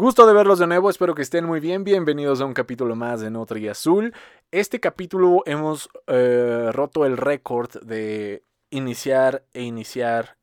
Gusto 0.00 0.26
de 0.26 0.32
verlos 0.32 0.58
de 0.58 0.66
nuevo, 0.66 0.88
espero 0.88 1.14
que 1.14 1.20
estén 1.20 1.44
muy 1.44 1.60
bien. 1.60 1.84
Bienvenidos 1.84 2.40
a 2.40 2.46
un 2.46 2.54
capítulo 2.54 2.96
más 2.96 3.20
de 3.20 3.30
Notre 3.30 3.60
y 3.60 3.68
Azul. 3.68 4.14
Este 4.50 4.80
capítulo 4.80 5.42
hemos 5.44 5.90
eh, 6.06 6.70
roto 6.72 7.04
el 7.04 7.18
récord 7.18 7.70
de 7.82 8.42
iniciar 8.70 9.44
e 9.52 9.60
iniciar 9.60 10.38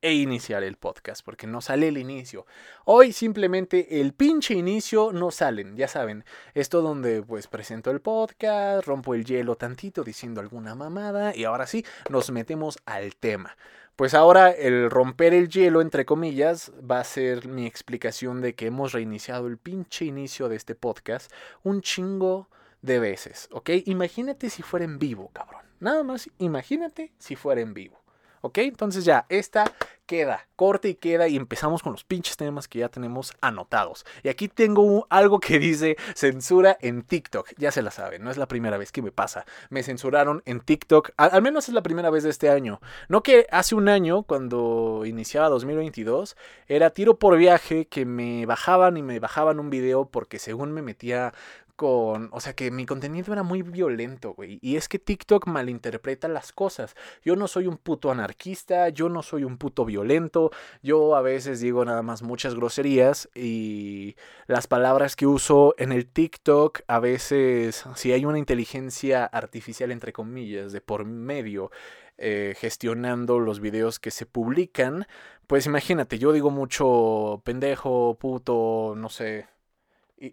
e 0.00 0.14
iniciar 0.14 0.62
el 0.62 0.76
podcast, 0.76 1.22
porque 1.22 1.46
no 1.46 1.60
sale 1.60 1.88
el 1.88 1.98
inicio. 1.98 2.46
Hoy 2.86 3.12
simplemente 3.12 4.00
el 4.00 4.14
pinche 4.14 4.54
inicio 4.54 5.12
no 5.12 5.30
salen, 5.30 5.76
ya 5.76 5.86
saben. 5.86 6.24
Esto 6.54 6.80
donde 6.80 7.22
pues 7.22 7.46
presento 7.46 7.90
el 7.90 8.00
podcast, 8.00 8.86
rompo 8.86 9.14
el 9.14 9.26
hielo 9.26 9.56
tantito 9.56 10.02
diciendo 10.02 10.40
alguna 10.40 10.74
mamada 10.74 11.36
y 11.36 11.44
ahora 11.44 11.66
sí 11.66 11.84
nos 12.08 12.30
metemos 12.30 12.78
al 12.86 13.16
tema. 13.16 13.54
Pues 13.96 14.12
ahora 14.12 14.50
el 14.50 14.90
romper 14.90 15.34
el 15.34 15.48
hielo, 15.48 15.80
entre 15.80 16.04
comillas, 16.04 16.72
va 16.90 16.98
a 16.98 17.04
ser 17.04 17.46
mi 17.46 17.64
explicación 17.64 18.40
de 18.40 18.56
que 18.56 18.66
hemos 18.66 18.92
reiniciado 18.92 19.46
el 19.46 19.56
pinche 19.56 20.04
inicio 20.04 20.48
de 20.48 20.56
este 20.56 20.74
podcast 20.74 21.30
un 21.62 21.80
chingo 21.80 22.48
de 22.82 22.98
veces, 22.98 23.48
¿ok? 23.52 23.70
Imagínate 23.86 24.50
si 24.50 24.62
fuera 24.62 24.84
en 24.84 24.98
vivo, 24.98 25.30
cabrón. 25.32 25.62
Nada 25.78 26.02
más, 26.02 26.28
imagínate 26.38 27.12
si 27.18 27.36
fuera 27.36 27.60
en 27.60 27.72
vivo. 27.72 28.03
¿Ok? 28.44 28.58
Entonces 28.58 29.06
ya, 29.06 29.24
esta 29.30 29.72
queda, 30.04 30.46
corte 30.54 30.90
y 30.90 30.96
queda 30.96 31.28
y 31.28 31.36
empezamos 31.36 31.82
con 31.82 31.92
los 31.92 32.04
pinches 32.04 32.36
temas 32.36 32.68
que 32.68 32.80
ya 32.80 32.90
tenemos 32.90 33.32
anotados. 33.40 34.04
Y 34.22 34.28
aquí 34.28 34.48
tengo 34.48 35.06
algo 35.08 35.40
que 35.40 35.58
dice 35.58 35.96
censura 36.14 36.76
en 36.82 37.04
TikTok. 37.04 37.52
Ya 37.56 37.72
se 37.72 37.80
la 37.80 37.90
saben, 37.90 38.22
no 38.22 38.30
es 38.30 38.36
la 38.36 38.46
primera 38.46 38.76
vez 38.76 38.92
que 38.92 39.00
me 39.00 39.12
pasa. 39.12 39.46
Me 39.70 39.82
censuraron 39.82 40.42
en 40.44 40.60
TikTok, 40.60 41.12
al, 41.16 41.40
menos 41.40 41.68
es 41.68 41.74
la 41.74 41.82
primera 41.82 42.10
vez 42.10 42.22
de 42.22 42.28
este 42.28 42.50
año. 42.50 42.82
No 43.08 43.22
que 43.22 43.46
hace 43.50 43.74
un 43.74 43.88
año, 43.88 44.24
cuando 44.24 45.04
iniciaba 45.06 45.48
2022, 45.48 46.36
era 46.68 46.90
tiro 46.90 47.18
por 47.18 47.38
viaje 47.38 47.86
que 47.86 48.04
me 48.04 48.44
bajaban 48.44 48.98
y 48.98 49.02
me 49.02 49.20
bajaban 49.20 49.58
un 49.58 49.70
video 49.70 50.10
porque 50.10 50.38
según 50.38 50.72
me 50.72 50.82
metía 50.82 51.32
con, 51.76 52.28
o 52.32 52.40
sea, 52.40 52.54
que 52.54 52.70
mi 52.70 52.86
contenido 52.86 53.32
era 53.32 53.42
muy 53.42 53.62
violento, 53.62 54.34
güey. 54.34 54.58
Y 54.62 54.76
es 54.76 54.88
que 54.88 54.98
TikTok 54.98 55.46
malinterpreta 55.46 56.28
las 56.28 56.52
cosas. 56.52 56.94
Yo 57.22 57.36
no 57.36 57.48
soy 57.48 57.66
un 57.66 57.76
puto 57.76 58.10
anarquista, 58.10 58.88
yo 58.88 59.08
no 59.08 59.22
soy 59.22 59.44
un 59.44 59.58
puto 59.58 59.84
violento, 59.84 60.50
yo 60.82 61.16
a 61.16 61.22
veces 61.22 61.60
digo 61.60 61.84
nada 61.84 62.02
más 62.02 62.22
muchas 62.22 62.54
groserías 62.54 63.28
y 63.34 64.16
las 64.46 64.66
palabras 64.66 65.16
que 65.16 65.26
uso 65.26 65.74
en 65.78 65.92
el 65.92 66.06
TikTok, 66.06 66.80
a 66.86 67.00
veces, 67.00 67.84
si 67.96 68.12
hay 68.12 68.24
una 68.24 68.38
inteligencia 68.38 69.24
artificial, 69.24 69.90
entre 69.90 70.12
comillas, 70.12 70.72
de 70.72 70.80
por 70.80 71.04
medio, 71.04 71.70
eh, 72.16 72.54
gestionando 72.56 73.40
los 73.40 73.58
videos 73.58 73.98
que 73.98 74.12
se 74.12 74.24
publican, 74.24 75.06
pues 75.48 75.66
imagínate, 75.66 76.18
yo 76.18 76.32
digo 76.32 76.50
mucho 76.50 77.42
pendejo, 77.44 78.16
puto, 78.20 78.94
no 78.96 79.08
sé, 79.08 79.48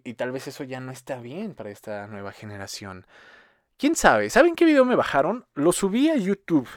y, 0.04 0.14
tal 0.14 0.32
vez 0.32 0.48
eso 0.48 0.64
ya 0.64 0.80
no 0.80 0.92
está 0.92 1.20
bien 1.20 1.54
para 1.54 1.70
esta 1.70 2.06
nueva 2.06 2.32
generación. 2.32 3.06
¿Quién 3.76 3.96
sabe? 3.96 4.30
¿Saben 4.30 4.54
qué 4.54 4.64
video 4.64 4.84
me 4.84 4.96
bajaron? 4.96 5.44
Lo 5.54 5.72
subí 5.72 6.08
a 6.08 6.16
YouTube. 6.16 6.68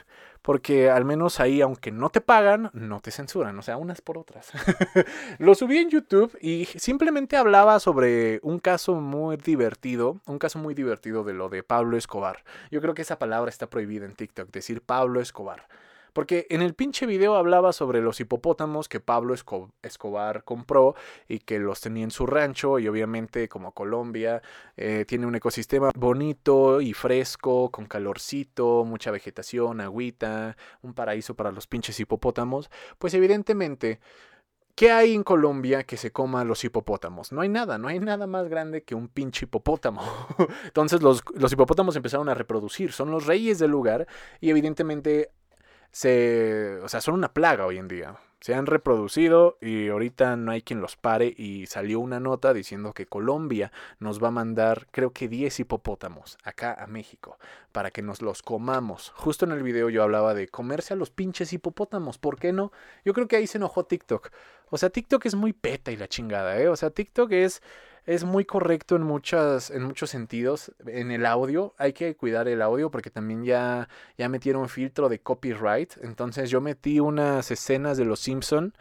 Porque 0.42 0.90
al 0.90 1.04
menos 1.04 1.40
ahí, 1.40 1.60
aunque 1.60 1.90
no 1.90 2.08
te 2.08 2.20
pagan, 2.20 2.70
no 2.72 3.00
te 3.00 3.10
censuran. 3.10 3.58
O 3.58 3.62
sea, 3.62 3.76
unas 3.78 4.00
por 4.00 4.16
otras. 4.16 4.52
lo 5.38 5.56
subí 5.56 5.78
en 5.78 5.90
YouTube 5.90 6.38
y 6.40 6.66
simplemente 6.66 7.36
hablaba 7.36 7.80
sobre 7.80 8.38
un 8.42 8.60
caso 8.60 8.94
muy 8.94 9.36
divertido. 9.38 10.20
Un 10.26 10.38
caso 10.38 10.60
muy 10.60 10.74
divertido 10.74 11.24
de 11.24 11.32
lo 11.32 11.48
de 11.48 11.64
Pablo 11.64 11.96
Escobar. 11.96 12.44
Yo 12.70 12.80
creo 12.80 12.94
que 12.94 13.02
esa 13.02 13.18
palabra 13.18 13.50
está 13.50 13.68
prohibida 13.68 14.04
en 14.06 14.14
TikTok. 14.14 14.50
Decir 14.50 14.82
Pablo 14.82 15.20
Escobar. 15.20 15.66
Porque 16.16 16.46
en 16.48 16.62
el 16.62 16.72
pinche 16.72 17.04
video 17.04 17.36
hablaba 17.36 17.74
sobre 17.74 18.00
los 18.00 18.20
hipopótamos 18.20 18.88
que 18.88 19.00
Pablo 19.00 19.34
Escobar 19.82 20.44
compró 20.44 20.94
y 21.28 21.40
que 21.40 21.58
los 21.58 21.82
tenía 21.82 22.04
en 22.04 22.10
su 22.10 22.24
rancho 22.24 22.78
y 22.78 22.88
obviamente 22.88 23.50
como 23.50 23.72
Colombia 23.72 24.40
eh, 24.78 25.04
tiene 25.06 25.26
un 25.26 25.34
ecosistema 25.34 25.90
bonito 25.94 26.80
y 26.80 26.94
fresco, 26.94 27.70
con 27.70 27.84
calorcito, 27.84 28.86
mucha 28.86 29.10
vegetación, 29.10 29.82
agüita, 29.82 30.56
un 30.80 30.94
paraíso 30.94 31.34
para 31.34 31.52
los 31.52 31.66
pinches 31.66 32.00
hipopótamos, 32.00 32.70
pues 32.98 33.12
evidentemente... 33.12 34.00
¿Qué 34.74 34.90
hay 34.90 35.14
en 35.14 35.22
Colombia 35.22 35.84
que 35.84 35.96
se 35.96 36.12
coma 36.12 36.44
los 36.44 36.62
hipopótamos? 36.62 37.32
No 37.32 37.40
hay 37.40 37.48
nada, 37.48 37.78
no 37.78 37.88
hay 37.88 37.98
nada 37.98 38.26
más 38.26 38.46
grande 38.48 38.82
que 38.82 38.94
un 38.94 39.08
pinche 39.08 39.46
hipopótamo. 39.46 40.02
Entonces 40.64 41.00
los, 41.00 41.22
los, 41.34 41.50
hipopótamos 41.50 41.96
empezaron 41.96 42.28
a 42.28 42.34
reproducir, 42.34 42.92
son 42.92 43.10
los 43.10 43.24
reyes 43.24 43.58
del 43.58 43.70
lugar 43.70 44.06
y 44.38 44.50
evidentemente 44.50 45.30
se, 45.92 46.78
o 46.82 46.88
sea, 46.88 47.00
son 47.00 47.14
una 47.14 47.32
plaga 47.32 47.66
hoy 47.66 47.78
en 47.78 47.88
día. 47.88 48.16
Se 48.40 48.54
han 48.54 48.66
reproducido 48.66 49.56
y 49.60 49.88
ahorita 49.88 50.36
no 50.36 50.52
hay 50.52 50.60
quien 50.60 50.80
los 50.80 50.96
pare 50.96 51.34
y 51.36 51.66
salió 51.66 52.00
una 52.00 52.20
nota 52.20 52.52
diciendo 52.52 52.92
que 52.92 53.06
Colombia 53.06 53.72
nos 53.98 54.22
va 54.22 54.28
a 54.28 54.30
mandar 54.30 54.86
creo 54.90 55.12
que 55.12 55.26
10 55.26 55.60
hipopótamos 55.60 56.36
acá 56.44 56.74
a 56.74 56.86
México 56.86 57.38
para 57.72 57.90
que 57.90 58.02
nos 58.02 58.20
los 58.20 58.42
comamos. 58.42 59.10
Justo 59.16 59.46
en 59.46 59.52
el 59.52 59.62
video 59.62 59.88
yo 59.88 60.02
hablaba 60.02 60.34
de 60.34 60.48
comerse 60.48 60.92
a 60.92 60.96
los 60.96 61.10
pinches 61.10 61.52
hipopótamos, 61.54 62.18
¿por 62.18 62.38
qué 62.38 62.52
no? 62.52 62.72
Yo 63.04 63.14
creo 63.14 63.26
que 63.26 63.36
ahí 63.36 63.46
se 63.46 63.58
enojó 63.58 63.86
TikTok. 63.86 64.30
O 64.68 64.78
sea, 64.78 64.90
TikTok 64.90 65.24
es 65.26 65.34
muy 65.34 65.52
peta 65.52 65.90
y 65.90 65.96
la 65.96 66.06
chingada, 66.06 66.60
¿eh? 66.60 66.68
O 66.68 66.76
sea, 66.76 66.90
TikTok 66.90 67.32
es 67.32 67.62
es 68.06 68.24
muy 68.24 68.44
correcto 68.44 68.96
en, 68.96 69.02
muchas, 69.02 69.70
en 69.70 69.82
muchos 69.82 70.10
sentidos. 70.10 70.72
En 70.86 71.10
el 71.10 71.26
audio, 71.26 71.74
hay 71.76 71.92
que 71.92 72.16
cuidar 72.16 72.48
el 72.48 72.62
audio 72.62 72.90
porque 72.90 73.10
también 73.10 73.44
ya, 73.44 73.88
ya 74.16 74.28
metieron 74.28 74.68
filtro 74.68 75.08
de 75.08 75.20
copyright. 75.20 75.94
Entonces 76.02 76.48
yo 76.48 76.60
metí 76.60 77.00
unas 77.00 77.50
escenas 77.50 77.98
de 77.98 78.04
Los 78.04 78.20
Simpson 78.20 78.74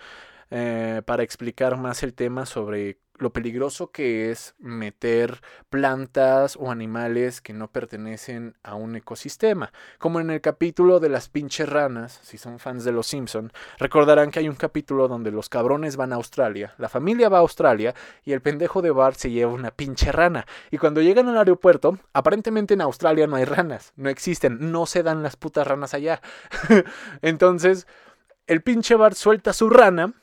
eh, 0.51 1.01
para 1.05 1.23
explicar 1.23 1.75
más 1.77 2.03
el 2.03 2.13
tema 2.13 2.45
sobre 2.45 2.99
lo 3.17 3.31
peligroso 3.31 3.91
que 3.91 4.31
es 4.31 4.55
meter 4.59 5.41
plantas 5.69 6.57
o 6.59 6.71
animales 6.71 7.41
que 7.41 7.53
no 7.53 7.71
pertenecen 7.71 8.55
a 8.63 8.75
un 8.75 8.95
ecosistema. 8.95 9.71
Como 9.99 10.19
en 10.19 10.29
el 10.29 10.41
capítulo 10.41 10.99
de 10.99 11.09
las 11.09 11.29
pinches 11.29 11.69
ranas, 11.69 12.19
si 12.23 12.37
son 12.37 12.59
fans 12.59 12.83
de 12.83 12.91
Los 12.91 13.07
Simpson, 13.07 13.51
recordarán 13.77 14.31
que 14.31 14.39
hay 14.39 14.49
un 14.49 14.55
capítulo 14.55 15.07
donde 15.07 15.31
los 15.31 15.49
cabrones 15.49 15.95
van 15.95 16.13
a 16.13 16.17
Australia, 16.17 16.73
la 16.77 16.89
familia 16.89 17.29
va 17.29 17.37
a 17.37 17.41
Australia 17.41 17.95
y 18.23 18.33
el 18.33 18.41
pendejo 18.41 18.81
de 18.81 18.91
Bart 18.91 19.17
se 19.17 19.31
lleva 19.31 19.53
una 19.53 19.71
pinche 19.71 20.11
rana. 20.11 20.45
Y 20.71 20.77
cuando 20.77 21.01
llegan 21.01 21.29
al 21.29 21.37
aeropuerto, 21.37 21.97
aparentemente 22.13 22.73
en 22.73 22.81
Australia 22.81 23.27
no 23.27 23.35
hay 23.37 23.45
ranas, 23.45 23.93
no 23.95 24.09
existen, 24.09 24.71
no 24.71 24.85
se 24.85 25.03
dan 25.03 25.23
las 25.23 25.35
putas 25.35 25.67
ranas 25.67 25.93
allá. 25.93 26.21
Entonces, 27.21 27.87
el 28.47 28.61
pinche 28.61 28.95
Bart 28.95 29.15
suelta 29.15 29.53
su 29.53 29.69
rana 29.69 30.13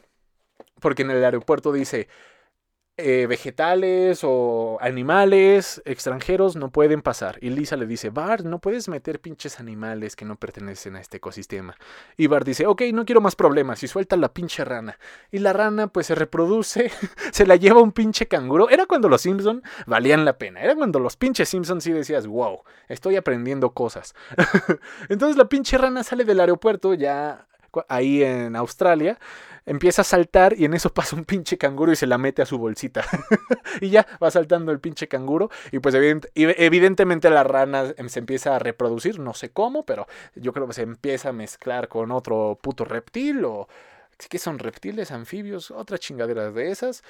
porque 0.82 1.02
en 1.02 1.10
el 1.12 1.24
aeropuerto 1.24 1.72
dice, 1.72 2.08
eh, 2.98 3.26
vegetales 3.26 4.20
o 4.22 4.76
animales 4.82 5.80
extranjeros 5.86 6.56
no 6.56 6.70
pueden 6.70 7.00
pasar. 7.00 7.38
Y 7.40 7.48
Lisa 7.48 7.76
le 7.76 7.86
dice, 7.86 8.10
Bart, 8.10 8.44
no 8.44 8.58
puedes 8.58 8.88
meter 8.88 9.18
pinches 9.18 9.60
animales 9.60 10.14
que 10.14 10.26
no 10.26 10.36
pertenecen 10.36 10.96
a 10.96 11.00
este 11.00 11.16
ecosistema. 11.16 11.74
Y 12.18 12.26
Bart 12.26 12.46
dice, 12.46 12.66
ok, 12.66 12.82
no 12.92 13.06
quiero 13.06 13.22
más 13.22 13.34
problemas. 13.34 13.82
Y 13.82 13.88
suelta 13.88 14.16
la 14.16 14.34
pinche 14.34 14.62
rana. 14.64 14.98
Y 15.30 15.38
la 15.38 15.54
rana 15.54 15.86
pues 15.86 16.06
se 16.06 16.14
reproduce, 16.14 16.90
se 17.32 17.46
la 17.46 17.56
lleva 17.56 17.80
un 17.80 17.92
pinche 17.92 18.28
canguro. 18.28 18.68
Era 18.68 18.84
cuando 18.84 19.08
los 19.08 19.22
Simpson 19.22 19.62
valían 19.86 20.26
la 20.26 20.36
pena. 20.36 20.60
Era 20.60 20.74
cuando 20.74 20.98
los 20.98 21.16
pinches 21.16 21.48
Simpsons 21.48 21.84
sí 21.84 21.92
decías, 21.92 22.26
wow, 22.26 22.60
estoy 22.88 23.16
aprendiendo 23.16 23.72
cosas. 23.72 24.14
Entonces 25.08 25.38
la 25.38 25.48
pinche 25.48 25.78
rana 25.78 26.04
sale 26.04 26.24
del 26.24 26.40
aeropuerto 26.40 26.92
ya 26.92 27.46
ahí 27.88 28.22
en 28.22 28.56
Australia, 28.56 29.18
empieza 29.66 30.02
a 30.02 30.04
saltar 30.04 30.54
y 30.58 30.64
en 30.64 30.74
eso 30.74 30.90
pasa 30.94 31.16
un 31.16 31.24
pinche 31.24 31.58
canguro 31.58 31.92
y 31.92 31.96
se 31.96 32.06
la 32.06 32.18
mete 32.18 32.42
a 32.42 32.46
su 32.46 32.58
bolsita. 32.58 33.04
y 33.80 33.90
ya 33.90 34.06
va 34.22 34.30
saltando 34.30 34.72
el 34.72 34.80
pinche 34.80 35.08
canguro 35.08 35.50
y 35.70 35.78
pues 35.78 35.94
evidentemente 36.34 37.30
la 37.30 37.44
rana 37.44 37.92
em, 37.96 38.08
se 38.08 38.18
empieza 38.18 38.56
a 38.56 38.58
reproducir, 38.58 39.18
no 39.18 39.34
sé 39.34 39.50
cómo, 39.50 39.84
pero 39.84 40.06
yo 40.34 40.52
creo 40.52 40.66
que 40.66 40.74
se 40.74 40.82
empieza 40.82 41.30
a 41.30 41.32
mezclar 41.32 41.88
con 41.88 42.10
otro 42.10 42.58
puto 42.60 42.84
reptil 42.84 43.44
o... 43.44 43.68
¿Qué 44.28 44.38
son 44.38 44.60
reptiles, 44.60 45.10
anfibios? 45.10 45.72
Otra 45.72 45.98
chingadera 45.98 46.52
de 46.52 46.70
esas. 46.70 47.02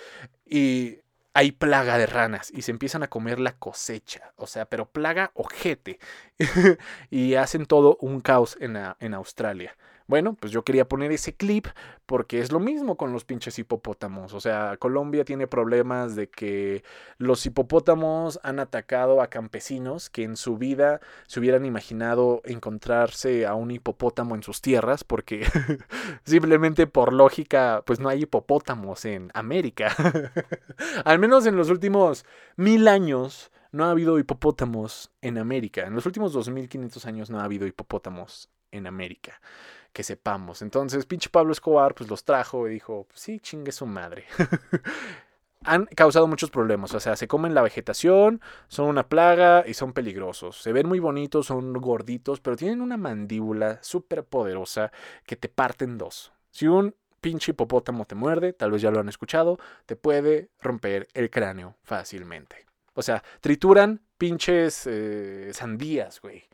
Y 0.46 1.00
hay 1.34 1.52
plaga 1.52 1.98
de 1.98 2.06
ranas 2.06 2.50
y 2.50 2.62
se 2.62 2.70
empiezan 2.70 3.02
a 3.02 3.08
comer 3.08 3.40
la 3.40 3.52
cosecha, 3.52 4.32
o 4.36 4.46
sea, 4.46 4.66
pero 4.66 4.86
plaga 4.86 5.30
ojete. 5.34 5.98
y 7.10 7.34
hacen 7.34 7.66
todo 7.66 7.96
un 8.00 8.20
caos 8.20 8.56
en, 8.60 8.78
en 9.00 9.14
Australia. 9.14 9.76
Bueno, 10.12 10.36
pues 10.38 10.52
yo 10.52 10.62
quería 10.62 10.86
poner 10.86 11.10
ese 11.10 11.32
clip 11.32 11.68
porque 12.04 12.40
es 12.40 12.52
lo 12.52 12.60
mismo 12.60 12.98
con 12.98 13.14
los 13.14 13.24
pinches 13.24 13.58
hipopótamos. 13.58 14.34
O 14.34 14.40
sea, 14.40 14.76
Colombia 14.76 15.24
tiene 15.24 15.46
problemas 15.46 16.14
de 16.16 16.28
que 16.28 16.84
los 17.16 17.46
hipopótamos 17.46 18.38
han 18.42 18.58
atacado 18.58 19.22
a 19.22 19.28
campesinos 19.28 20.10
que 20.10 20.24
en 20.24 20.36
su 20.36 20.58
vida 20.58 21.00
se 21.26 21.40
hubieran 21.40 21.64
imaginado 21.64 22.42
encontrarse 22.44 23.46
a 23.46 23.54
un 23.54 23.70
hipopótamo 23.70 24.34
en 24.34 24.42
sus 24.42 24.60
tierras 24.60 25.02
porque 25.02 25.46
simplemente 26.24 26.86
por 26.86 27.14
lógica, 27.14 27.82
pues 27.86 27.98
no 27.98 28.10
hay 28.10 28.24
hipopótamos 28.24 29.06
en 29.06 29.30
América. 29.32 29.96
Al 31.06 31.20
menos 31.20 31.46
en 31.46 31.56
los 31.56 31.70
últimos 31.70 32.26
mil 32.56 32.86
años 32.86 33.50
no 33.70 33.86
ha 33.86 33.90
habido 33.90 34.18
hipopótamos 34.18 35.10
en 35.22 35.38
América. 35.38 35.86
En 35.86 35.94
los 35.94 36.04
últimos 36.04 36.34
2500 36.34 37.06
años 37.06 37.30
no 37.30 37.40
ha 37.40 37.44
habido 37.44 37.66
hipopótamos 37.66 38.50
en 38.72 38.86
América 38.86 39.40
que 39.92 40.02
sepamos. 40.02 40.62
Entonces, 40.62 41.06
pinche 41.06 41.28
Pablo 41.30 41.52
Escobar, 41.52 41.94
pues 41.94 42.08
los 42.08 42.24
trajo 42.24 42.68
y 42.68 42.72
dijo, 42.72 43.06
pues 43.08 43.20
sí, 43.20 43.40
chingue 43.40 43.72
su 43.72 43.86
madre. 43.86 44.24
han 45.64 45.86
causado 45.86 46.26
muchos 46.26 46.50
problemas. 46.50 46.94
O 46.94 47.00
sea, 47.00 47.16
se 47.16 47.28
comen 47.28 47.54
la 47.54 47.62
vegetación, 47.62 48.40
son 48.68 48.88
una 48.88 49.08
plaga 49.08 49.64
y 49.66 49.74
son 49.74 49.92
peligrosos. 49.92 50.60
Se 50.60 50.72
ven 50.72 50.88
muy 50.88 50.98
bonitos, 50.98 51.46
son 51.46 51.72
gorditos, 51.74 52.40
pero 52.40 52.56
tienen 52.56 52.80
una 52.80 52.96
mandíbula 52.96 53.78
súper 53.82 54.24
poderosa 54.24 54.92
que 55.26 55.36
te 55.36 55.48
parte 55.48 55.84
en 55.84 55.98
dos. 55.98 56.32
Si 56.50 56.66
un 56.66 56.94
pinche 57.20 57.52
hipopótamo 57.52 58.04
te 58.04 58.14
muerde, 58.14 58.52
tal 58.52 58.72
vez 58.72 58.82
ya 58.82 58.90
lo 58.90 59.00
han 59.00 59.08
escuchado, 59.08 59.58
te 59.86 59.96
puede 59.96 60.50
romper 60.60 61.08
el 61.14 61.30
cráneo 61.30 61.76
fácilmente. 61.82 62.66
O 62.94 63.02
sea, 63.02 63.22
trituran 63.40 64.02
pinches 64.18 64.86
eh, 64.86 65.50
sandías, 65.52 66.20
güey. 66.20 66.44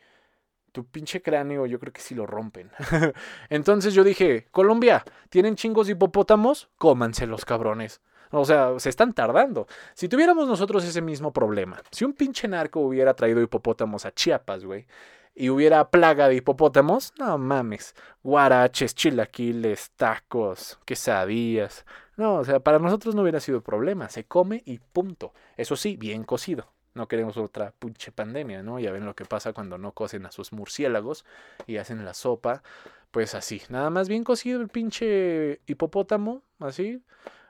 Tu 0.73 0.85
pinche 0.85 1.23
cráneo 1.23 1.67
yo 1.67 1.79
creo 1.79 1.93
que 1.93 2.01
sí 2.01 2.15
lo 2.15 2.27
rompen. 2.27 2.71
Entonces 3.51 3.95
yo 3.95 4.05
dije, 4.05 4.47
Colombia, 4.51 5.05
¿tienen 5.31 5.57
chingos 5.57 5.87
de 5.87 5.95
hipopótamos? 5.95 6.69
Cómanse 6.77 7.27
los 7.27 7.45
cabrones. 7.45 8.01
O 8.31 8.45
sea, 8.45 8.79
se 8.79 8.91
están 8.91 9.15
tardando. 9.15 9.67
Si 9.95 10.09
tuviéramos 10.09 10.47
nosotros 10.47 10.85
ese 10.85 11.01
mismo 11.01 11.33
problema, 11.33 11.81
si 11.91 12.05
un 12.05 12.13
pinche 12.13 12.47
narco 12.47 12.81
hubiera 12.81 13.15
traído 13.15 13.41
hipopótamos 13.41 14.05
a 14.05 14.13
Chiapas, 14.13 14.65
güey, 14.65 14.87
y 15.35 15.51
hubiera 15.51 15.91
plaga 15.91 16.29
de 16.29 16.35
hipopótamos, 16.35 17.15
no 17.19 17.39
mames. 17.39 17.95
Guaraches, 18.23 18.95
chilaquiles, 18.95 19.93
tacos, 19.93 20.79
quesadillas. 20.85 21.87
No, 22.17 22.35
o 22.35 22.45
sea, 22.45 22.59
para 22.59 22.81
nosotros 22.81 23.15
no 23.15 23.23
hubiera 23.23 23.39
sido 23.39 23.63
problema. 23.63 24.09
Se 24.09 24.25
come 24.25 24.63
y 24.67 24.81
punto. 24.81 25.33
Eso 25.57 25.77
sí, 25.77 25.97
bien 25.97 26.25
cocido. 26.25 26.73
No 26.95 27.09
queremos 27.09 27.37
otra 27.37 27.73
pinche 27.79 28.13
pandemia, 28.13 28.63
¿no? 28.63 28.79
Ya 28.79 28.93
ven 28.93 29.07
lo 29.07 29.15
que 29.15 29.25
pasa 29.25 29.53
cuando 29.53 29.79
no 29.79 29.93
cocen 29.93 30.27
a 30.27 30.33
sus 30.33 30.53
murciélagos 30.53 31.25
y 31.67 31.77
hacen 31.77 32.05
la 32.05 32.15
sopa. 32.15 32.63
Pues 33.11 33.35
así, 33.35 33.63
nada 33.69 33.91
más 33.91 34.09
bien 34.09 34.25
cocido 34.25 34.61
el 34.61 34.69
pinche 34.69 35.61
hipopótamo, 35.67 36.43
así 36.61 37.03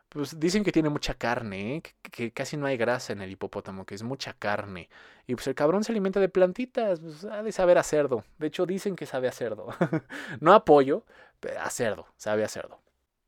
pues 0.09 0.41
dicen 0.41 0.65
que 0.65 0.73
tiene 0.73 0.89
mucha 0.89 1.15
carne, 1.15 1.77
¿eh? 1.77 1.83
que, 2.11 2.33
casi 2.33 2.57
no 2.57 2.67
hay 2.67 2.77
grasa 2.77 3.13
en 3.13 3.21
el 3.21 3.31
hipopótamo, 3.31 3.85
que 3.85 3.95
es 3.95 4.03
mucha 4.03 4.33
carne. 4.33 4.89
Y 5.27 5.35
pues 5.35 5.47
el 5.49 5.55
cabrón 5.55 5.85
se 5.85 5.93
alimenta 5.93 6.19
de 6.21 6.29
plantitas, 6.29 7.01
pues 7.01 7.25
ha 7.25 7.43
de 7.43 7.53
saber 7.53 7.79
a 7.79 7.83
cerdo. 7.83 8.25
De 8.39 8.47
hecho, 8.47 8.65
dicen 8.65 8.97
que 8.97 9.07
sabe 9.07 9.29
a 9.29 9.33
cerdo. 9.33 9.69
no 10.41 10.55
a 10.55 10.65
pollo, 10.65 11.05
pero 11.41 11.61
a 11.61 11.69
cerdo, 11.71 12.07
sabe 12.17 12.45
a 12.45 12.49
cerdo. 12.49 12.81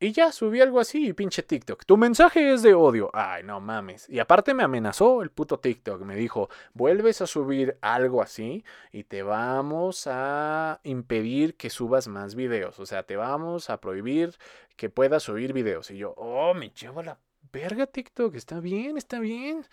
Y 0.03 0.13
ya 0.13 0.31
subí 0.31 0.59
algo 0.61 0.79
así, 0.79 1.13
pinche 1.13 1.43
TikTok. 1.43 1.85
Tu 1.85 1.95
mensaje 1.95 2.53
es 2.53 2.63
de 2.63 2.73
odio. 2.73 3.11
Ay, 3.13 3.43
no 3.43 3.61
mames. 3.61 4.09
Y 4.09 4.17
aparte 4.17 4.55
me 4.55 4.63
amenazó 4.63 5.21
el 5.21 5.29
puto 5.29 5.59
TikTok. 5.59 6.01
Me 6.01 6.15
dijo, 6.15 6.49
vuelves 6.73 7.21
a 7.21 7.27
subir 7.27 7.77
algo 7.81 8.23
así 8.23 8.65
y 8.91 9.03
te 9.03 9.21
vamos 9.21 10.07
a 10.07 10.79
impedir 10.81 11.55
que 11.55 11.69
subas 11.69 12.07
más 12.07 12.33
videos. 12.33 12.79
O 12.79 12.87
sea, 12.87 13.03
te 13.03 13.15
vamos 13.15 13.69
a 13.69 13.79
prohibir 13.79 14.33
que 14.75 14.89
puedas 14.89 15.21
subir 15.21 15.53
videos. 15.53 15.91
Y 15.91 15.97
yo, 15.97 16.15
oh, 16.17 16.55
me 16.55 16.71
llevo 16.71 17.03
la 17.03 17.19
verga 17.53 17.85
TikTok. 17.85 18.33
Está 18.33 18.59
bien, 18.59 18.97
está 18.97 19.19
bien. 19.19 19.67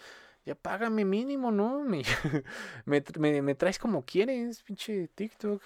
Ya 0.45 0.55
págame 0.55 1.07
mínimo, 1.07 1.51
¿no? 1.51 1.85
Me, 2.85 3.03
me, 3.19 3.43
me 3.43 3.55
traes 3.55 3.79
como 3.79 4.05
quieres, 4.05 4.63
pinche 4.63 5.09
TikTok 5.09 5.63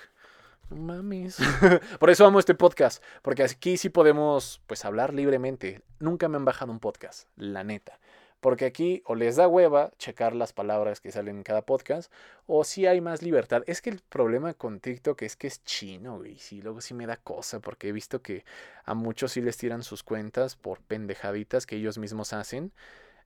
mames. 0.74 1.38
Por 2.00 2.10
eso 2.10 2.26
amo 2.26 2.38
este 2.38 2.54
podcast, 2.54 3.02
porque 3.22 3.42
aquí 3.42 3.76
sí 3.76 3.88
podemos 3.88 4.60
pues 4.66 4.84
hablar 4.84 5.14
libremente. 5.14 5.82
Nunca 5.98 6.28
me 6.28 6.36
han 6.36 6.44
bajado 6.44 6.72
un 6.72 6.80
podcast, 6.80 7.28
la 7.36 7.64
neta. 7.64 7.98
Porque 8.40 8.64
aquí 8.64 9.02
o 9.06 9.14
les 9.14 9.36
da 9.36 9.46
hueva 9.46 9.92
checar 9.98 10.34
las 10.34 10.52
palabras 10.52 11.00
que 11.00 11.12
salen 11.12 11.36
en 11.36 11.42
cada 11.44 11.62
podcast, 11.62 12.12
o 12.46 12.64
si 12.64 12.86
hay 12.86 13.00
más 13.00 13.22
libertad. 13.22 13.62
Es 13.66 13.80
que 13.80 13.90
el 13.90 14.00
problema 14.00 14.52
con 14.54 14.80
TikTok 14.80 15.22
es 15.22 15.36
que 15.36 15.46
es 15.46 15.62
chino, 15.62 16.18
güey. 16.18 16.38
Sí, 16.38 16.60
luego 16.60 16.80
sí 16.80 16.92
me 16.92 17.06
da 17.06 17.16
cosa, 17.16 17.60
porque 17.60 17.88
he 17.88 17.92
visto 17.92 18.20
que 18.20 18.44
a 18.84 18.94
muchos 18.94 19.32
sí 19.32 19.40
les 19.40 19.56
tiran 19.58 19.84
sus 19.84 20.02
cuentas 20.02 20.56
por 20.56 20.80
pendejaditas 20.80 21.66
que 21.66 21.76
ellos 21.76 21.98
mismos 21.98 22.32
hacen. 22.32 22.72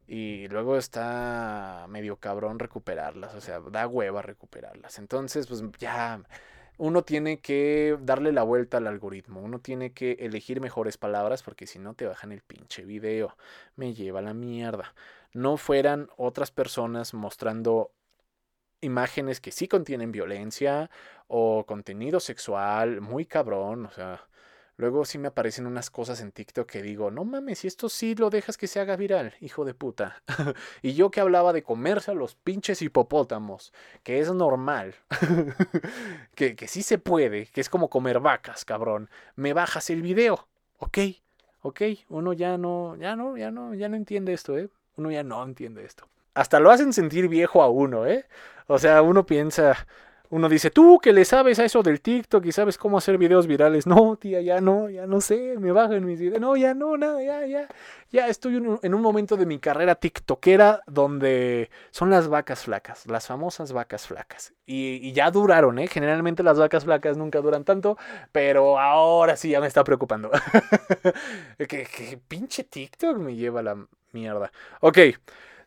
Y 0.06 0.49
luego 0.49 0.76
está 0.76 1.87
medio 1.88 2.16
cabrón 2.16 2.58
recuperarlas, 2.58 3.34
o 3.34 3.40
sea, 3.40 3.60
da 3.60 3.88
hueva 3.88 4.22
recuperarlas. 4.22 4.99
Entonces, 4.99 5.46
pues 5.46 5.62
ya 5.78 6.20
uno 6.78 7.02
tiene 7.02 7.40
que 7.40 7.96
darle 8.00 8.32
la 8.32 8.43
vuelta 8.43 8.76
al 8.78 8.87
algoritmo, 8.87 9.40
uno 9.40 9.61
tiene 9.61 9.93
que 9.93 10.12
elegir 10.20 10.61
mejores 10.61 10.99
palabras 10.99 11.43
porque 11.43 11.67
si 11.67 11.78
no 11.78 11.94
te 11.94 12.06
bajan 12.06 12.32
el 12.32 12.43
pinche 12.43 12.84
video, 12.84 13.37
me 13.76 13.94
lleva 13.94 14.20
la 14.23 14.34
mierda. 14.34 14.94
No 15.32 15.56
fueran 15.56 16.08
otras 16.17 16.50
personas 16.50 17.14
mostrando 17.14 17.93
imágenes 18.81 19.40
que 19.40 19.52
sí 19.52 19.69
contienen 19.69 20.12
violencia 20.12 20.90
o 21.28 21.64
contenido 21.67 22.20
sexual 22.20 23.00
muy 23.00 23.26
cabrón, 23.26 23.87
o 23.87 23.90
sea, 23.90 24.28
Luego 24.78 25.06
sí 25.06 25.17
me 25.17 25.28
aparecen 25.28 25.67
unas 25.67 25.88
cosas 25.88 26.20
en 26.20 26.32
TikTok 26.32 26.69
que 26.69 26.82
digo, 26.82 27.11
no 27.11 27.25
mames, 27.25 27.61
si 27.61 27.67
esto 27.67 27.88
sí 27.88 28.14
lo 28.14 28.28
dejas 28.28 28.58
que 28.58 28.67
se 28.67 28.78
haga 28.78 28.96
viral, 28.96 29.34
hijo 29.40 29.64
de 29.64 29.73
puta. 29.73 30.23
y 30.82 30.93
yo 30.93 31.11
que 31.11 31.20
hablaba 31.20 31.55
de 31.55 31.62
comerse 31.62 32.11
a 32.11 32.14
los 32.14 32.34
pinches 32.34 32.82
hipopótamos, 32.82 33.73
que 34.02 34.20
es 34.20 34.31
normal, 34.31 34.94
que, 36.34 36.55
que 36.56 36.69
sí 36.69 36.82
se 36.82 36.99
puede, 36.99 37.46
que 37.46 37.62
es 37.62 37.70
como 37.70 37.88
comer 37.88 38.20
vacas, 38.20 38.67
cabrón. 38.67 39.08
Me 39.34 39.55
bajas 39.55 39.88
el 39.88 40.02
video, 40.02 40.46
ok, 40.78 40.99
ok, 41.62 41.82
uno 42.11 42.34
ya 42.34 42.58
no, 42.58 42.96
ya 42.96 43.17
no, 43.17 43.37
ya 43.38 43.50
no, 43.50 43.73
ya 43.75 43.88
no 43.88 43.96
entiende 43.96 44.34
esto, 44.34 44.58
¿eh? 44.58 44.69
Uno 44.96 45.11
ya 45.11 45.23
no 45.23 45.43
entiende 45.43 45.84
esto. 45.84 46.06
Hasta 46.34 46.61
lo 46.61 46.70
hacen 46.70 46.93
sentir 46.93 47.28
viejo 47.28 47.62
a 47.62 47.70
uno, 47.70 48.06
¿eh? 48.06 48.26
O 48.67 48.78
sea, 48.78 49.00
uno 49.00 49.25
piensa, 49.25 49.87
uno 50.31 50.49
dice, 50.49 50.70
tú 50.70 50.99
que 51.00 51.12
le 51.12 51.25
sabes 51.25 51.58
a 51.58 51.64
eso 51.64 51.82
del 51.82 52.00
TikTok 52.00 52.44
y 52.46 52.52
sabes 52.52 52.78
cómo 52.78 52.99
hacer 52.99 53.19
videos 53.19 53.46
virales. 53.46 53.87
No, 53.87 54.17
tía, 54.17 54.40
ya 54.40 54.61
no, 54.61 54.88
ya 54.90 55.06
no 55.06 55.20
sé, 55.20 55.56
me 55.58 55.73
bajan 55.73 56.05
mis 56.05 56.20
videos. 56.20 56.40
No, 56.40 56.56
ya 56.56 56.75
no, 56.75 56.96
nada, 56.96 57.23
ya, 57.23 57.46
ya. 57.46 57.69
Ya 58.11 58.28
estoy 58.28 58.56
en 58.56 58.94
un 58.94 59.02
momento 59.02 59.37
de 59.37 59.46
mi 59.46 59.58
carrera 59.58 59.96
TikTokera 59.96 60.82
donde 60.87 61.70
son 61.90 62.11
las 62.11 62.28
vacas 62.28 62.64
flacas, 62.64 63.06
las 63.06 63.26
famosas 63.26 63.73
vacas 63.73 64.06
flacas. 64.06 64.55
Y, 64.64 65.12
ya 65.12 65.31
duraron, 65.31 65.78
¿eh? 65.78 65.87
Generalmente 65.87 66.43
las 66.43 66.58
vacas 66.58 66.84
flacas 66.84 67.17
nunca 67.17 67.40
duran 67.40 67.64
tanto, 67.64 67.96
pero 68.32 68.78
ahora 68.78 69.37
sí 69.37 69.50
ya 69.50 69.61
me 69.61 69.67
está 69.67 69.84
preocupando. 69.84 70.31
que, 71.58 71.67
que 71.67 72.20
pinche 72.28 72.64
TikTok 72.64 73.19
me 73.19 73.34
lleva 73.34 73.62
la 73.62 73.76
mierda. 74.12 74.50
Ok. 74.81 74.99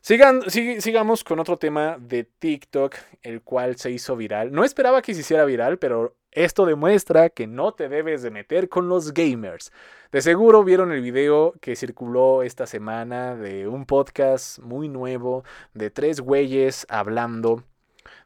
Sigan, 0.02 0.42
sigamos 0.50 1.24
con 1.24 1.40
otro 1.40 1.58
tema 1.58 1.98
de 2.00 2.24
TikTok, 2.24 2.96
el 3.22 3.42
cual 3.42 3.76
se 3.76 3.90
hizo 3.90 4.16
viral. 4.16 4.50
No 4.50 4.64
esperaba 4.64 5.02
que 5.02 5.12
se 5.12 5.20
hiciera 5.20 5.44
viral, 5.44 5.78
pero 5.78 6.16
esto 6.32 6.64
demuestra 6.64 7.28
que 7.28 7.46
no 7.46 7.72
te 7.72 7.90
debes 7.90 8.22
de 8.22 8.30
meter 8.30 8.70
con 8.70 8.88
los 8.88 9.12
gamers. 9.12 9.72
De 10.10 10.22
seguro 10.22 10.64
vieron 10.64 10.90
el 10.90 11.02
video 11.02 11.52
que 11.60 11.76
circuló 11.76 12.42
esta 12.42 12.66
semana 12.66 13.36
de 13.36 13.68
un 13.68 13.84
podcast 13.84 14.58
muy 14.60 14.88
nuevo 14.88 15.44
de 15.74 15.90
tres 15.90 16.20
güeyes 16.20 16.86
hablando 16.88 17.64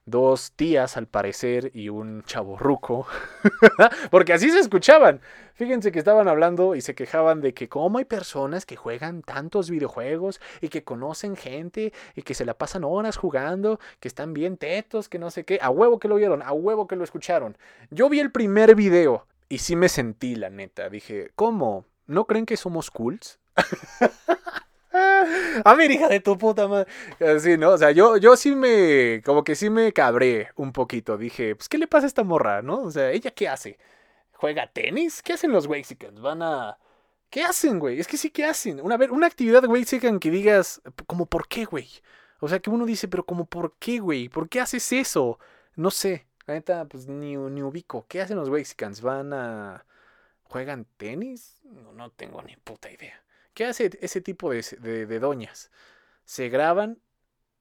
dos 0.06 0.52
tías 0.52 0.96
al 0.96 1.06
parecer 1.06 1.70
y 1.74 1.88
un 1.88 2.22
chaborruco, 2.24 3.06
porque 4.10 4.32
así 4.32 4.50
se 4.50 4.60
escuchaban. 4.60 5.20
Fíjense 5.54 5.92
que 5.92 6.00
estaban 6.00 6.26
hablando 6.26 6.74
y 6.74 6.80
se 6.80 6.94
quejaban 6.94 7.40
de 7.40 7.54
que 7.54 7.68
cómo 7.68 7.98
hay 7.98 8.04
personas 8.04 8.66
que 8.66 8.76
juegan 8.76 9.22
tantos 9.22 9.70
videojuegos 9.70 10.40
y 10.60 10.68
que 10.68 10.82
conocen 10.82 11.36
gente 11.36 11.92
y 12.16 12.22
que 12.22 12.34
se 12.34 12.44
la 12.44 12.54
pasan 12.54 12.82
horas 12.84 13.16
jugando, 13.16 13.78
que 14.00 14.08
están 14.08 14.34
bien 14.34 14.56
tetos, 14.56 15.08
que 15.08 15.20
no 15.20 15.30
sé 15.30 15.44
qué. 15.44 15.58
A 15.62 15.70
huevo 15.70 16.00
que 16.00 16.08
lo 16.08 16.16
vieron, 16.16 16.42
a 16.42 16.52
huevo 16.52 16.88
que 16.88 16.96
lo 16.96 17.04
escucharon. 17.04 17.56
Yo 17.90 18.08
vi 18.08 18.18
el 18.18 18.32
primer 18.32 18.74
video 18.74 19.26
y 19.48 19.58
sí 19.58 19.76
me 19.76 19.88
sentí, 19.88 20.34
la 20.34 20.50
neta. 20.50 20.88
Dije, 20.88 21.30
¿cómo? 21.36 21.86
¿No 22.06 22.26
creen 22.26 22.46
que 22.46 22.56
somos 22.56 22.90
cools? 22.90 23.38
A 25.64 25.74
ver, 25.74 25.90
hija 25.90 26.08
de 26.08 26.20
tu 26.20 26.38
puta 26.38 26.68
madre. 26.68 26.90
Así, 27.20 27.56
¿no? 27.58 27.70
O 27.70 27.78
sea, 27.78 27.90
yo, 27.90 28.16
yo 28.16 28.36
sí 28.36 28.54
me. 28.54 29.22
Como 29.24 29.42
que 29.44 29.54
sí 29.56 29.70
me 29.70 29.92
cabré 29.92 30.50
un 30.56 30.72
poquito. 30.72 31.16
Dije, 31.18 31.56
pues, 31.56 31.68
¿qué 31.68 31.78
le 31.78 31.88
pasa 31.88 32.06
a 32.06 32.08
esta 32.08 32.24
morra, 32.24 32.62
no? 32.62 32.82
O 32.82 32.90
sea, 32.90 33.10
¿ella 33.10 33.32
qué 33.32 33.48
hace? 33.48 33.78
¿Juega 34.32 34.66
tenis? 34.72 35.22
¿Qué 35.22 35.32
hacen 35.32 35.52
los 35.52 35.66
Wexicans? 35.66 36.20
Van 36.20 36.42
a. 36.42 36.78
¿Qué 37.30 37.42
hacen, 37.42 37.80
güey? 37.80 37.98
Es 37.98 38.06
que 38.06 38.16
sí, 38.16 38.30
¿qué 38.30 38.44
hacen? 38.44 38.80
Una, 38.80 38.96
una 39.10 39.26
actividad 39.26 39.64
Wexican 39.66 40.20
que 40.20 40.30
digas, 40.30 40.80
como, 41.06 41.26
¿por 41.26 41.48
qué, 41.48 41.64
güey? 41.64 41.88
O 42.40 42.48
sea, 42.48 42.60
que 42.60 42.70
uno 42.70 42.86
dice, 42.86 43.08
pero 43.08 43.24
como, 43.26 43.46
¿por 43.46 43.74
qué, 43.78 43.98
güey? 43.98 44.28
¿Por 44.28 44.48
qué 44.48 44.60
haces 44.60 44.92
eso? 44.92 45.38
No 45.76 45.90
sé. 45.90 46.26
La 46.46 46.54
neta, 46.54 46.84
pues 46.84 47.08
ni, 47.08 47.36
ni 47.36 47.62
ubico. 47.62 48.06
¿Qué 48.08 48.20
hacen 48.20 48.36
los 48.36 48.48
Wexicans? 48.48 49.00
¿Van 49.00 49.32
a. 49.32 49.84
¿Juegan 50.44 50.86
tenis? 50.96 51.60
No, 51.64 51.92
no 51.92 52.10
tengo 52.10 52.42
ni 52.42 52.56
puta 52.56 52.90
idea. 52.90 53.23
¿Qué 53.54 53.64
hace 53.66 53.90
ese 54.00 54.20
tipo 54.20 54.50
de, 54.50 55.18
doñas? 55.20 55.70
Se 56.24 56.48
graban 56.48 57.00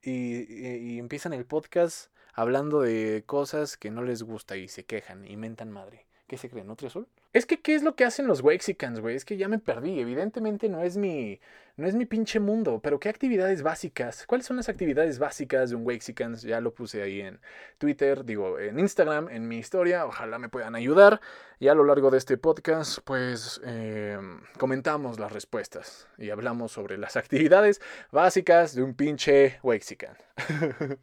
y, 0.02 0.98
empiezan 0.98 1.34
el 1.34 1.46
podcast 1.46 2.12
hablando 2.34 2.82
de 2.82 3.24
cosas 3.28 3.78
que 3.78 3.92
no 3.92 4.02
les 4.04 4.24
gusta 4.24 4.58
y 4.58 4.68
se 4.68 4.86
quejan 4.86 5.26
y 5.26 5.38
mentan 5.38 5.72
madre. 5.72 6.08
¿Qué 6.28 6.38
se 6.38 6.50
creen? 6.50 6.68
¿Nutria 6.68 6.90
Sol? 6.90 7.08
Es 7.34 7.48
que, 7.48 7.60
¿qué 7.60 7.74
es 7.74 7.82
lo 7.82 7.96
que 7.96 8.06
hacen 8.06 8.28
los 8.28 8.42
Wexicans, 8.42 9.00
güey? 9.00 9.16
Es 9.16 9.26
que 9.26 9.38
ya 9.38 9.48
me 9.48 9.58
perdí. 9.58 10.00
Evidentemente 10.00 10.70
no 10.70 10.82
es 10.84 10.98
mi. 10.98 11.42
No 11.76 11.88
es 11.88 11.96
mi 11.96 12.06
pinche 12.06 12.40
mundo. 12.40 12.80
Pero 12.84 13.00
¿qué 13.00 13.10
actividades 13.10 13.64
básicas? 13.64 14.28
¿Cuáles 14.28 14.46
son 14.46 14.58
las 14.58 14.70
actividades 14.70 15.18
básicas 15.18 15.72
de 15.72 15.76
un 15.76 15.84
Wexicans? 15.84 16.44
Ya 16.44 16.62
lo 16.62 16.76
puse 16.76 17.02
ahí 17.02 17.22
en 17.22 17.40
Twitter, 17.80 18.24
digo, 18.24 18.60
en 18.60 18.78
Instagram, 18.78 19.30
en 19.30 19.48
mi 19.48 19.58
historia. 19.58 20.06
Ojalá 20.06 20.38
me 20.38 20.50
puedan 20.50 20.76
ayudar. 20.76 21.20
Y 21.60 21.70
a 21.70 21.74
lo 21.74 21.84
largo 21.84 22.12
de 22.12 22.20
este 22.20 22.38
podcast, 22.38 23.00
pues 23.04 23.60
eh, 23.66 24.20
comentamos 24.60 25.20
las 25.20 25.32
respuestas. 25.32 26.08
Y 26.20 26.30
hablamos 26.30 26.72
sobre 26.72 27.00
las 27.00 27.18
actividades 27.18 27.82
básicas 28.12 28.76
de 28.76 28.84
un 28.84 28.94
pinche 28.94 29.58
Wexican. 29.64 30.16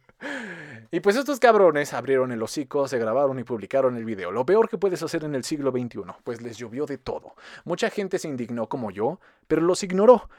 Y 0.93 0.99
pues 0.99 1.15
estos 1.15 1.39
cabrones 1.39 1.93
abrieron 1.93 2.33
el 2.33 2.43
hocico, 2.43 2.85
se 2.85 2.99
grabaron 2.99 3.39
y 3.39 3.45
publicaron 3.45 3.95
el 3.95 4.03
video. 4.03 4.29
Lo 4.29 4.45
peor 4.45 4.67
que 4.67 4.77
puedes 4.77 5.01
hacer 5.01 5.23
en 5.23 5.35
el 5.35 5.45
siglo 5.45 5.71
XXI, 5.71 6.01
pues 6.23 6.41
les 6.41 6.57
llovió 6.57 6.85
de 6.85 6.97
todo. 6.97 7.35
Mucha 7.63 7.89
gente 7.89 8.19
se 8.19 8.27
indignó 8.27 8.67
como 8.67 8.91
yo, 8.91 9.19
pero 9.47 9.61
los 9.61 9.83
ignoró. 9.83 10.29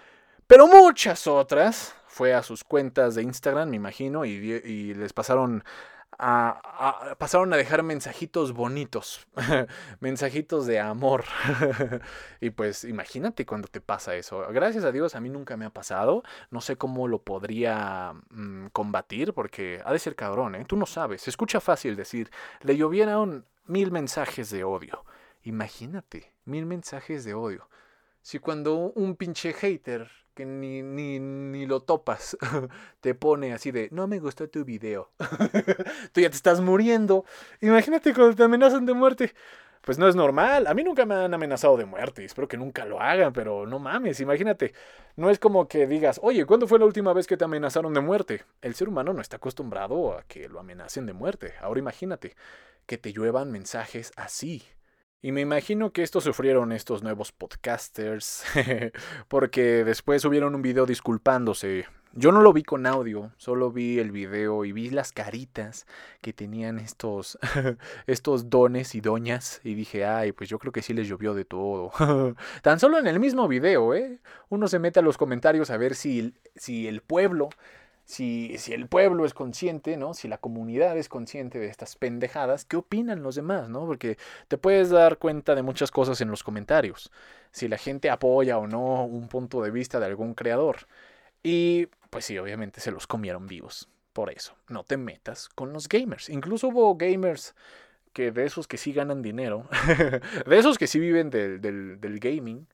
Pero 0.47 0.67
muchas 0.67 1.27
otras 1.27 1.95
fue 2.07 2.35
a 2.35 2.43
sus 2.43 2.65
cuentas 2.65 3.15
de 3.15 3.23
Instagram, 3.23 3.71
me 3.71 3.77
imagino, 3.77 4.25
y, 4.25 4.95
les 4.95 5.13
pasaron 5.13 5.65
pasaron 7.19 7.53
a 7.53 7.57
dejar 7.57 7.83
mensajitos 7.83 8.53
bonitos, 8.53 9.27
mensajitos 10.01 10.67
de 10.67 10.79
amor. 10.79 11.25
y 12.41 12.51
pues 12.51 12.85
imagínate 12.85 13.47
cuando 13.47 13.69
te 13.69 13.81
pasa 13.81 14.15
eso. 14.15 14.47
Gracias 14.51 14.85
a 14.85 14.93
Dios 14.93 15.15
a 15.15 15.21
mí 15.21 15.31
nunca 15.31 15.57
me 15.57 15.65
ha 15.65 15.71
pasado. 15.71 16.23
No 16.51 16.61
sé 16.61 16.77
cómo 16.77 17.09
lo 17.09 17.23
podría 17.23 18.13
mm, 18.31 18.67
combatir 18.69 19.33
porque 19.33 19.81
ha 19.85 19.93
de 19.93 19.99
ser 19.99 20.15
cabrón, 20.15 20.55
¿eh? 20.55 20.65
Tú 20.67 20.77
no 20.77 20.87
sabes. 20.87 21.23
Se 21.23 21.31
escucha 21.31 21.61
fácil 21.61 21.97
decir, 21.97 22.31
le 22.61 22.77
llovieron 22.77 23.47
mil 23.67 23.91
mensajes 23.91 24.51
de 24.51 24.65
odio. 24.65 25.05
Imagínate, 25.45 26.33
mil 26.45 26.67
mensajes 26.67 27.25
de 27.25 27.35
odio. 27.35 27.69
Si 28.23 28.39
cuando 28.39 28.93
un 28.95 29.17
pinche 29.17 29.53
hater 29.53 30.09
que 30.35 30.47
ni, 30.47 30.83
ni, 30.83 31.19
ni 31.19 31.67
lo 31.67 31.81
topas, 31.81 32.37
te 33.01 33.15
pone 33.15 33.53
así 33.53 33.71
de, 33.71 33.89
no 33.91 34.07
me 34.07 34.21
gustó 34.21 34.49
tu 34.49 34.65
video. 34.65 35.11
Tú 36.13 36.21
ya 36.21 36.31
te 36.31 36.37
estás 36.37 36.61
muriendo. 36.61 37.25
Imagínate 37.61 38.15
cuando 38.15 38.37
te 38.37 38.45
amenazan 38.45 38.87
de 38.87 38.95
muerte. 38.95 39.35
Pues 39.83 39.99
no 39.99 40.07
es 40.07 40.15
normal. 40.15 40.69
A 40.69 40.75
mí 40.75 40.85
nunca 40.85 41.05
me 41.05 41.17
han 41.17 41.35
amenazado 41.35 41.77
de 41.77 41.85
muerte. 41.85 42.25
Espero 42.25 42.47
que 42.47 42.57
nunca 42.57 42.85
lo 42.85 43.01
hagan, 43.01 43.33
pero 43.33 43.67
no 43.67 43.81
mames, 43.81 44.21
imagínate. 44.21 44.75
No 45.17 45.29
es 45.29 45.41
como 45.41 45.67
que 45.67 45.89
digas, 45.89 46.21
oye, 46.23 46.47
¿cuándo 46.47 46.69
fue 46.69 46.79
la 46.79 46.85
última 46.85 47.13
vez 47.13 47.27
que 47.27 47.37
te 47.37 47.45
amenazaron 47.45 47.93
de 47.93 48.01
muerte? 48.01 48.45
El 48.61 48.77
ser 48.77 48.89
humano 48.89 49.13
no 49.13 49.21
está 49.21 49.37
acostumbrado 49.39 50.17
a 50.17 50.23
que 50.23 50.49
lo 50.49 50.61
amenacen 50.61 51.05
de 51.07 51.13
muerte. 51.13 51.55
Ahora 51.61 51.81
imagínate 51.81 52.37
que 52.87 52.97
te 52.97 53.13
lluevan 53.13 53.51
mensajes 53.51 54.13
así. 54.17 54.63
Y 55.25 55.31
me 55.31 55.41
imagino 55.41 55.93
que 55.93 56.03
esto 56.03 56.21
sufrieron 56.21 56.73
estos 56.73 57.05
nuevos 57.05 57.31
podcasters, 57.31 58.43
porque 59.29 59.85
después 59.85 60.21
subieron 60.21 60.57
un 60.57 60.63
video 60.63 60.85
disculpándose. 60.85 61.87
Yo 62.13 62.33
no 62.33 62.43
lo 62.43 62.53
vi 62.53 62.65
con 62.65 62.87
audio, 62.87 63.31
solo 63.37 63.71
vi 63.71 64.01
el 64.01 64.11
video 64.11 64.65
y 64.65 64.73
vi 64.73 64.91
las 64.91 65.13
caritas 65.13 65.87
que 66.23 66.33
tenían 66.33 66.81
estos, 66.81 67.39
estos 68.09 68.51
dones 68.51 68.97
y 68.97 69.01
doñas 69.01 69.61
y 69.63 69.75
dije, 69.75 70.05
ay, 70.05 70.33
pues 70.33 70.51
yo 70.51 70.59
creo 70.59 70.73
que 70.73 70.83
sí 70.83 70.93
les 70.93 71.07
llovió 71.07 71.35
de 71.35 71.45
todo. 71.45 71.93
Tan 72.63 72.81
solo 72.81 72.99
en 72.99 73.07
el 73.07 73.21
mismo 73.21 73.47
video, 73.47 73.95
¿eh? 73.95 74.19
Uno 74.49 74.67
se 74.67 74.81
mete 74.81 74.99
a 74.99 75.03
los 75.03 75.17
comentarios 75.17 75.71
a 75.71 75.77
ver 75.77 75.95
si, 75.95 76.35
si 76.57 76.89
el 76.89 77.01
pueblo 77.01 77.49
si, 78.05 78.57
si, 78.59 78.73
el 78.73 78.89
pueblo 78.89 79.25
es 79.25 79.35
consciente, 79.35 79.97
¿no? 79.97 80.15
Si 80.15 80.29
la 80.29 80.39
comunidad 80.39 80.97
es 80.99 81.09
consciente 81.09 81.59
de 81.59 81.69
estas 81.69 81.97
pendejadas, 81.97 82.65
¿qué 82.65 82.77
opinan 82.77 83.23
los 83.23 83.37
demás, 83.37 83.69
¿no? 83.69 83.87
Porque 83.87 84.19
te 84.49 84.59
puedes 84.59 84.91
dar 84.91 85.19
cuenta 85.19 85.55
de 85.55 85.63
muchas 85.63 85.91
cosas 85.91 86.21
en 86.21 86.29
los 86.29 86.43
comentarios. 86.43 87.11
Si 87.53 87.69
la 87.69 87.79
gente 87.79 88.11
apoya 88.11 88.59
o 88.59 88.67
no 88.67 89.05
un 89.05 89.29
punto 89.29 89.63
de 89.63 89.71
vista 89.71 90.01
de 90.01 90.07
algún 90.07 90.35
creador. 90.35 90.87
Y 91.43 91.87
pues 92.11 92.25
sí, 92.25 92.39
obviamente 92.39 92.81
se 92.81 92.91
los 92.91 93.07
comieron 93.07 93.47
vivos. 93.47 93.89
Por 94.13 94.31
eso, 94.31 94.55
no 94.69 94.85
te 94.85 94.97
metas 94.97 95.49
con 95.49 95.73
los 95.73 95.89
gamers. 95.89 96.29
Incluso 96.29 96.69
hubo 96.69 96.95
gamers 96.97 97.55
que 98.13 98.31
de 98.31 98.45
esos 98.45 98.69
que 98.69 98.77
sí 98.77 98.93
ganan 98.93 99.23
dinero, 99.23 99.67
de 100.47 100.59
esos 100.59 100.77
que 100.77 100.87
sí 100.87 100.99
viven 100.99 101.31
del, 101.31 101.61
del, 101.61 102.01
del 102.01 102.19
gaming, 102.21 102.67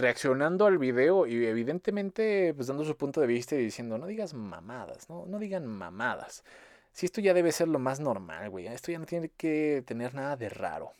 reaccionando 0.00 0.66
al 0.66 0.78
video 0.78 1.26
y 1.26 1.46
evidentemente 1.46 2.52
pues 2.54 2.66
dando 2.66 2.84
su 2.84 2.96
punto 2.96 3.20
de 3.20 3.26
vista 3.26 3.54
y 3.54 3.58
diciendo, 3.58 3.98
no 3.98 4.06
digas 4.06 4.34
mamadas, 4.34 5.08
no, 5.08 5.26
no 5.26 5.38
digan 5.38 5.66
mamadas. 5.66 6.44
Si 6.92 7.06
esto 7.06 7.20
ya 7.20 7.34
debe 7.34 7.52
ser 7.52 7.68
lo 7.68 7.78
más 7.78 8.00
normal, 8.00 8.50
güey, 8.50 8.66
esto 8.66 8.90
ya 8.90 8.98
no 8.98 9.06
tiene 9.06 9.28
que 9.28 9.84
tener 9.86 10.14
nada 10.14 10.36
de 10.36 10.48
raro, 10.48 10.92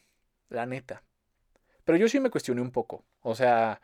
la 0.48 0.66
neta. 0.66 1.02
Pero 1.84 1.98
yo 1.98 2.08
sí 2.08 2.20
me 2.20 2.30
cuestioné 2.30 2.60
un 2.60 2.70
poco, 2.70 3.02
o 3.22 3.34
sea, 3.34 3.80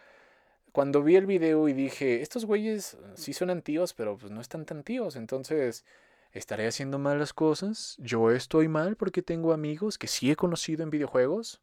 cuando 0.72 1.02
vi 1.02 1.16
el 1.16 1.26
video 1.26 1.68
y 1.68 1.72
dije, 1.72 2.22
estos 2.22 2.44
güeyes 2.44 2.96
sí 3.14 3.32
son 3.32 3.50
antiguos, 3.50 3.94
pero 3.94 4.16
pues 4.16 4.30
no 4.30 4.40
están 4.40 4.64
tan 4.64 4.82
tíos, 4.82 5.16
entonces... 5.16 5.84
¿Estaré 6.32 6.66
haciendo 6.66 6.98
malas 6.98 7.32
cosas? 7.32 7.96
¿Yo 7.98 8.30
estoy 8.30 8.68
mal 8.68 8.96
porque 8.96 9.22
tengo 9.22 9.54
amigos 9.54 9.96
que 9.96 10.06
sí 10.06 10.30
he 10.30 10.36
conocido 10.36 10.82
en 10.82 10.90
videojuegos? 10.90 11.62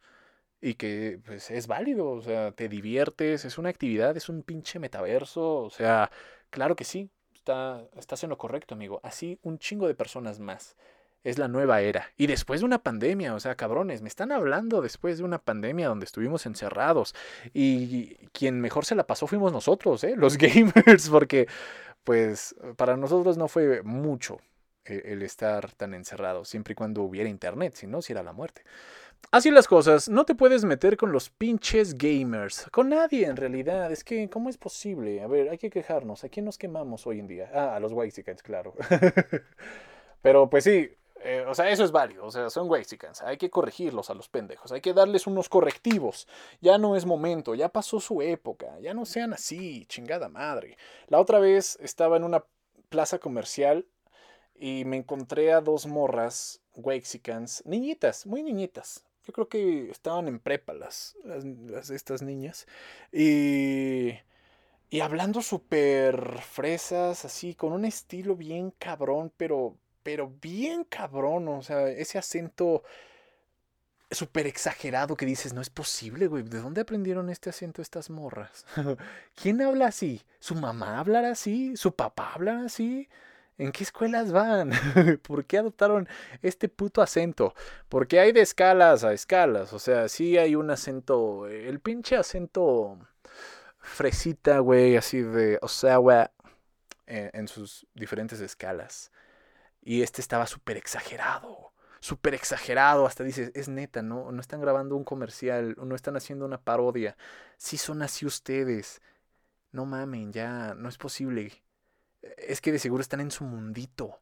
Y 0.63 0.75
que 0.75 1.19
pues 1.25 1.51
es 1.51 1.67
válido, 1.67 2.09
o 2.09 2.21
sea, 2.21 2.53
te 2.53 2.69
diviertes, 2.69 3.43
es 3.43 3.57
una 3.57 3.69
actividad, 3.69 4.15
es 4.15 4.29
un 4.29 4.43
pinche 4.43 4.79
metaverso, 4.79 5.57
o 5.57 5.69
sea, 5.69 6.09
claro 6.49 6.77
que 6.77 6.85
sí, 6.85 7.09
está, 7.33 7.83
estás 7.97 8.23
en 8.23 8.29
lo 8.29 8.37
correcto, 8.37 8.73
amigo. 8.73 9.01
Así 9.03 9.37
un 9.43 9.59
chingo 9.59 9.87
de 9.87 9.95
personas 9.95 10.39
más. 10.39 10.77
Es 11.23 11.37
la 11.37 11.47
nueva 11.47 11.81
era. 11.81 12.11
Y 12.17 12.27
después 12.27 12.61
de 12.61 12.65
una 12.65 12.79
pandemia, 12.83 13.33
o 13.33 13.39
sea, 13.39 13.55
cabrones, 13.55 14.01
me 14.01 14.09
están 14.09 14.31
hablando 14.31 14.81
después 14.81 15.17
de 15.17 15.23
una 15.23 15.39
pandemia 15.39 15.87
donde 15.87 16.05
estuvimos 16.05 16.45
encerrados. 16.45 17.15
Y 17.53 18.15
quien 18.33 18.59
mejor 18.61 18.85
se 18.85 18.95
la 18.95 19.07
pasó 19.07 19.27
fuimos 19.27 19.51
nosotros, 19.53 20.03
¿eh? 20.03 20.15
Los 20.17 20.37
gamers, 20.37 21.09
porque 21.09 21.47
pues 22.03 22.55
para 22.77 22.97
nosotros 22.97 23.37
no 23.37 23.47
fue 23.47 23.83
mucho 23.83 24.39
eh, 24.85 25.01
el 25.05 25.21
estar 25.23 25.71
tan 25.73 25.93
encerrado, 25.93 26.43
siempre 26.45 26.73
y 26.73 26.75
cuando 26.75 27.03
hubiera 27.03 27.29
internet, 27.29 27.73
si 27.75 27.87
no, 27.87 28.01
si 28.01 28.11
era 28.11 28.23
la 28.23 28.33
muerte. 28.33 28.63
Así 29.31 29.49
las 29.49 29.67
cosas, 29.67 30.09
no 30.09 30.25
te 30.25 30.35
puedes 30.35 30.63
meter 30.63 30.95
con 30.95 31.11
los 31.11 31.29
pinches 31.29 31.97
gamers, 31.97 32.67
con 32.71 32.89
nadie 32.89 33.25
en 33.25 33.35
realidad, 33.35 33.91
es 33.91 34.03
que, 34.03 34.29
¿cómo 34.29 34.49
es 34.49 34.57
posible? 34.57 35.21
A 35.21 35.27
ver, 35.27 35.49
hay 35.49 35.57
que 35.57 35.71
quejarnos, 35.71 36.23
¿a 36.23 36.29
quién 36.29 36.45
nos 36.45 36.57
quemamos 36.57 37.07
hoy 37.07 37.19
en 37.19 37.27
día? 37.27 37.49
Ah, 37.53 37.75
a 37.75 37.79
los 37.79 37.93
Waxicans, 37.93 38.43
claro. 38.43 38.75
Pero 40.21 40.49
pues 40.49 40.65
sí, 40.65 40.91
eh, 41.23 41.45
o 41.47 41.55
sea, 41.55 41.69
eso 41.69 41.85
es 41.85 41.91
válido, 41.91 42.25
o 42.25 42.31
sea, 42.31 42.49
son 42.49 42.69
Waxicans, 42.69 43.21
hay 43.21 43.37
que 43.37 43.49
corregirlos 43.49 44.09
a 44.09 44.13
los 44.13 44.27
pendejos, 44.27 44.73
hay 44.73 44.81
que 44.81 44.93
darles 44.93 45.25
unos 45.25 45.47
correctivos, 45.47 46.27
ya 46.59 46.77
no 46.77 46.97
es 46.97 47.05
momento, 47.05 47.55
ya 47.55 47.69
pasó 47.69 48.01
su 48.01 48.21
época, 48.21 48.77
ya 48.81 48.93
no 48.93 49.05
sean 49.05 49.33
así, 49.33 49.85
chingada 49.87 50.27
madre. 50.27 50.77
La 51.07 51.19
otra 51.19 51.39
vez 51.39 51.77
estaba 51.81 52.17
en 52.17 52.25
una 52.25 52.43
plaza 52.89 53.19
comercial 53.19 53.87
y 54.53 54.83
me 54.85 54.97
encontré 54.97 55.53
a 55.53 55.61
dos 55.61 55.87
morras 55.87 56.61
Waxicans, 56.75 57.63
niñitas, 57.65 58.25
muy 58.25 58.43
niñitas, 58.43 59.05
yo 59.25 59.33
creo 59.33 59.47
que 59.47 59.89
estaban 59.89 60.27
en 60.27 60.39
prepa 60.39 60.73
las, 60.73 61.15
las, 61.23 61.89
estas 61.89 62.21
niñas. 62.21 62.67
Y, 63.11 64.13
y 64.89 64.99
hablando 65.01 65.41
súper 65.41 66.39
fresas, 66.41 67.25
así, 67.25 67.55
con 67.55 67.73
un 67.73 67.85
estilo 67.85 68.35
bien 68.35 68.71
cabrón, 68.71 69.31
pero, 69.37 69.77
pero 70.03 70.29
bien 70.41 70.83
cabrón. 70.83 71.47
O 71.47 71.61
sea, 71.61 71.87
ese 71.89 72.17
acento 72.17 72.83
súper 74.11 74.47
exagerado 74.47 75.15
que 75.15 75.25
dices, 75.25 75.53
no 75.53 75.61
es 75.61 75.69
posible, 75.69 76.27
güey. 76.27 76.43
¿De 76.43 76.59
dónde 76.59 76.81
aprendieron 76.81 77.29
este 77.29 77.49
acento 77.49 77.81
estas 77.81 78.09
morras? 78.09 78.65
¿Quién 79.41 79.61
habla 79.61 79.87
así? 79.87 80.21
¿Su 80.39 80.55
mamá 80.55 80.99
hablará 80.99 81.31
así? 81.31 81.75
¿Su 81.77 81.95
papá 81.95 82.33
hablará 82.33 82.65
así? 82.65 83.09
¿En 83.57 83.71
qué 83.71 83.83
escuelas 83.83 84.31
van? 84.31 84.71
¿Por 85.23 85.45
qué 85.45 85.59
adoptaron 85.59 86.07
este 86.41 86.69
puto 86.69 87.01
acento? 87.01 87.53
Porque 87.89 88.19
hay 88.19 88.31
de 88.31 88.41
escalas 88.41 89.03
a 89.03 89.13
escalas. 89.13 89.73
O 89.73 89.79
sea, 89.79 90.09
sí 90.09 90.37
hay 90.37 90.55
un 90.55 90.71
acento. 90.71 91.47
El 91.47 91.79
pinche 91.79 92.15
acento 92.15 92.97
fresita, 93.79 94.59
güey, 94.59 94.97
así 94.97 95.21
de. 95.21 95.59
O 95.61 95.67
sea, 95.67 95.97
güey. 95.97 96.25
En, 97.07 97.29
en 97.33 97.47
sus 97.47 97.87
diferentes 97.93 98.39
escalas. 98.41 99.11
Y 99.81 100.03
este 100.03 100.21
estaba 100.21 100.47
súper 100.47 100.77
exagerado. 100.77 101.73
Súper 101.99 102.33
exagerado. 102.35 103.05
Hasta 103.05 103.23
dices, 103.23 103.51
es 103.55 103.69
neta, 103.69 104.01
¿no? 104.01 104.31
No 104.31 104.41
están 104.41 104.61
grabando 104.61 104.95
un 104.95 105.03
comercial. 105.03 105.75
No 105.77 105.95
están 105.95 106.17
haciendo 106.17 106.45
una 106.45 106.61
parodia. 106.61 107.17
Sí 107.57 107.77
son 107.77 108.01
así 108.01 108.25
ustedes. 108.25 109.01
No 109.71 109.85
mamen, 109.85 110.33
ya. 110.33 110.75
No 110.75 110.89
es 110.89 110.97
posible 110.97 111.62
es 112.37 112.61
que 112.61 112.71
de 112.71 112.79
seguro 112.79 113.01
están 113.01 113.19
en 113.19 113.31
su 113.31 113.43
mundito. 113.43 114.19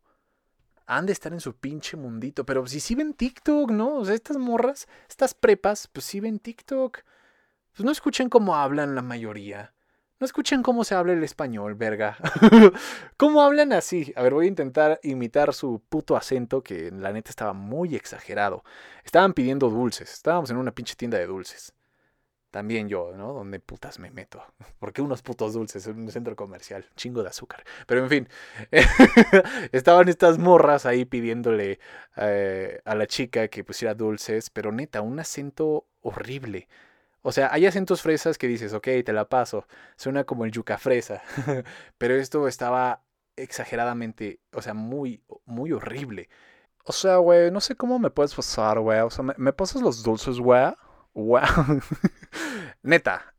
Han 0.85 1.05
de 1.05 1.13
estar 1.13 1.31
en 1.31 1.39
su 1.39 1.55
pinche 1.55 1.97
mundito. 1.97 2.45
Pero 2.45 2.65
si 2.67 2.79
sí 2.79 2.95
ven 2.95 3.13
TikTok, 3.13 3.71
¿no? 3.71 3.95
O 3.95 4.05
sea, 4.05 4.15
estas 4.15 4.37
morras, 4.37 4.87
estas 5.09 5.33
prepas, 5.33 5.87
pues 5.87 6.05
sí 6.05 6.19
ven 6.19 6.39
TikTok. 6.39 6.99
Pues 7.71 7.85
no 7.85 7.91
escuchan 7.91 8.29
cómo 8.29 8.55
hablan 8.55 8.95
la 8.95 9.01
mayoría. 9.01 9.73
¿No 10.19 10.25
escuchan 10.25 10.61
cómo 10.61 10.83
se 10.83 10.93
habla 10.93 11.13
el 11.13 11.23
español, 11.23 11.73
verga? 11.73 12.15
¿Cómo 13.17 13.41
hablan 13.41 13.73
así? 13.73 14.13
A 14.15 14.21
ver, 14.21 14.35
voy 14.35 14.45
a 14.45 14.49
intentar 14.49 14.99
imitar 15.01 15.51
su 15.51 15.81
puto 15.89 16.15
acento 16.15 16.61
que 16.61 16.91
la 16.91 17.11
neta 17.11 17.31
estaba 17.31 17.53
muy 17.53 17.95
exagerado. 17.95 18.63
Estaban 19.03 19.33
pidiendo 19.33 19.69
dulces. 19.69 20.13
Estábamos 20.13 20.51
en 20.51 20.57
una 20.57 20.73
pinche 20.73 20.95
tienda 20.95 21.17
de 21.17 21.25
dulces. 21.25 21.73
También 22.51 22.89
yo, 22.89 23.13
¿no? 23.15 23.33
¿Dónde 23.33 23.59
putas 23.59 23.97
me 23.97 24.11
meto? 24.11 24.43
¿Por 24.79 24.93
qué 24.93 25.01
unos 25.01 25.21
putos 25.21 25.53
dulces 25.53 25.87
en 25.87 25.99
un 26.01 26.11
centro 26.11 26.35
comercial? 26.35 26.85
Chingo 26.95 27.23
de 27.23 27.29
azúcar. 27.29 27.63
Pero 27.87 28.03
en 28.03 28.09
fin, 28.09 28.29
estaban 29.71 30.09
estas 30.09 30.37
morras 30.37 30.85
ahí 30.85 31.05
pidiéndole 31.05 31.79
eh, 32.17 32.81
a 32.85 32.95
la 32.95 33.07
chica 33.07 33.47
que 33.47 33.63
pusiera 33.63 33.95
dulces, 33.95 34.49
pero 34.49 34.71
neta, 34.71 35.01
un 35.01 35.19
acento 35.19 35.87
horrible. 36.01 36.67
O 37.23 37.31
sea, 37.31 37.49
hay 37.53 37.65
acentos 37.67 38.01
fresas 38.01 38.37
que 38.37 38.47
dices, 38.47 38.73
ok, 38.73 38.87
te 39.05 39.13
la 39.13 39.29
paso. 39.29 39.67
Suena 39.95 40.23
como 40.23 40.45
el 40.45 40.51
yuca 40.51 40.77
fresa. 40.77 41.21
Pero 41.97 42.15
esto 42.15 42.47
estaba 42.47 43.03
exageradamente, 43.35 44.39
o 44.53 44.61
sea, 44.61 44.73
muy, 44.73 45.23
muy 45.45 45.71
horrible. 45.71 46.29
O 46.85 46.91
sea, 46.91 47.17
güey, 47.17 47.51
no 47.51 47.61
sé 47.61 47.75
cómo 47.75 47.99
me 47.99 48.09
puedes 48.09 48.33
pasar, 48.33 48.79
güey. 48.79 48.99
O 49.01 49.09
sea, 49.09 49.23
¿me, 49.37 49.53
pasas 49.53 49.81
los 49.81 50.03
dulces, 50.03 50.39
güey? 50.39 50.73
Wow. 51.13 51.81
Neta, 52.83 53.33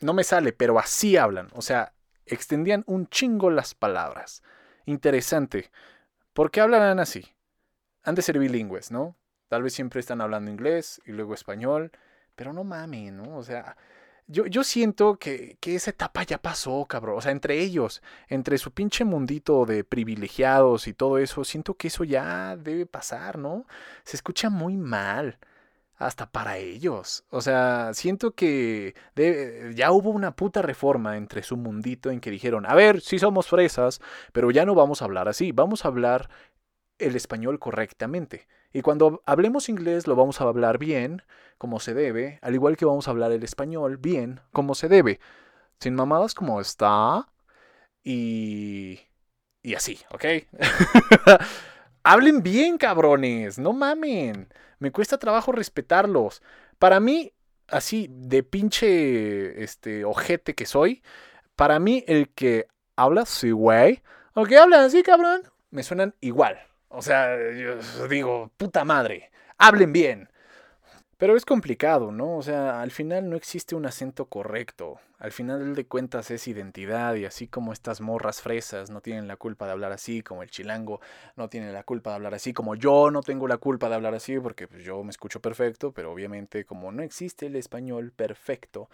no 0.00 0.12
me 0.12 0.24
sale, 0.24 0.52
pero 0.52 0.78
así 0.78 1.16
hablan. 1.16 1.48
O 1.52 1.62
sea, 1.62 1.94
extendían 2.26 2.84
un 2.86 3.08
chingo 3.08 3.50
las 3.50 3.74
palabras. 3.74 4.42
Interesante. 4.86 5.70
¿Por 6.32 6.50
qué 6.50 6.60
hablarán 6.60 7.00
así? 7.00 7.34
Han 8.02 8.14
de 8.14 8.22
ser 8.22 8.38
bilingües, 8.38 8.90
¿no? 8.90 9.16
Tal 9.48 9.62
vez 9.62 9.74
siempre 9.74 10.00
están 10.00 10.20
hablando 10.20 10.50
inglés 10.50 11.00
y 11.04 11.12
luego 11.12 11.34
español 11.34 11.92
pero 12.38 12.52
no 12.52 12.62
mames, 12.62 13.12
¿no? 13.12 13.36
O 13.36 13.42
sea, 13.42 13.76
yo, 14.28 14.46
yo 14.46 14.62
siento 14.62 15.16
que, 15.18 15.56
que, 15.60 15.74
esa 15.74 15.90
etapa 15.90 16.22
ya 16.22 16.38
pasó, 16.38 16.86
cabrón. 16.86 17.18
O 17.18 17.20
sea, 17.20 17.32
entre 17.32 17.58
ellos, 17.60 18.00
entre 18.28 18.58
su 18.58 18.72
pinche 18.72 19.04
mundito 19.04 19.66
de 19.66 19.82
privilegiados 19.82 20.86
y 20.86 20.94
todo 20.94 21.18
eso, 21.18 21.44
siento 21.44 21.74
que 21.74 21.88
eso 21.88 22.04
ya 22.04 22.56
debe 22.56 22.86
pasar, 22.86 23.38
¿no? 23.38 23.66
Se 24.04 24.16
escucha 24.16 24.50
muy 24.50 24.76
mal. 24.76 25.38
Hasta 25.98 26.30
para 26.30 26.58
ellos. 26.58 27.24
O 27.30 27.40
sea, 27.40 27.90
siento 27.92 28.32
que 28.32 28.94
ya 29.74 29.90
hubo 29.90 30.10
una 30.10 30.36
puta 30.36 30.62
reforma 30.62 31.16
entre 31.16 31.42
su 31.42 31.56
mundito 31.56 32.10
en 32.10 32.20
que 32.20 32.30
dijeron, 32.30 32.66
a 32.66 32.74
ver, 32.74 33.00
sí 33.00 33.18
somos 33.18 33.48
fresas, 33.48 34.00
pero 34.32 34.50
ya 34.52 34.64
no 34.64 34.76
vamos 34.76 35.02
a 35.02 35.06
hablar 35.06 35.28
así, 35.28 35.50
vamos 35.50 35.84
a 35.84 35.88
hablar 35.88 36.30
el 36.98 37.16
español 37.16 37.58
correctamente. 37.58 38.46
Y 38.72 38.82
cuando 38.82 39.22
hablemos 39.26 39.68
inglés 39.68 40.06
lo 40.06 40.14
vamos 40.14 40.40
a 40.40 40.44
hablar 40.44 40.78
bien, 40.78 41.22
como 41.58 41.80
se 41.80 41.94
debe, 41.94 42.38
al 42.42 42.54
igual 42.54 42.76
que 42.76 42.84
vamos 42.84 43.08
a 43.08 43.10
hablar 43.10 43.32
el 43.32 43.42
español 43.42 43.96
bien, 43.96 44.40
como 44.52 44.74
se 44.76 44.88
debe. 44.88 45.20
Sin 45.80 45.94
mamadas 45.94 46.34
como 46.34 46.60
está 46.60 47.28
y... 48.04 49.00
y 49.62 49.74
así, 49.74 49.98
¿ok? 50.12 50.24
Hablen 52.10 52.42
bien, 52.42 52.78
cabrones, 52.78 53.58
no 53.58 53.74
mamen. 53.74 54.48
Me 54.78 54.90
cuesta 54.90 55.18
trabajo 55.18 55.52
respetarlos. 55.52 56.40
Para 56.78 57.00
mí, 57.00 57.34
así 57.66 58.08
de 58.10 58.42
pinche 58.42 59.62
este 59.62 60.06
ojete 60.06 60.54
que 60.54 60.64
soy, 60.64 61.02
para 61.54 61.78
mí 61.78 62.04
el 62.08 62.30
que 62.30 62.66
habla 62.96 63.20
así, 63.20 63.50
güey, 63.50 64.02
o 64.32 64.46
que 64.46 64.56
hablan 64.56 64.84
así, 64.86 65.02
cabrón, 65.02 65.42
me 65.70 65.82
suenan 65.82 66.14
igual. 66.22 66.58
O 66.88 67.02
sea, 67.02 67.36
yo 67.52 68.08
digo, 68.08 68.50
puta 68.56 68.86
madre, 68.86 69.30
hablen 69.58 69.92
bien. 69.92 70.30
Pero 71.18 71.36
es 71.36 71.44
complicado, 71.44 72.12
¿no? 72.12 72.36
O 72.36 72.42
sea, 72.42 72.80
al 72.80 72.92
final 72.92 73.28
no 73.28 73.34
existe 73.34 73.74
un 73.74 73.86
acento 73.86 74.26
correcto. 74.26 75.00
Al 75.18 75.32
final 75.32 75.74
de 75.74 75.84
cuentas 75.84 76.30
es 76.30 76.46
identidad 76.46 77.16
y 77.16 77.24
así 77.24 77.48
como 77.48 77.72
estas 77.72 78.00
morras 78.00 78.40
fresas 78.40 78.88
no 78.88 79.00
tienen 79.00 79.26
la 79.26 79.36
culpa 79.36 79.66
de 79.66 79.72
hablar 79.72 79.90
así, 79.90 80.22
como 80.22 80.44
el 80.44 80.50
chilango 80.50 81.00
no 81.34 81.48
tiene 81.48 81.72
la 81.72 81.82
culpa 81.82 82.10
de 82.10 82.16
hablar 82.16 82.34
así, 82.34 82.52
como 82.52 82.76
yo 82.76 83.10
no 83.10 83.22
tengo 83.22 83.48
la 83.48 83.56
culpa 83.56 83.88
de 83.88 83.96
hablar 83.96 84.14
así 84.14 84.38
porque 84.38 84.68
pues, 84.68 84.84
yo 84.84 85.02
me 85.02 85.10
escucho 85.10 85.40
perfecto, 85.40 85.90
pero 85.90 86.12
obviamente 86.12 86.64
como 86.64 86.92
no 86.92 87.02
existe 87.02 87.46
el 87.46 87.56
español 87.56 88.12
perfecto, 88.12 88.88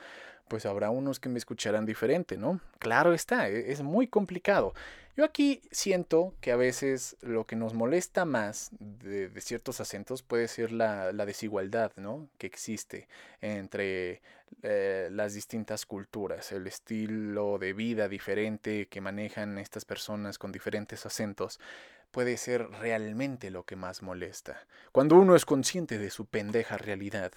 pues 0.49 0.67
habrá 0.67 0.91
unos 0.91 1.21
que 1.21 1.29
me 1.29 1.39
escucharán 1.39 1.87
diferente, 1.87 2.37
¿no? 2.37 2.61
Claro 2.79 3.15
está, 3.15 3.49
e, 3.49 3.73
es 3.73 3.83
muy 3.83 4.07
complicado. 4.07 4.75
Yo 5.17 5.25
aquí 5.25 5.63
siento 5.71 6.35
que 6.41 6.51
a 6.51 6.57
veces 6.57 7.17
lo 7.21 7.47
que 7.47 7.55
nos 7.55 7.73
molesta 7.73 8.25
más 8.25 8.71
de, 8.81 9.31
ciertos 9.41 9.81
acentos 9.81 10.23
puede 10.23 10.49
ser 10.49 10.73
la, 10.73 11.13
desigualdad 11.13 11.93
¿no? 11.97 12.29
que 12.37 12.49
existe 12.49 13.07
entre 13.41 14.23
eh, 14.63 15.09
las 15.13 15.35
distintas 15.35 15.87
culturas, 15.87 16.51
el 16.51 16.67
estilo 16.67 17.59
de 17.59 17.75
vida 17.75 18.09
diferente 18.09 18.89
que 18.89 19.01
manejan 19.01 19.59
estas 19.59 19.85
personas 19.85 20.37
con 20.37 20.51
diferentes 20.51 21.07
acentos 21.07 21.61
puede 22.11 22.37
ser 22.37 22.69
realmente 22.71 23.51
lo 23.51 23.65
que 23.65 23.77
más 23.77 24.03
molesta. 24.03 24.67
Cuando 24.91 25.17
uno 25.17 25.37
es 25.37 25.45
consciente 25.45 25.99
de 25.99 26.11
su 26.11 26.27
pendeja 26.27 26.77
realidad 26.77 27.33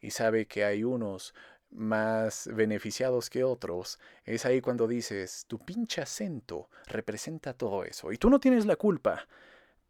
y 0.00 0.10
sabe 0.10 0.46
que 0.46 0.64
hay 0.64 0.82
unos 0.82 1.34
más 1.70 2.48
beneficiados 2.52 3.30
que 3.30 3.44
otros, 3.44 3.98
es 4.24 4.44
ahí 4.44 4.60
cuando 4.60 4.88
dices, 4.88 5.44
tu 5.46 5.58
pinche 5.58 6.02
acento 6.02 6.68
representa 6.86 7.54
todo 7.54 7.84
eso. 7.84 8.12
Y 8.12 8.18
tú 8.18 8.30
no 8.30 8.40
tienes 8.40 8.66
la 8.66 8.76
culpa, 8.76 9.26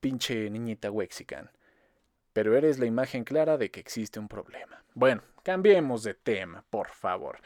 pinche 0.00 0.50
niñita 0.50 0.90
wexican. 0.90 1.50
Pero 2.32 2.56
eres 2.56 2.78
la 2.78 2.86
imagen 2.86 3.24
clara 3.24 3.56
de 3.56 3.70
que 3.70 3.80
existe 3.80 4.20
un 4.20 4.28
problema. 4.28 4.84
Bueno, 4.94 5.22
cambiemos 5.42 6.02
de 6.02 6.14
tema, 6.14 6.64
por 6.70 6.88
favor. 6.88 7.38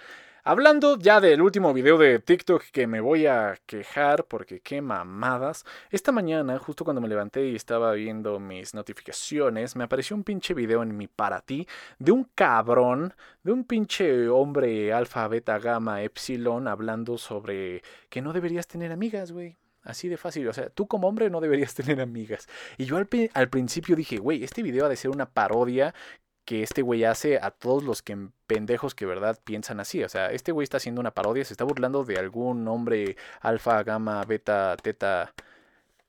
Hablando 0.46 0.98
ya 0.98 1.22
del 1.22 1.40
último 1.40 1.72
video 1.72 1.96
de 1.96 2.18
TikTok 2.18 2.64
que 2.64 2.86
me 2.86 3.00
voy 3.00 3.24
a 3.24 3.58
quejar 3.64 4.26
porque 4.26 4.60
qué 4.60 4.82
mamadas. 4.82 5.64
Esta 5.90 6.12
mañana, 6.12 6.58
justo 6.58 6.84
cuando 6.84 7.00
me 7.00 7.08
levanté 7.08 7.48
y 7.48 7.56
estaba 7.56 7.94
viendo 7.94 8.38
mis 8.38 8.74
notificaciones, 8.74 9.74
me 9.74 9.84
apareció 9.84 10.14
un 10.14 10.22
pinche 10.22 10.52
video 10.52 10.82
en 10.82 10.98
mi 10.98 11.06
para 11.06 11.40
ti 11.40 11.66
de 11.98 12.12
un 12.12 12.24
cabrón, 12.34 13.14
de 13.42 13.52
un 13.52 13.64
pinche 13.64 14.28
hombre 14.28 14.92
alfa, 14.92 15.26
beta, 15.28 15.58
gamma, 15.58 16.02
epsilon 16.02 16.68
hablando 16.68 17.16
sobre 17.16 17.82
que 18.10 18.20
no 18.20 18.34
deberías 18.34 18.66
tener 18.66 18.92
amigas, 18.92 19.32
güey. 19.32 19.56
Así 19.84 20.08
de 20.08 20.16
fácil. 20.16 20.48
O 20.48 20.52
sea, 20.52 20.70
tú 20.70 20.86
como 20.88 21.08
hombre 21.08 21.30
no 21.30 21.40
deberías 21.40 21.74
tener 21.74 22.00
amigas. 22.00 22.48
Y 22.78 22.86
yo 22.86 22.96
al, 22.96 23.48
principio 23.48 23.94
dije, 23.96 24.16
güey, 24.16 24.42
este 24.42 24.62
video 24.62 24.86
ha 24.86 24.88
de 24.88 24.96
ser 24.96 25.10
una 25.10 25.26
parodia 25.26 25.94
que 26.44 26.62
este 26.62 26.82
güey 26.82 27.04
hace 27.04 27.38
a 27.38 27.50
todos 27.50 27.84
los 27.84 28.02
que 28.02 28.28
pendejos 28.46 28.94
que 28.94 29.06
verdad 29.06 29.38
piensan 29.44 29.80
así. 29.80 30.02
O 30.04 30.08
sea, 30.08 30.30
este 30.32 30.52
güey 30.52 30.64
está 30.64 30.78
haciendo 30.78 31.00
una 31.00 31.12
parodia, 31.12 31.44
se 31.44 31.54
está 31.54 31.64
burlando 31.64 32.04
de 32.04 32.18
algún 32.18 32.66
hombre 32.68 33.16
alfa, 33.40 33.82
gamma, 33.82 34.24
beta, 34.24 34.76
teta, 34.82 35.34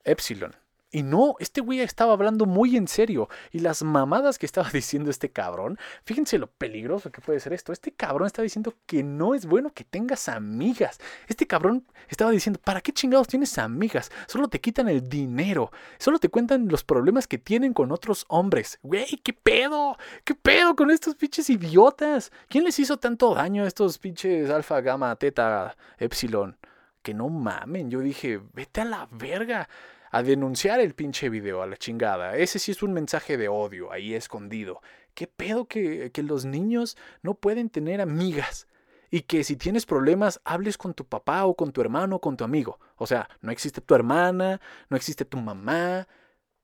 epsilon. 0.03 0.55
Y 0.95 1.03
no, 1.03 1.36
este 1.39 1.60
güey 1.60 1.81
estaba 1.81 2.13
hablando 2.13 2.45
muy 2.45 2.77
en 2.77 2.88
serio. 2.88 3.27
Y 3.51 3.60
las 3.60 3.84
mamadas 3.84 4.39
que 4.39 4.45
estaba 4.45 4.69
diciendo 4.71 5.12
este 5.12 5.29
cabrón, 5.29 5.77
fíjense 6.05 6.38
lo 6.38 6.47
peligroso 6.47 7.12
que 7.12 7.19
puede 7.19 7.41
ser 7.41 7.51
esto. 7.51 7.73
Este 7.73 7.91
cabrón 7.91 8.27
está 8.27 8.41
diciendo 8.41 8.73
que 8.86 9.03
no 9.03 9.36
es 9.36 9.45
bueno 9.45 9.73
que 9.73 9.84
tengas 9.84 10.29
amigas. 10.29 10.97
Este 11.27 11.47
cabrón 11.47 11.86
estaba 12.08 12.31
diciendo, 12.31 12.62
¿para 12.63 12.79
qué 12.79 12.93
chingados 12.93 13.27
tienes 13.27 13.58
amigas? 13.58 14.10
Solo 14.25 14.47
te 14.47 14.62
quitan 14.62 14.88
el 14.88 15.10
dinero. 15.10 15.69
Solo 15.97 16.17
te 16.17 16.29
cuentan 16.29 16.69
los 16.69 16.86
problemas 16.86 17.27
que 17.27 17.39
tienen 17.39 17.73
con 17.73 17.91
otros 17.91 18.23
hombres. 18.29 18.79
Güey, 18.81 19.19
¿qué 19.21 19.34
pedo? 19.34 19.97
¿Qué 20.23 20.34
pedo 20.34 20.77
con 20.77 20.91
estos 20.91 21.15
pinches 21.15 21.49
idiotas? 21.49 22.31
¿Quién 22.47 22.63
les 22.63 22.79
hizo 22.79 22.95
tanto 22.95 23.36
daño 23.36 23.65
a 23.65 23.67
estos 23.67 23.97
pinches 23.97 24.49
alfa, 24.49 24.79
gamma, 24.79 25.13
teta, 25.17 25.75
epsilon? 25.97 26.58
Que 27.01 27.13
no 27.13 27.27
mamen. 27.27 27.91
Yo 27.91 27.99
dije, 27.99 28.39
vete 28.53 28.79
a 28.79 28.86
la 28.86 29.10
verga 29.12 29.67
a 30.15 30.23
denunciar 30.23 30.80
el 30.80 30.95
pinche 30.95 31.28
video 31.28 31.62
a 31.62 31.67
la 31.67 31.75
chingada. 31.75 32.38
Ese 32.38 32.58
sí 32.58 32.71
es 32.71 32.82
un 32.82 32.93
mensaje 32.93 33.36
de 33.36 33.49
odio 33.49 33.91
ahí 33.91 34.13
escondido. 34.13 34.82
¿Qué 35.13 35.28
pedo 35.28 35.65
que, 35.65 36.10
que 36.13 36.23
los 36.23 36.45
niños 36.45 36.95
no 37.21 37.34
pueden 37.34 37.69
tener 37.69 37.99
amigas? 37.99 38.65
Y 39.12 39.23
que 39.23 39.43
si 39.43 39.58
tienes 39.58 39.86
problemas, 39.86 40.39
hables 40.45 40.78
con 40.78 40.93
tu 40.93 41.04
papá 41.04 41.45
o 41.45 41.54
con 41.58 41.73
tu 41.73 41.82
hermano 41.82 42.15
o 42.15 42.21
con 42.21 42.38
tu 42.38 42.45
amigo. 42.45 42.80
O 42.95 43.06
sea, 43.06 43.28
no 43.41 43.51
existe 43.51 43.82
tu 43.82 43.93
hermana, 43.93 44.62
no 44.89 44.95
existe 44.95 45.25
tu 45.25 45.36
mamá. 45.36 46.08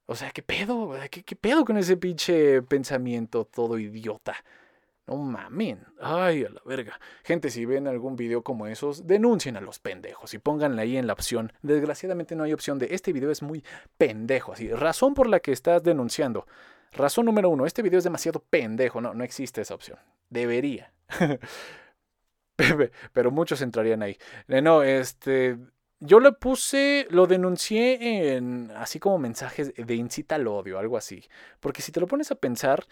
O 0.06 0.16
sea, 0.16 0.32
¿qué 0.32 0.42
pedo? 0.42 0.94
¿Qué, 1.12 1.22
qué 1.24 1.36
pedo 1.36 1.66
con 1.66 1.76
ese 1.76 1.98
pinche 1.98 2.62
pensamiento 2.62 3.44
todo 3.44 3.78
idiota? 3.78 4.34
No 5.08 5.18
mamen. 5.18 5.86
Ay, 6.00 6.46
a 6.46 6.50
la 6.50 6.62
verga. 6.66 7.00
Gente, 7.24 7.50
si 7.50 7.66
ven 7.66 7.88
algún 7.88 8.16
video 8.16 8.44
como 8.44 8.68
esos, 8.68 9.08
denuncien 9.08 9.58
a 9.58 9.62
los 9.62 9.80
pendejos 9.80 10.34
y 10.34 10.40
pónganle 10.40 10.82
ahí 10.82 10.98
en 10.98 11.08
la 11.08 11.14
opción. 11.14 11.52
Desgraciadamente 11.62 12.36
no 12.36 12.44
hay 12.44 12.54
opción 12.54 12.80
de 12.80 12.90
este 12.92 13.12
video 13.12 13.32
es 13.32 13.42
muy 13.42 13.64
pendejo. 13.98 14.54
Así, 14.54 14.70
razón 14.72 15.14
por 15.14 15.28
la 15.28 15.40
que 15.40 15.52
estás 15.52 15.84
denunciando. 15.84 16.46
Razón 16.92 17.26
número 17.26 17.50
uno, 17.50 17.66
este 17.66 17.82
video 17.82 17.98
es 17.98 18.04
demasiado 18.04 18.44
pendejo. 18.50 19.02
No, 19.02 19.14
no 19.14 19.24
existe 19.24 19.62
esa 19.62 19.76
opción. 19.76 19.98
Debería. 20.30 20.94
Pero 23.14 23.32
muchos 23.32 23.62
entrarían 23.62 24.04
ahí. 24.04 24.18
Eh, 24.48 24.62
no, 24.62 24.84
este. 24.84 25.58
Yo 26.04 26.20
lo 26.20 26.40
puse, 26.40 27.06
lo 27.12 27.28
denuncié 27.28 28.34
en 28.36 28.72
así 28.76 29.00
como 29.00 29.20
mensajes 29.20 29.72
de 29.76 29.96
incita 29.96 30.34
al 30.36 30.48
odio, 30.48 30.80
algo 30.80 30.98
así. 30.98 31.24
Porque 31.60 31.84
si 31.84 31.92
te 31.92 32.00
lo 32.00 32.08
pones 32.08 32.32
a 32.32 32.36
pensar, 32.36 32.88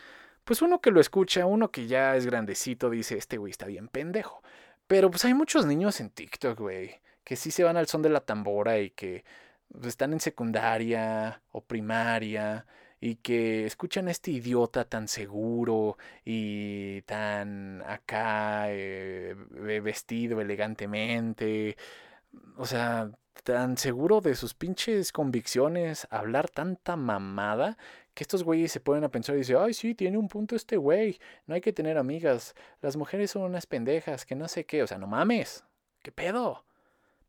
pues 0.49 0.63
uno 0.63 0.81
que 0.81 0.89
lo 0.89 0.99
escucha, 0.99 1.45
uno 1.45 1.69
que 1.69 1.85
ya 1.85 2.15
es 2.15 2.25
grandecito, 2.25 2.89
dice, 2.89 3.15
este 3.15 3.37
güey 3.37 3.51
está 3.51 3.67
bien 3.67 3.87
pendejo. 3.87 4.41
Pero 4.87 5.11
pues 5.11 5.23
hay 5.25 5.35
muchos 5.35 5.67
niños 5.67 5.99
en 5.99 6.09
TikTok, 6.09 6.57
güey, 6.59 7.01
que 7.23 7.35
sí 7.35 7.51
se 7.51 7.63
van 7.63 7.77
al 7.77 7.85
son 7.85 8.01
de 8.01 8.09
la 8.09 8.21
tambora 8.21 8.79
y 8.79 8.89
que 8.89 9.23
pues, 9.71 9.89
están 9.89 10.11
en 10.11 10.19
secundaria 10.19 11.43
o 11.51 11.61
primaria 11.61 12.65
y 12.99 13.17
que 13.17 13.67
escuchan 13.67 14.07
a 14.07 14.11
este 14.11 14.31
idiota 14.31 14.85
tan 14.85 15.07
seguro 15.07 15.99
y 16.25 17.03
tan 17.03 17.83
acá 17.83 18.71
eh, 18.71 19.35
vestido 19.83 20.41
elegantemente, 20.41 21.77
o 22.57 22.65
sea, 22.65 23.11
tan 23.43 23.77
seguro 23.77 24.21
de 24.21 24.35
sus 24.35 24.53
pinches 24.53 25.11
convicciones, 25.11 26.07
hablar 26.09 26.49
tanta 26.49 26.95
mamada, 26.95 27.77
que 28.13 28.23
estos 28.23 28.43
güeyes 28.43 28.71
se 28.71 28.79
ponen 28.79 29.03
a 29.03 29.09
pensar 29.09 29.35
y 29.35 29.39
dicen, 29.39 29.57
ay, 29.59 29.73
sí, 29.73 29.95
tiene 29.95 30.17
un 30.17 30.27
punto 30.27 30.55
este 30.55 30.77
güey, 30.77 31.19
no 31.47 31.55
hay 31.55 31.61
que 31.61 31.73
tener 31.73 31.97
amigas, 31.97 32.55
las 32.81 32.97
mujeres 32.97 33.31
son 33.31 33.43
unas 33.43 33.65
pendejas, 33.65 34.25
que 34.25 34.35
no 34.35 34.47
sé 34.47 34.65
qué, 34.65 34.83
o 34.83 34.87
sea, 34.87 34.97
no 34.97 35.07
mames, 35.07 35.63
¿qué 36.01 36.11
pedo? 36.11 36.65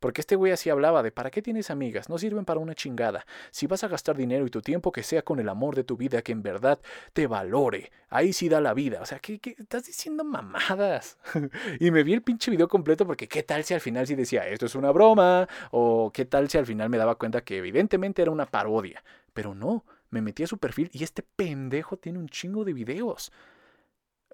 Porque 0.01 0.21
este 0.21 0.35
güey 0.35 0.51
así 0.51 0.71
hablaba 0.71 1.03
de 1.03 1.11
¿para 1.11 1.29
qué 1.29 1.43
tienes 1.43 1.69
amigas? 1.69 2.09
No 2.09 2.17
sirven 2.17 2.43
para 2.43 2.59
una 2.59 2.73
chingada. 2.73 3.23
Si 3.51 3.67
vas 3.67 3.83
a 3.83 3.87
gastar 3.87 4.17
dinero 4.17 4.47
y 4.47 4.49
tu 4.49 4.59
tiempo 4.59 4.91
que 4.91 5.03
sea 5.03 5.21
con 5.21 5.39
el 5.39 5.47
amor 5.47 5.75
de 5.75 5.83
tu 5.83 5.95
vida 5.95 6.23
que 6.23 6.31
en 6.31 6.41
verdad 6.41 6.79
te 7.13 7.27
valore. 7.27 7.91
Ahí 8.09 8.33
sí 8.33 8.49
da 8.49 8.59
la 8.59 8.73
vida. 8.73 8.99
O 9.03 9.05
sea, 9.05 9.19
¿qué, 9.19 9.39
estás 9.59 9.85
diciendo 9.85 10.23
mamadas? 10.23 11.19
y 11.79 11.91
me 11.91 12.01
vi 12.01 12.13
el 12.13 12.23
pinche 12.23 12.49
video 12.49 12.67
completo 12.67 13.05
porque 13.05 13.27
qué 13.27 13.43
tal 13.43 13.63
si 13.63 13.75
al 13.75 13.79
final 13.79 14.07
sí 14.07 14.15
decía 14.15 14.47
esto 14.47 14.65
es 14.65 14.73
una 14.73 14.89
broma 14.89 15.47
o 15.69 16.11
qué 16.11 16.25
tal 16.25 16.49
si 16.49 16.57
al 16.57 16.65
final 16.65 16.89
me 16.89 16.97
daba 16.97 17.13
cuenta 17.13 17.41
que 17.41 17.59
evidentemente 17.59 18.23
era 18.23 18.31
una 18.31 18.47
parodia. 18.47 19.03
Pero 19.33 19.53
no, 19.53 19.85
me 20.09 20.23
metí 20.23 20.41
a 20.41 20.47
su 20.47 20.57
perfil 20.57 20.89
y 20.93 21.03
este 21.03 21.21
pendejo 21.21 21.97
tiene 21.97 22.17
un 22.17 22.27
chingo 22.27 22.65
de 22.65 22.73
videos. 22.73 23.31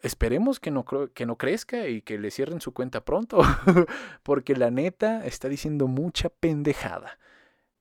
Esperemos 0.02 0.60
que 0.60 0.72
no, 0.72 0.86
que 0.86 1.26
no 1.26 1.38
crezca 1.38 1.88
y 1.88 2.02
que 2.02 2.18
le 2.18 2.32
cierren 2.32 2.62
su 2.62 2.74
cuenta 2.74 3.04
pronto, 3.04 3.40
porque 4.24 4.56
la 4.56 4.72
neta 4.72 5.26
está 5.26 5.50
diciendo 5.50 5.88
mucha 5.88 6.30
pendejada. 6.30 7.20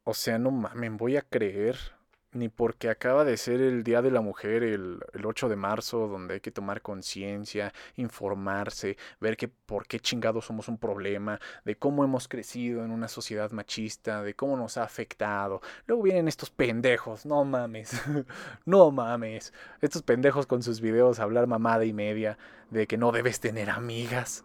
O 0.04 0.14
sea, 0.14 0.38
no 0.38 0.50
mames, 0.50 0.92
voy 0.96 1.16
a 1.16 1.22
creer 1.22 1.95
ni 2.36 2.48
porque 2.48 2.88
acaba 2.88 3.24
de 3.24 3.36
ser 3.36 3.60
el 3.60 3.82
Día 3.82 4.02
de 4.02 4.10
la 4.10 4.20
Mujer 4.20 4.62
el, 4.62 5.00
8 5.24 5.48
de 5.48 5.56
marzo, 5.56 6.06
donde 6.06 6.34
hay 6.34 6.40
que 6.40 6.50
tomar 6.50 6.82
conciencia, 6.82 7.72
informarse, 7.96 8.96
ver 9.20 9.36
que 9.36 9.48
por 9.48 9.86
qué 9.86 10.00
chingados 10.00 10.46
somos 10.46 10.68
un 10.68 10.78
problema, 10.78 11.40
de 11.64 11.76
cómo 11.76 12.04
hemos 12.04 12.28
crecido 12.28 12.84
en 12.84 12.90
una 12.90 13.08
sociedad 13.08 13.50
machista, 13.50 14.22
de 14.22 14.34
cómo 14.34 14.56
nos 14.56 14.76
ha 14.76 14.84
afectado. 14.84 15.60
Luego 15.86 16.02
vienen 16.02 16.28
estos 16.28 16.50
pendejos, 16.50 17.26
no 17.26 17.44
mames, 17.44 18.00
no 18.64 18.90
mames, 18.90 19.52
estos 19.80 20.02
pendejos 20.02 20.46
con 20.46 20.62
sus 20.62 20.80
videos 20.80 21.18
hablar 21.18 21.46
mamada 21.46 21.84
y 21.84 21.92
media 21.92 22.38
de 22.70 22.86
que 22.86 22.96
no 22.96 23.12
debes 23.12 23.40
tener 23.40 23.70
amigas. 23.70 24.44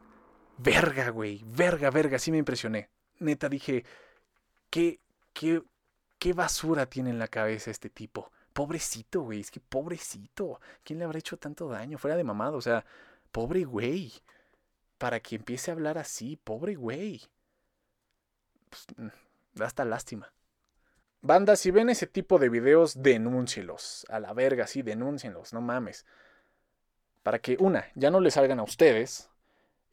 Verga, 0.58 1.10
güey, 1.10 1.43
verga, 1.45 1.89
verga, 1.89 2.19
sí 2.19 2.32
me 2.32 2.38
impresioné. 2.38 2.89
Neta 3.19 3.49
dije, 3.49 3.84
qué, 4.69 4.99
qué, 5.34 5.62
¿Qué 6.22 6.34
basura 6.34 6.86
tiene 6.86 7.10
en 7.10 7.18
la 7.18 7.28
cabeza 7.28 7.72
este 7.72 7.90
tipo? 7.90 8.32
Pobrecito, 8.54 9.22
güey, 9.22 9.40
es 9.40 9.50
que 9.50 9.60
pobrecito. 9.60 10.62
¿Quién 10.84 11.00
le 11.00 11.06
habrá 11.06 11.18
hecho 11.18 11.36
tanto 11.36 11.68
daño? 11.68 11.98
Fuera 11.98 12.16
de 12.16 12.24
mamado, 12.24 12.58
o 12.58 12.62
sea, 12.62 12.86
pobre 13.32 13.64
güey. 13.64 14.14
Para 15.00 15.20
que 15.20 15.38
empiece 15.38 15.72
a 15.72 15.74
hablar 15.74 15.98
así, 15.98 16.36
pobre 16.36 16.76
güey. 16.76 17.24
Pues, 18.70 18.86
mm, 18.98 19.08
da 19.56 19.66
hasta 19.66 19.84
lástima. 19.84 20.32
Banda, 21.22 21.56
si 21.56 21.72
ven 21.72 21.90
ese 21.90 22.06
tipo 22.06 22.38
de 22.38 22.50
videos, 22.50 23.02
denúncielos. 23.02 24.06
A 24.08 24.20
la 24.20 24.32
verga, 24.34 24.68
sí, 24.68 24.84
denúncienlos, 24.84 25.54
no 25.54 25.62
mames. 25.62 26.06
Para 27.24 27.40
que, 27.40 27.58
una, 27.60 27.88
ya 27.96 28.12
no 28.12 28.20
le 28.20 28.30
salgan 28.30 28.60
a 28.60 28.64
ustedes, 28.64 29.31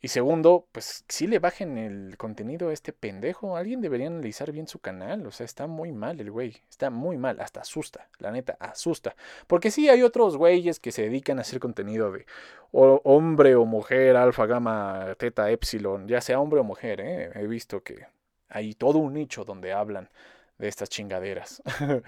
y 0.00 0.08
segundo, 0.08 0.68
pues 0.70 1.04
si 1.08 1.26
le 1.26 1.40
bajen 1.40 1.76
el 1.76 2.16
contenido 2.16 2.68
a 2.68 2.72
este 2.72 2.92
pendejo. 2.92 3.56
Alguien 3.56 3.80
debería 3.80 4.06
analizar 4.06 4.52
bien 4.52 4.68
su 4.68 4.78
canal. 4.78 5.26
O 5.26 5.32
sea, 5.32 5.44
está 5.44 5.66
muy 5.66 5.90
mal 5.90 6.20
el 6.20 6.30
güey. 6.30 6.62
Está 6.70 6.88
muy 6.90 7.16
mal. 7.16 7.40
Hasta 7.40 7.62
asusta. 7.62 8.08
La 8.18 8.30
neta, 8.30 8.56
asusta. 8.60 9.16
Porque 9.48 9.72
sí 9.72 9.88
hay 9.88 10.02
otros 10.04 10.36
güeyes 10.36 10.78
que 10.78 10.92
se 10.92 11.02
dedican 11.02 11.38
a 11.38 11.40
hacer 11.40 11.58
contenido 11.58 12.12
de 12.12 12.26
hombre 12.70 13.56
o 13.56 13.64
mujer, 13.64 14.16
alfa, 14.16 14.46
gamma, 14.46 15.16
teta, 15.18 15.50
epsilon. 15.50 16.06
Ya 16.06 16.20
sea 16.20 16.38
hombre 16.38 16.60
o 16.60 16.64
mujer. 16.64 17.00
¿eh? 17.00 17.32
He 17.34 17.48
visto 17.48 17.82
que 17.82 18.06
hay 18.48 18.74
todo 18.74 18.98
un 18.98 19.14
nicho 19.14 19.44
donde 19.44 19.72
hablan 19.72 20.10
de 20.58 20.68
estas 20.68 20.90
chingaderas. 20.90 21.60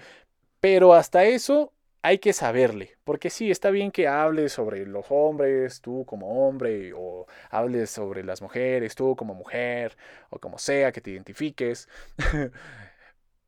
Pero 0.61 0.93
hasta 0.93 1.25
eso 1.25 1.73
hay 2.03 2.17
que 2.19 2.33
saberle, 2.33 2.97
porque 3.03 3.29
sí, 3.29 3.51
está 3.51 3.69
bien 3.69 3.91
que 3.91 4.07
hables 4.07 4.53
sobre 4.53 4.85
los 4.85 5.05
hombres, 5.09 5.81
tú 5.81 6.05
como 6.05 6.47
hombre, 6.47 6.93
o 6.95 7.27
hables 7.49 7.91
sobre 7.91 8.23
las 8.23 8.41
mujeres, 8.41 8.95
tú 8.95 9.15
como 9.15 9.35
mujer, 9.35 9.97
o 10.29 10.39
como 10.39 10.57
sea, 10.57 10.91
que 10.91 11.01
te 11.01 11.11
identifiques. 11.11 11.87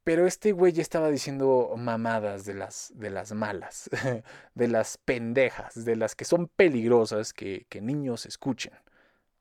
Pero 0.04 0.28
este 0.28 0.52
güey 0.52 0.74
ya 0.74 0.82
estaba 0.82 1.10
diciendo 1.10 1.74
mamadas 1.78 2.46
de 2.46 2.54
las, 2.54 2.92
de 2.96 3.10
las 3.10 3.32
malas, 3.34 3.90
de 4.56 4.68
las 4.68 4.98
pendejas, 4.98 5.86
de 5.86 5.96
las 5.96 6.16
que 6.16 6.26
son 6.26 6.48
peligrosas 6.48 7.34
que, 7.34 7.66
que 7.70 7.82
niños 7.82 8.26
escuchen. 8.26 8.74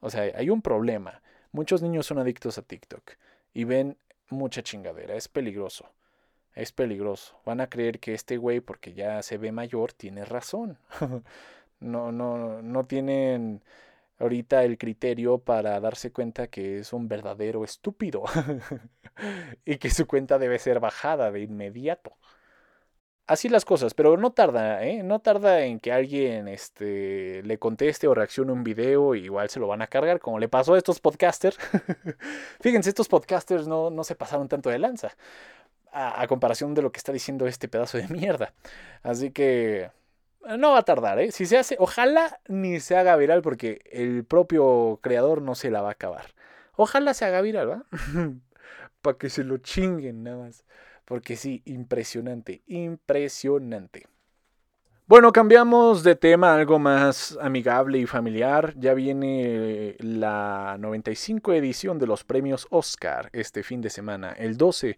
O 0.00 0.10
sea, 0.10 0.22
hay 0.22 0.50
un 0.50 0.62
problema. 0.62 1.22
Muchos 1.52 1.82
niños 1.82 2.06
son 2.06 2.18
adictos 2.18 2.58
a 2.58 2.62
TikTok 2.62 3.12
y 3.52 3.64
ven 3.64 3.98
mucha 4.30 4.62
chingadera, 4.62 5.16
es 5.16 5.28
peligroso 5.28 5.92
es 6.54 6.72
peligroso. 6.72 7.40
Van 7.44 7.60
a 7.60 7.68
creer 7.68 7.98
que 8.00 8.14
este 8.14 8.36
güey, 8.36 8.60
porque 8.60 8.94
ya 8.94 9.22
se 9.22 9.38
ve 9.38 9.52
mayor, 9.52 9.92
tiene 9.92 10.24
razón. 10.24 10.78
no, 11.80 12.12
no, 12.12 12.62
no 12.62 12.86
tienen 12.86 13.62
ahorita 14.18 14.64
el 14.64 14.78
criterio 14.78 15.38
para 15.38 15.80
darse 15.80 16.12
cuenta 16.12 16.46
que 16.48 16.78
es 16.78 16.92
un 16.92 17.08
verdadero 17.08 17.64
estúpido 17.64 18.24
y 19.64 19.76
que 19.78 19.90
su 19.90 20.06
cuenta 20.06 20.38
debe 20.38 20.58
ser 20.58 20.80
bajada 20.80 21.30
de 21.32 21.40
inmediato. 21.40 22.16
Así 23.26 23.48
las 23.48 23.64
cosas, 23.64 23.94
pero 23.94 24.16
no 24.16 24.32
tarda, 24.32 24.84
¿eh? 24.84 25.02
No 25.02 25.20
tarda 25.20 25.64
en 25.64 25.78
que 25.80 25.92
alguien 25.92 26.48
este, 26.48 27.42
le 27.44 27.58
conteste 27.58 28.08
o 28.08 28.14
reaccione 28.14 28.52
un 28.52 28.64
video, 28.64 29.14
y 29.14 29.24
igual 29.24 29.48
se 29.48 29.60
lo 29.60 29.68
van 29.68 29.80
a 29.80 29.86
cargar, 29.86 30.18
como 30.18 30.38
le 30.40 30.48
pasó 30.48 30.74
a 30.74 30.78
estos 30.78 31.00
podcasters. 31.00 31.56
Fíjense, 32.60 32.90
estos 32.90 33.08
podcasters 33.08 33.68
no, 33.68 33.90
no 33.90 34.04
se 34.04 34.16
pasaron 34.16 34.48
tanto 34.48 34.70
de 34.70 34.80
lanza 34.80 35.16
a, 35.92 36.26
comparación 36.26 36.74
de 36.74 36.82
lo 36.82 36.90
que 36.90 36.98
está 36.98 37.12
diciendo 37.12 37.46
este 37.46 37.68
pedazo 37.68 37.98
de 37.98 38.08
mierda. 38.08 38.54
Así 39.02 39.30
que 39.30 39.90
eh, 40.46 40.56
no 40.58 40.72
va 40.72 40.78
a 40.78 40.84
tardar, 40.84 41.18
¿eh? 41.18 41.32
Si 41.32 41.46
se 41.46 41.58
hace, 41.58 41.76
ojalá 41.78 42.40
ni 42.48 42.80
se 42.80 42.96
haga 42.96 43.16
viral 43.16 43.42
porque 43.42 43.82
el 43.90 44.24
propio 44.24 44.98
creador 45.02 45.42
no 45.42 45.54
se 45.54 45.70
la 45.70 45.82
va 45.82 45.90
a 45.90 45.92
acabar. 45.92 46.26
Ojalá 46.74 47.14
se 47.14 47.24
haga 47.24 47.40
viral, 47.42 47.70
¿va? 47.70 47.84
Para 49.02 49.18
que 49.18 49.30
se 49.30 49.44
lo 49.44 49.58
chinguen 49.58 50.22
nada 50.22 50.38
más. 50.38 50.64
Porque 51.04 51.36
sí, 51.36 51.62
impresionante, 51.64 52.62
impresionante. 52.66 54.06
Bueno, 55.12 55.30
cambiamos 55.30 56.02
de 56.04 56.16
tema 56.16 56.54
algo 56.54 56.78
más 56.78 57.36
amigable 57.42 57.98
y 57.98 58.06
familiar. 58.06 58.72
Ya 58.78 58.94
viene 58.94 59.94
la 59.98 60.78
95 60.80 61.52
edición 61.52 61.98
de 61.98 62.06
los 62.06 62.24
premios 62.24 62.66
Oscar 62.70 63.28
este 63.34 63.62
fin 63.62 63.82
de 63.82 63.90
semana, 63.90 64.32
el 64.32 64.56
12, 64.56 64.96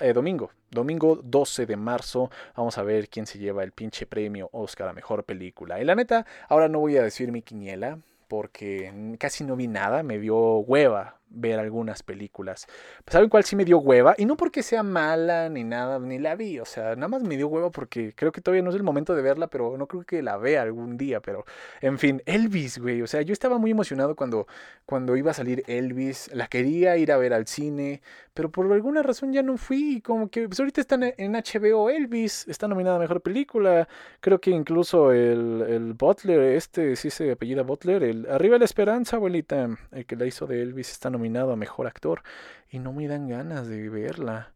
eh, 0.00 0.12
domingo, 0.12 0.50
domingo 0.70 1.18
12 1.24 1.64
de 1.64 1.76
marzo. 1.76 2.30
Vamos 2.54 2.76
a 2.76 2.82
ver 2.82 3.08
quién 3.08 3.24
se 3.24 3.38
lleva 3.38 3.64
el 3.64 3.72
pinche 3.72 4.04
premio 4.04 4.50
Oscar 4.52 4.86
a 4.86 4.92
mejor 4.92 5.24
película. 5.24 5.80
Y 5.80 5.86
la 5.86 5.94
neta, 5.94 6.26
ahora 6.50 6.68
no 6.68 6.80
voy 6.80 6.98
a 6.98 7.02
decir 7.02 7.32
mi 7.32 7.40
quiniela 7.40 8.00
porque 8.28 9.16
casi 9.18 9.44
no 9.44 9.56
vi 9.56 9.66
nada, 9.66 10.02
me 10.02 10.18
dio 10.18 10.36
hueva 10.58 11.20
ver 11.34 11.58
algunas 11.58 12.02
películas. 12.02 12.66
¿Saben 13.06 13.28
cuál 13.28 13.44
sí 13.44 13.56
me 13.56 13.64
dio 13.64 13.78
hueva? 13.78 14.14
Y 14.16 14.24
no 14.24 14.36
porque 14.36 14.62
sea 14.62 14.82
mala 14.82 15.48
ni 15.48 15.64
nada, 15.64 15.98
ni 15.98 16.18
la 16.18 16.36
vi. 16.36 16.60
O 16.60 16.64
sea, 16.64 16.94
nada 16.94 17.08
más 17.08 17.22
me 17.22 17.36
dio 17.36 17.48
hueva 17.48 17.70
porque 17.70 18.12
creo 18.14 18.32
que 18.32 18.40
todavía 18.40 18.62
no 18.62 18.70
es 18.70 18.76
el 18.76 18.82
momento 18.82 19.14
de 19.14 19.22
verla, 19.22 19.48
pero 19.48 19.76
no 19.76 19.86
creo 19.86 20.04
que 20.04 20.22
la 20.22 20.36
vea 20.36 20.62
algún 20.62 20.96
día. 20.96 21.20
Pero, 21.20 21.44
en 21.80 21.98
fin, 21.98 22.22
Elvis, 22.26 22.78
güey. 22.78 23.02
O 23.02 23.06
sea, 23.06 23.22
yo 23.22 23.32
estaba 23.32 23.58
muy 23.58 23.70
emocionado 23.70 24.14
cuando, 24.16 24.46
cuando 24.86 25.16
iba 25.16 25.32
a 25.32 25.34
salir 25.34 25.64
Elvis. 25.66 26.30
La 26.32 26.46
quería 26.46 26.96
ir 26.96 27.10
a 27.12 27.16
ver 27.16 27.34
al 27.34 27.46
cine, 27.46 28.02
pero 28.32 28.50
por 28.50 28.72
alguna 28.72 29.02
razón 29.02 29.32
ya 29.32 29.42
no 29.42 29.56
fui. 29.56 30.00
Como 30.00 30.28
que 30.28 30.46
pues 30.48 30.60
ahorita 30.60 30.80
está 30.80 30.98
en 31.16 31.32
HBO 31.32 31.90
Elvis, 31.90 32.46
está 32.48 32.68
nominada 32.68 32.96
a 32.96 33.00
Mejor 33.00 33.20
Película. 33.22 33.88
Creo 34.20 34.40
que 34.40 34.50
incluso 34.50 35.12
el, 35.12 35.64
el 35.68 35.94
Butler, 35.94 36.40
este 36.40 36.96
sí 36.96 37.10
se 37.10 37.32
apellida 37.32 37.62
Butler, 37.62 38.02
el 38.02 38.26
Arriba 38.30 38.58
la 38.58 38.64
Esperanza, 38.64 39.16
abuelita, 39.16 39.68
el 39.92 40.06
que 40.06 40.16
la 40.16 40.26
hizo 40.26 40.46
de 40.46 40.62
Elvis, 40.62 40.90
está 40.90 41.10
nominado 41.10 41.23
a 41.26 41.56
mejor 41.56 41.86
actor 41.86 42.22
y 42.70 42.78
no 42.78 42.92
me 42.92 43.08
dan 43.08 43.28
ganas 43.28 43.68
de 43.68 43.88
verla. 43.88 44.52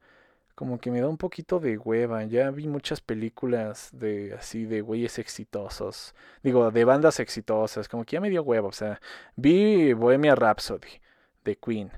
Como 0.55 0.81
que 0.81 0.91
me 0.91 1.01
da 1.01 1.09
un 1.09 1.19
poquito 1.19 1.61
de 1.61 1.79
hueva. 1.79 2.25
Ya 2.25 2.51
vi 2.51 2.67
muchas 2.67 3.01
películas 3.01 3.91
de 3.93 4.35
así 4.35 4.65
de 4.65 4.81
güeyes 4.81 5.19
exitosos. 5.19 6.15
Digo, 6.43 6.71
de 6.73 6.85
bandas 6.85 7.21
exitosas. 7.21 7.89
Como 7.89 8.05
que 8.05 8.15
ya 8.17 8.21
me 8.21 8.31
dio 8.31 8.43
hueva. 8.43 8.69
O 8.69 8.73
sea, 8.73 9.01
vi 9.37 9.93
Bohemia 9.93 10.35
Rhapsody 10.35 11.01
de 11.45 11.57
Queen. 11.57 11.93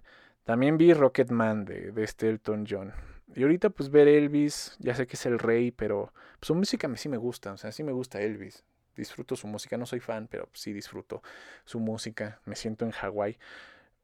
También 0.45 0.77
vi 0.77 0.93
Rocketman 0.93 1.65
de, 1.65 1.93
de 1.93 2.07
Stelton 2.07 2.67
John. 2.69 2.93
Y 3.35 3.43
ahorita 3.43 3.71
pues 3.71 3.91
ver 3.91 4.09
Elvis, 4.09 4.77
ya 4.81 4.95
sé 4.95 5.07
que 5.07 5.15
es 5.15 5.27
el 5.27 5.39
rey, 5.39 5.71
pero 5.71 6.13
pues, 6.39 6.49
su 6.49 6.55
música 6.55 6.91
sí 6.97 7.09
me 7.09 7.17
gusta, 7.17 7.53
o 7.53 7.57
sea, 7.57 7.71
sí 7.73 7.83
me 7.83 7.93
gusta 7.93 8.21
Elvis. 8.21 8.65
Disfruto 8.97 9.37
su 9.37 9.47
música, 9.47 9.77
no 9.77 9.87
soy 9.87 10.01
fan, 10.01 10.27
pero 10.29 10.49
sí 10.53 10.73
disfruto 10.73 11.23
su 11.65 11.79
música, 11.79 12.41
me 12.45 12.57
siento 12.57 12.85
en 12.85 12.91
Hawái. 12.91 13.39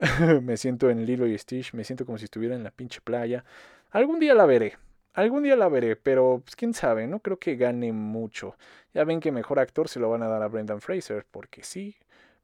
me 0.42 0.56
siento 0.56 0.90
en 0.90 1.06
Lilo 1.06 1.26
y 1.26 1.37
Stitch, 1.38 1.72
me 1.72 1.85
siento 1.85 2.04
como 2.04 2.18
si 2.18 2.24
estuviera 2.24 2.54
en 2.54 2.64
la 2.64 2.70
pinche 2.70 3.00
playa. 3.00 3.44
Algún 3.90 4.18
día 4.18 4.35
la 4.35 4.46
veré, 4.46 4.76
algún 5.14 5.42
día 5.42 5.56
la 5.56 5.68
veré, 5.68 5.96
pero 5.96 6.42
pues, 6.44 6.56
quién 6.56 6.74
sabe, 6.74 7.06
no 7.06 7.20
creo 7.20 7.38
que 7.38 7.56
gane 7.56 7.92
mucho. 7.92 8.56
Ya 8.92 9.04
ven 9.04 9.20
que 9.20 9.32
mejor 9.32 9.59
actor 9.59 9.88
se 9.88 10.00
lo 10.00 10.11
van 10.11 10.22
a 10.22 10.28
dar 10.28 10.42
a 10.42 10.48
Brendan 10.48 10.80
Fraser, 10.80 11.26
porque 11.30 11.62
sí, 11.62 11.96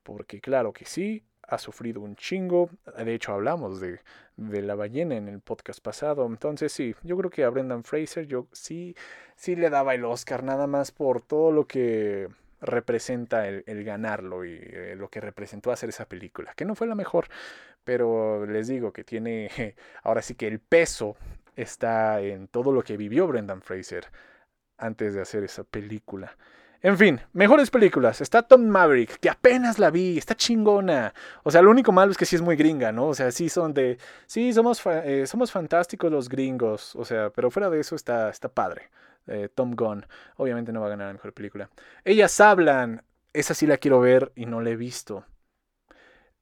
porque 0.03 0.41
claro 0.41 0.73
que 0.73 0.87
sí, 0.87 1.25
ha 1.43 1.59
sufrido 1.59 2.01
un 2.01 2.17
chingo. 2.17 2.71
De 2.97 3.15
hecho, 3.15 3.33
hablamos 3.33 3.81
de, 3.81 4.01
de, 4.37 4.63
la 4.63 4.75
ballena 4.75 5.17
en 5.17 5.29
el 5.29 5.41
podcast 5.41 5.81
pasado. 5.81 6.25
Entonces, 6.27 6.73
sí, 6.73 6.95
yo 7.03 7.17
creo 7.19 7.31
que 7.31 7.45
a 7.45 7.51
Brendan 7.51 7.85
Fraser 7.85 8.27
yo 8.27 8.47
sí, 8.53 8.97
sí 9.37 9.57
le 9.57 9.69
daba 9.69 9.95
el 9.95 10.05
Oscar, 10.05 10.43
nada 10.43 10.67
más 10.67 10.93
por 10.93 11.21
todo 11.21 11.53
lo 11.53 11.67
que 11.67 12.29
representa 12.63 13.49
el, 13.49 13.85
ganarlo 13.85 14.45
y 14.45 14.59
eh, 14.61 14.95
lo 14.97 15.09
que 15.09 15.21
representó 15.21 15.73
hacer 15.73 15.89
esa 15.89 16.07
película, 16.07 16.55
que 16.57 16.65
no 16.65 16.75
fue 16.75 16.87
la 16.87 16.95
mejor, 16.95 17.27
pero 17.85 18.47
les 18.47 18.69
digo 18.69 18.93
que 18.93 19.05
tiene, 19.05 19.51
ahora 20.03 20.23
sí 20.23 20.35
que 20.35 20.47
el 20.47 20.61
peso 20.61 21.17
está 21.57 22.21
en 22.21 22.49
todo 22.49 22.73
lo 22.73 22.83
que 22.83 22.97
vivió 22.97 23.27
Brendan 23.27 23.63
Fraser 23.63 24.07
antes 24.79 25.15
de 25.15 25.21
hacer 25.21 25.45
esa 25.45 25.65
película. 25.65 26.37
En 26.85 26.99
fin, 26.99 27.21
mejores 27.33 27.71
películas. 27.71 28.21
Está 28.21 28.43
Tom 28.43 28.67
Maverick, 28.67 29.21
que 29.21 29.31
apenas 29.31 29.79
la 29.79 29.91
vi, 29.91 30.19
está 30.19 30.35
chingona. 30.35 31.15
O 31.45 31.51
sea, 31.53 31.63
lo 31.63 31.71
único 31.71 31.93
malo 31.93 32.11
es 32.11 32.19
que 32.19 32.27
sí 32.27 32.35
es 32.35 32.43
muy 32.43 32.57
gringa, 32.57 32.91
¿no? 32.91 33.07
O 33.07 33.15
sea, 33.15 33.31
sí 33.31 33.49
son 33.49 33.73
de. 33.73 33.99
Sí, 34.27 34.53
somos, 34.53 34.83
eh, 34.87 35.25
somos 35.29 35.53
fantásticos 35.53 36.11
los 36.11 36.29
gringos. 36.29 36.97
O 36.97 37.05
sea, 37.05 37.31
pero 37.31 37.53
fuera 37.53 37.71
de 37.71 37.79
eso 37.79 37.95
está, 37.95 38.31
está 38.31 38.49
padre. 38.49 38.91
Eh, 39.27 39.49
Tom 39.55 39.75
Gunn. 39.75 40.07
Obviamente 40.37 40.73
no 40.73 40.81
va 40.81 40.87
a 40.87 40.91
ganar 40.91 41.09
la 41.09 41.13
mejor 41.15 41.33
película. 41.33 41.71
Ellas 42.05 42.41
hablan. 42.41 43.05
Esa 43.33 43.55
sí 43.55 43.67
la 43.67 43.79
quiero 43.79 44.01
ver 44.01 44.33
y 44.35 44.47
no 44.47 44.61
la 44.61 44.71
he 44.71 44.77
visto. 44.77 45.25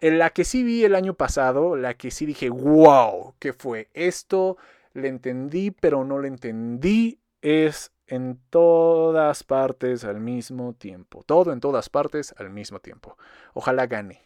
En 0.00 0.18
la 0.18 0.30
que 0.30 0.44
sí 0.44 0.62
vi 0.62 0.84
el 0.84 0.94
año 0.94 1.14
pasado, 1.14 1.76
la 1.76 1.94
que 1.94 2.10
sí 2.10 2.26
dije, 2.26 2.48
wow, 2.48 3.34
¿qué 3.38 3.52
fue? 3.52 3.88
Esto 3.92 4.56
le 4.94 5.08
entendí, 5.08 5.70
pero 5.70 6.04
no 6.04 6.18
le 6.18 6.28
entendí. 6.28 7.20
Es 7.42 7.92
en 8.06 8.40
todas 8.50 9.44
partes 9.44 10.04
al 10.04 10.20
mismo 10.20 10.74
tiempo. 10.74 11.22
Todo 11.24 11.52
en 11.52 11.60
todas 11.60 11.88
partes 11.88 12.34
al 12.38 12.50
mismo 12.50 12.80
tiempo. 12.80 13.16
Ojalá 13.54 13.86
gane. 13.86 14.22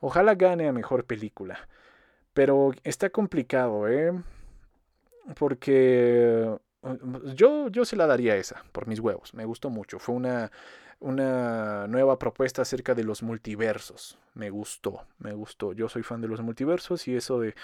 Ojalá 0.00 0.34
gane 0.34 0.68
a 0.68 0.72
mejor 0.72 1.04
película. 1.04 1.68
Pero 2.32 2.72
está 2.84 3.10
complicado, 3.10 3.88
¿eh? 3.88 4.12
Porque 5.38 6.58
yo, 7.34 7.68
yo 7.68 7.84
se 7.84 7.96
la 7.96 8.06
daría 8.06 8.36
esa, 8.36 8.64
por 8.72 8.86
mis 8.86 9.00
huevos. 9.00 9.34
Me 9.34 9.44
gustó 9.44 9.70
mucho. 9.70 9.98
Fue 9.98 10.14
una, 10.14 10.50
una 10.98 11.86
nueva 11.86 12.18
propuesta 12.18 12.62
acerca 12.62 12.94
de 12.94 13.04
los 13.04 13.22
multiversos. 13.22 14.18
Me 14.34 14.50
gustó, 14.50 15.06
me 15.18 15.32
gustó. 15.32 15.72
Yo 15.72 15.88
soy 15.88 16.02
fan 16.02 16.20
de 16.20 16.28
los 16.28 16.40
multiversos 16.40 17.06
y 17.08 17.16
eso 17.16 17.40
de 17.40 17.54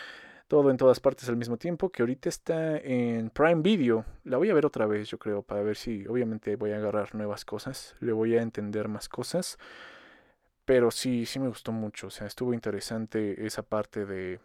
todo 0.49 0.71
en 0.71 0.77
todas 0.77 1.01
partes 1.01 1.29
al 1.29 1.37
mismo 1.37 1.57
tiempo, 1.57 1.91
que 1.91 2.03
ahorita 2.03 2.29
está 2.29 2.79
en 2.79 3.31
Prime 3.31 3.63
Video. 3.63 4.05
La 4.25 4.37
voy 4.37 4.51
a 4.51 4.55
ver 4.55 4.65
otra 4.65 4.87
vez, 4.87 5.09
yo 5.09 5.19
creo, 5.19 5.43
para 5.43 5.63
ver 5.63 5.77
si 5.77 6.07
obviamente 6.07 6.57
voy 6.57 6.73
a 6.73 6.77
agarrar 6.77 7.15
nuevas 7.15 7.45
cosas, 7.45 7.97
le 8.01 8.13
voy 8.13 8.37
a 8.37 8.43
entender 8.43 8.89
más 8.89 9.09
cosas. 9.09 9.59
Pero 10.65 10.91
sí, 10.91 11.27
sí 11.27 11.39
me 11.39 11.49
gustó 11.49 11.73
mucho, 11.73 12.09
o 12.09 12.11
sea, 12.11 12.27
estuvo 12.27 12.55
interesante 12.55 13.47
esa 13.47 13.63
parte 13.63 14.05
de 14.05 14.41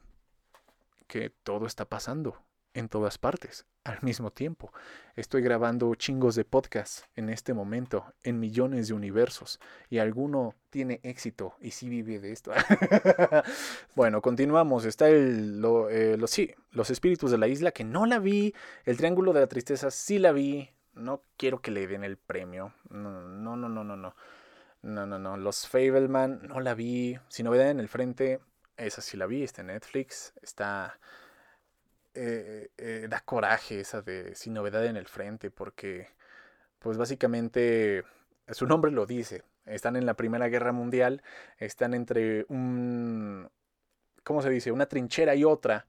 que 1.08 1.30
todo 1.30 1.66
está 1.66 1.86
pasando 1.86 2.38
en 2.74 2.90
todas 2.90 3.18
partes 3.18 3.66
al 3.84 4.00
mismo 4.02 4.32
tiempo. 4.32 4.72
Estoy 5.16 5.42
grabando 5.42 5.94
chingos 5.96 6.36
de 6.36 6.46
podcasts 6.46 7.06
en 7.16 7.30
este 7.30 7.54
momento, 7.54 8.06
en 8.24 8.40
millones 8.40 8.88
de 8.88 8.94
universos, 8.94 9.60
y 9.90 9.98
alguno 9.98 10.56
tiene 10.70 11.00
éxito 11.04 11.56
y 11.60 11.72
sí 11.72 11.90
vive 11.90 12.20
de 12.20 12.32
esto. 12.32 12.52
bueno, 13.96 14.22
continuamos. 14.22 14.86
Está 14.86 15.10
el, 15.10 15.62
eh, 15.90 16.18
sí, 16.28 16.54
los 16.72 16.90
espíritus 16.90 17.32
de 17.32 17.38
la 17.38 17.48
isla, 17.48 17.72
que 17.72 17.84
no 17.84 18.06
la 18.06 18.20
vi. 18.20 18.54
El 18.86 18.98
triángulo 18.98 19.34
de 19.34 19.42
la 19.42 19.48
tristeza 19.48 19.92
sí 19.92 20.20
la 20.20 20.32
vi. 20.32 20.70
No 20.94 21.24
quiero 21.38 21.62
que 21.62 21.72
le 21.72 21.88
den 21.88 22.04
el 22.04 22.18
premio. 22.18 22.74
No, 22.90 23.56
no, 23.56 23.56
no, 23.56 23.84
no, 23.84 23.84
no. 23.84 24.16
No, 24.84 25.06
no, 25.06 25.20
no. 25.20 25.38
Los 25.38 25.68
Fableman 25.68 26.42
no 26.48 26.60
la 26.60 26.74
vi. 26.74 27.18
Si 27.30 27.44
novedad 27.44 27.70
en 27.70 27.80
el 27.80 27.88
frente, 27.88 28.40
esa 28.78 29.02
sí 29.02 29.16
la 29.16 29.26
vi. 29.26 29.44
Está 29.44 29.62
en 29.62 29.68
Netflix. 29.68 30.34
Está 30.42 31.00
eh, 32.14 32.70
eh, 32.78 33.08
da 33.10 33.22
coraje 33.22 33.80
esa 33.82 34.02
de 34.02 34.36
sin 34.36 34.54
novedad 34.54 34.86
en 34.86 34.98
el 34.98 35.08
frente, 35.08 35.50
porque 35.52 36.08
pues 36.80 36.98
básicamente 36.98 38.04
su 38.50 38.68
nombre 38.68 38.92
lo 38.92 39.06
dice. 39.06 39.44
Están 39.66 39.96
en 39.96 40.06
la 40.06 40.16
Primera 40.16 40.50
Guerra 40.50 40.72
Mundial, 40.72 41.22
están 41.58 41.94
entre 41.94 42.46
un, 42.50 43.50
¿cómo 44.24 44.42
se 44.42 44.50
dice? 44.50 44.72
Una 44.72 44.88
trinchera 44.88 45.36
y 45.36 45.44
otra. 45.44 45.88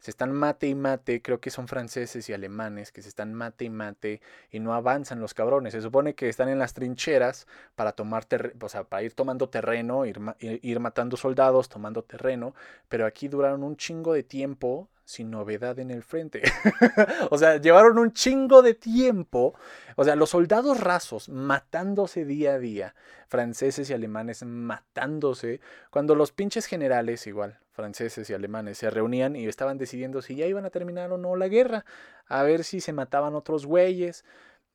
Se 0.00 0.10
están 0.10 0.32
mate 0.32 0.66
y 0.66 0.74
mate, 0.74 1.22
creo 1.22 1.40
que 1.40 1.50
son 1.50 1.68
franceses 1.68 2.28
y 2.28 2.32
alemanes, 2.32 2.90
que 2.92 3.02
se 3.02 3.08
están 3.08 3.34
mate 3.34 3.66
y 3.66 3.70
mate 3.70 4.20
y 4.50 4.58
no 4.60 4.74
avanzan 4.74 5.20
los 5.20 5.32
cabrones. 5.34 5.72
Se 5.74 5.80
supone 5.80 6.14
que 6.16 6.28
están 6.28 6.48
en 6.48 6.58
las 6.58 6.74
trincheras 6.74 7.46
para 7.76 7.92
tomar 7.92 8.26
o 8.60 8.68
sea, 8.68 8.84
para 8.84 9.04
ir 9.04 9.14
tomando 9.14 9.48
terreno, 9.48 10.04
ir, 10.04 10.18
ir 10.40 10.80
matando 10.80 11.16
soldados, 11.16 11.68
tomando 11.68 12.02
terreno, 12.02 12.54
pero 12.88 13.06
aquí 13.06 13.28
duraron 13.28 13.62
un 13.62 13.76
chingo 13.76 14.12
de 14.12 14.24
tiempo 14.24 14.90
sin 15.04 15.30
novedad 15.30 15.78
en 15.78 15.90
el 15.90 16.02
frente. 16.02 16.42
o 17.30 17.38
sea, 17.38 17.60
llevaron 17.60 17.98
un 17.98 18.12
chingo 18.12 18.62
de 18.62 18.74
tiempo. 18.74 19.54
O 19.96 20.04
sea, 20.04 20.16
los 20.16 20.30
soldados 20.30 20.80
rasos 20.80 21.28
matándose 21.28 22.24
día 22.24 22.54
a 22.54 22.58
día, 22.58 22.94
franceses 23.28 23.90
y 23.90 23.92
alemanes 23.92 24.44
matándose, 24.44 25.60
cuando 25.90 26.14
los 26.14 26.32
pinches 26.32 26.66
generales, 26.66 27.26
igual, 27.26 27.58
franceses 27.72 28.28
y 28.30 28.34
alemanes, 28.34 28.78
se 28.78 28.90
reunían 28.90 29.36
y 29.36 29.46
estaban 29.46 29.78
decidiendo 29.78 30.22
si 30.22 30.36
ya 30.36 30.46
iban 30.46 30.64
a 30.64 30.70
terminar 30.70 31.12
o 31.12 31.18
no 31.18 31.36
la 31.36 31.48
guerra, 31.48 31.84
a 32.26 32.42
ver 32.42 32.64
si 32.64 32.80
se 32.80 32.92
mataban 32.92 33.34
otros 33.34 33.66
güeyes. 33.66 34.24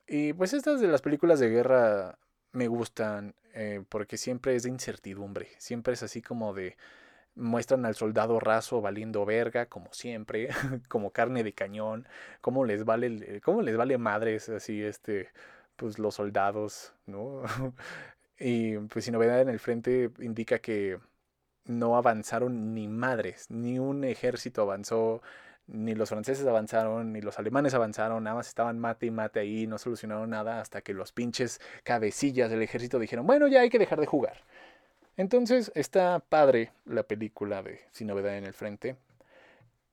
Y 0.08 0.34
pues 0.34 0.54
estas 0.54 0.80
de 0.80 0.88
las 0.88 1.02
películas 1.02 1.40
de 1.40 1.50
guerra 1.50 2.18
me 2.52 2.68
gustan 2.68 3.36
eh, 3.54 3.84
porque 3.90 4.18
siempre 4.18 4.56
es 4.56 4.64
de 4.64 4.70
incertidumbre, 4.70 5.50
siempre 5.58 5.94
es 5.94 6.04
así 6.04 6.22
como 6.22 6.54
de 6.54 6.78
muestran 7.38 7.86
al 7.86 7.96
soldado 7.96 8.40
raso 8.40 8.82
valiendo 8.82 9.26
verga, 9.26 9.68
como 9.68 9.94
siempre, 9.94 10.50
como 10.90 11.12
carne 11.12 11.44
de 11.44 11.54
cañón, 11.54 12.08
cómo 12.42 12.66
les 12.66 12.86
vale, 12.86 13.42
cómo 13.42 13.62
les 13.62 13.78
vale 13.78 13.98
madres 13.98 14.50
así, 14.50 14.84
este, 14.84 15.30
pues 15.76 16.00
los 16.00 16.16
soldados, 16.16 16.94
¿no? 17.06 17.44
y 18.40 18.78
pues 18.80 19.06
sin 19.06 19.14
novedad 19.14 19.42
en 19.42 19.50
el 19.50 19.60
frente 19.60 20.12
indica 20.20 20.60
que 20.60 21.00
no 21.66 21.98
avanzaron 21.98 22.74
ni 22.74 22.88
madres, 22.88 23.50
ni 23.50 23.80
un 23.80 24.04
ejército 24.04 24.62
avanzó, 24.64 25.22
ni 25.68 25.96
los 25.96 26.10
franceses 26.10 26.48
avanzaron, 26.48 27.12
ni 27.14 27.22
los 27.22 27.40
alemanes 27.40 27.74
avanzaron, 27.74 28.24
nada 28.24 28.38
más 28.38 28.48
estaban 28.48 28.80
mate 28.80 29.08
y 29.08 29.12
mate 29.12 29.42
ahí, 29.42 29.68
no 29.68 29.78
solucionaron 29.78 30.30
nada 30.30 30.62
hasta 30.62 30.82
que 30.82 30.94
los 30.94 31.12
pinches 31.12 31.60
cabecillas 31.84 32.50
del 32.50 32.62
ejército 32.62 33.00
dijeron, 33.00 33.28
bueno, 33.28 33.48
ya 33.48 33.62
hay 33.62 33.70
que 33.70 33.80
dejar 33.80 34.00
de 34.00 34.06
jugar. 34.08 34.38
Entonces 35.18 35.72
está 35.74 36.20
padre 36.20 36.72
la 36.86 37.02
película 37.02 37.64
de 37.64 37.82
Sin 37.92 38.08
novedad 38.08 38.38
en 38.38 38.46
el 38.46 38.54
frente. 38.54 38.96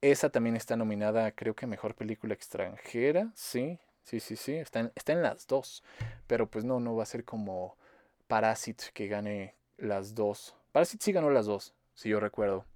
Esa 0.03 0.29
también 0.29 0.55
está 0.55 0.77
nominada, 0.77 1.33
creo 1.33 1.55
que 1.55 1.67
mejor 1.67 1.95
película 1.95 2.35
extranjera. 2.35 3.33
Sí, 3.35 3.79
sí, 4.03 4.21
sí, 4.21 4.37
sí. 4.37 4.53
Está 4.53 4.81
en, 4.81 5.23
las 5.23 5.47
dos. 5.47 5.83
Pero 6.27 6.51
pues 6.51 6.67
no, 6.67 6.79
no 6.79 6.95
va 6.95 7.05
a 7.05 7.07
ser 7.07 7.25
como 7.25 7.79
Parasite 8.29 8.85
que 8.93 9.09
gane 9.09 9.55
las 9.79 10.15
dos. 10.15 10.55
Parasite 10.73 11.03
sí 11.03 11.13
ganó 11.13 11.31
las 11.31 11.47
dos, 11.47 11.75
si 11.95 12.11
yo 12.11 12.21
recuerdo. 12.21 12.67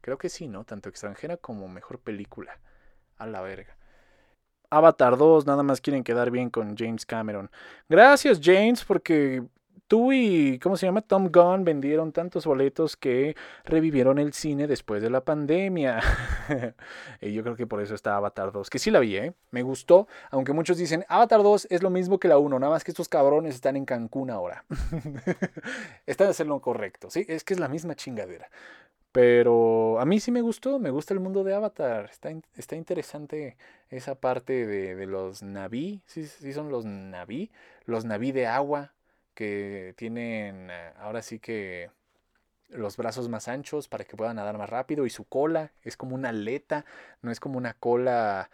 Creo 0.00 0.16
que 0.16 0.30
sí, 0.30 0.48
¿no? 0.48 0.64
Tanto 0.64 0.88
extranjera 0.88 1.36
como 1.36 1.68
mejor 1.68 1.98
película. 2.00 2.58
A 3.18 3.26
la 3.26 3.42
verga. 3.42 3.76
Avatar 4.70 5.18
2, 5.18 5.46
nada 5.46 5.62
más 5.62 5.80
quieren 5.80 6.02
quedar 6.02 6.30
bien 6.30 6.48
con 6.48 6.76
James 6.76 7.04
Cameron. 7.04 7.50
Gracias, 7.88 8.40
James, 8.42 8.84
porque 8.84 9.42
tú 9.88 10.12
y, 10.12 10.58
¿cómo 10.58 10.76
se 10.76 10.86
llama? 10.86 11.02
Tom 11.02 11.30
Gunn 11.32 11.64
vendieron 11.64 12.12
tantos 12.12 12.46
boletos 12.46 12.96
que 12.96 13.36
revivieron 13.64 14.18
el 14.18 14.32
cine 14.32 14.66
después 14.66 15.02
de 15.02 15.10
la 15.10 15.24
pandemia. 15.24 16.00
y 17.20 17.32
yo 17.32 17.42
creo 17.42 17.56
que 17.56 17.66
por 17.66 17.80
eso 17.80 17.94
está 17.94 18.16
Avatar 18.16 18.52
2, 18.52 18.70
que 18.70 18.78
sí 18.78 18.90
la 18.90 19.00
vi, 19.00 19.16
¿eh? 19.16 19.34
Me 19.50 19.62
gustó, 19.62 20.08
aunque 20.30 20.52
muchos 20.52 20.76
dicen, 20.76 21.04
Avatar 21.08 21.42
2 21.42 21.68
es 21.70 21.82
lo 21.82 21.90
mismo 21.90 22.18
que 22.18 22.28
la 22.28 22.38
1, 22.38 22.58
nada 22.58 22.72
más 22.72 22.84
que 22.84 22.90
estos 22.90 23.08
cabrones 23.08 23.54
están 23.54 23.76
en 23.76 23.84
Cancún 23.84 24.30
ahora. 24.30 24.64
Están 26.06 26.28
haciendo 26.28 26.54
lo 26.54 26.60
correcto, 26.60 27.10
¿sí? 27.10 27.24
Es 27.28 27.44
que 27.44 27.54
es 27.54 27.60
la 27.60 27.68
misma 27.68 27.94
chingadera. 27.94 28.48
Pero 29.12 30.00
a 30.00 30.04
mí 30.04 30.18
sí 30.18 30.32
me 30.32 30.40
gustó, 30.40 30.80
me 30.80 30.90
gusta 30.90 31.14
el 31.14 31.20
mundo 31.20 31.44
de 31.44 31.54
Avatar. 31.54 32.06
Está, 32.10 32.30
está 32.56 32.74
interesante 32.74 33.56
esa 33.88 34.16
parte 34.16 34.66
de, 34.66 34.96
de 34.96 35.06
los 35.06 35.42
Naví, 35.42 36.02
sí, 36.04 36.26
sí 36.26 36.52
son 36.52 36.68
los 36.68 36.84
Naví, 36.84 37.52
los 37.84 38.04
Naví 38.04 38.32
de 38.32 38.48
agua, 38.48 38.93
que 39.34 39.94
tienen 39.96 40.70
eh, 40.70 40.92
ahora 40.98 41.22
sí 41.22 41.38
que 41.38 41.90
los 42.68 42.96
brazos 42.96 43.28
más 43.28 43.48
anchos 43.48 43.88
para 43.88 44.04
que 44.04 44.16
puedan 44.16 44.36
nadar 44.36 44.58
más 44.58 44.70
rápido 44.70 45.06
y 45.06 45.10
su 45.10 45.24
cola 45.24 45.72
es 45.82 45.96
como 45.96 46.14
una 46.14 46.30
aleta, 46.30 46.84
no 47.22 47.30
es 47.30 47.40
como 47.40 47.58
una 47.58 47.74
cola 47.74 48.50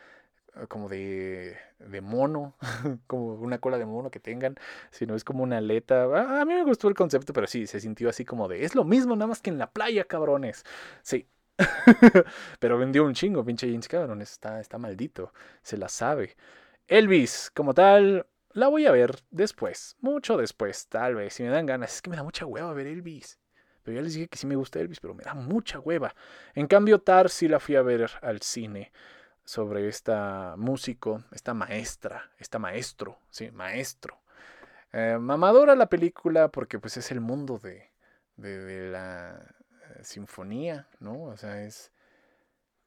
como 0.69 0.89
de, 0.89 1.57
de 1.79 2.01
mono, 2.01 2.55
como 3.07 3.35
una 3.35 3.59
cola 3.59 3.79
de 3.79 3.87
mono 3.87 4.11
que 4.11 4.21
tengan, 4.21 4.57
sino 4.91 5.15
es 5.15 5.25
como 5.25 5.43
una 5.43 5.59
aleta. 5.59 6.41
A, 6.41 6.45
mí 6.45 6.55
me 6.55 6.65
gustó 6.65 6.89
el 6.89 6.95
concepto, 6.95 7.33
pero 7.33 7.47
sí, 7.47 7.67
se 7.67 7.81
sintió 7.81 8.09
así 8.09 8.25
como 8.25 8.49
de, 8.49 8.65
es 8.65 8.75
lo 8.75 8.85
mismo, 8.85 9.15
nada 9.17 9.29
más 9.29 9.41
que 9.41 9.51
en 9.51 9.59
la 9.59 9.71
playa, 9.71 10.05
cabrones. 10.05 10.65
Sí. 11.03 11.27
pero 12.59 12.79
vendió 12.79 13.05
un 13.05 13.15
chingo, 13.15 13.45
pinche 13.45 13.69
James 13.69 13.89
Cameron, 13.89 14.23
está, 14.23 14.61
está 14.61 14.79
maldito, 14.79 15.33
se 15.63 15.77
la 15.77 15.89
sabe. 15.89 16.37
Elvis, 16.89 17.51
como 17.55 17.75
tal, 17.75 18.27
la 18.53 18.69
voy 18.69 18.87
a 18.87 18.93
ver 18.93 19.23
después, 19.31 19.97
mucho 20.01 20.37
después, 20.37 20.89
tal 20.89 21.15
vez, 21.15 21.35
si 21.35 21.43
me 21.43 21.51
dan 21.51 21.67
ganas. 21.67 21.95
Es 21.95 22.03
que 22.03 22.11
me 22.11 22.17
da 22.17 22.23
mucha 22.23 22.47
hueva 22.47 22.73
ver 22.73 22.87
Elvis. 22.87 23.39
Pero 23.83 23.97
ya 23.97 24.03
les 24.03 24.15
dije 24.15 24.29
que 24.29 24.37
sí 24.37 24.47
me 24.47 24.57
gusta 24.57 24.81
Elvis, 24.81 25.01
pero 25.01 25.15
me 25.15 25.25
da 25.25 25.35
mucha 25.35 25.79
hueva. 25.79 26.15
En 26.55 26.67
cambio, 26.67 27.01
Tar 27.01 27.31
sí 27.31 27.49
la 27.49 27.61
fui 27.61 27.77
a 27.77 27.83
ver 27.83 28.11
al 28.23 28.43
cine 28.43 28.93
sobre 29.45 29.89
esta 29.89 30.55
músico, 30.57 31.25
esta 31.33 31.55
maestra, 31.55 32.31
esta 32.39 32.59
maestro, 32.59 33.19
sí, 33.31 33.51
maestro. 33.51 34.21
Eh, 34.93 35.17
mamadora 35.19 35.75
la 35.77 35.89
película 35.89 36.49
porque 36.49 36.79
pues 36.79 36.97
es 36.97 37.11
el 37.13 37.21
mundo 37.21 37.59
de, 37.59 37.91
de, 38.37 38.91
la 38.91 39.37
eh, 39.39 40.05
sinfonía, 40.05 40.89
¿no? 40.99 41.25
O 41.25 41.37
sea, 41.37 41.63
es 41.63 41.93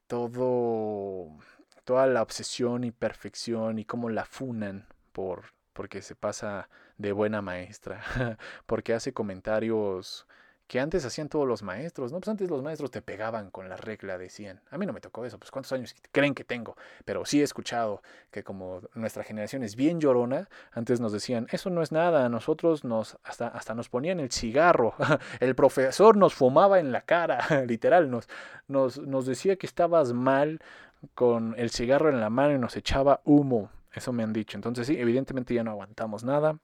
todo, 0.06 1.38
toda 1.84 2.06
la 2.06 2.22
obsesión 2.22 2.84
y 2.84 2.90
perfección 2.90 3.78
y 3.78 3.84
cómo 3.84 4.10
la 4.10 4.24
funan 4.26 4.86
por, 5.14 5.44
porque 5.72 6.02
se 6.02 6.14
pasa 6.16 6.68
de 6.98 7.12
buena 7.12 7.40
maestra, 7.40 8.02
porque 8.66 8.92
hace 8.92 9.14
comentarios 9.14 10.26
que 10.66 10.80
antes 10.80 11.04
hacían 11.04 11.28
todos 11.28 11.46
los 11.46 11.62
maestros, 11.62 12.10
¿no? 12.10 12.18
Pues 12.20 12.28
antes 12.28 12.48
los 12.48 12.62
maestros 12.62 12.90
te 12.90 13.02
pegaban 13.02 13.50
con 13.50 13.68
la 13.68 13.76
regla, 13.76 14.16
decían. 14.16 14.62
A 14.70 14.78
mí 14.78 14.86
no 14.86 14.92
me 14.94 15.00
tocó 15.00 15.24
eso, 15.24 15.38
pues 15.38 15.50
cuántos 15.50 15.72
años 15.72 15.94
creen 16.10 16.34
que 16.34 16.42
tengo, 16.42 16.76
pero 17.04 17.24
sí 17.26 17.40
he 17.40 17.44
escuchado 17.44 18.02
que 18.30 18.42
como 18.42 18.80
nuestra 18.94 19.24
generación 19.24 19.62
es 19.62 19.76
bien 19.76 20.00
llorona, 20.00 20.48
antes 20.72 21.00
nos 21.00 21.12
decían, 21.12 21.46
eso 21.52 21.68
no 21.70 21.82
es 21.82 21.92
nada, 21.92 22.28
nosotros 22.28 22.82
nos, 22.82 23.18
hasta, 23.22 23.48
hasta 23.48 23.74
nos 23.74 23.88
ponían 23.88 24.20
el 24.20 24.32
cigarro, 24.32 24.94
el 25.40 25.54
profesor 25.54 26.16
nos 26.16 26.34
fumaba 26.34 26.80
en 26.80 26.92
la 26.92 27.02
cara, 27.02 27.46
literal, 27.66 28.10
nos, 28.10 28.26
nos, 28.66 28.98
nos 28.98 29.26
decía 29.26 29.56
que 29.56 29.66
estabas 29.66 30.12
mal 30.14 30.60
con 31.14 31.54
el 31.58 31.70
cigarro 31.70 32.08
en 32.08 32.20
la 32.20 32.30
mano 32.30 32.54
y 32.54 32.58
nos 32.58 32.76
echaba 32.76 33.20
humo, 33.24 33.70
eso 33.94 34.12
me 34.12 34.22
han 34.22 34.32
dicho. 34.32 34.56
Entonces 34.56 34.86
sí, 34.86 34.96
evidentemente 34.98 35.54
ya 35.54 35.64
no 35.64 35.70
aguantamos 35.70 36.24
nada. 36.24 36.58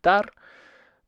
Tar, 0.00 0.32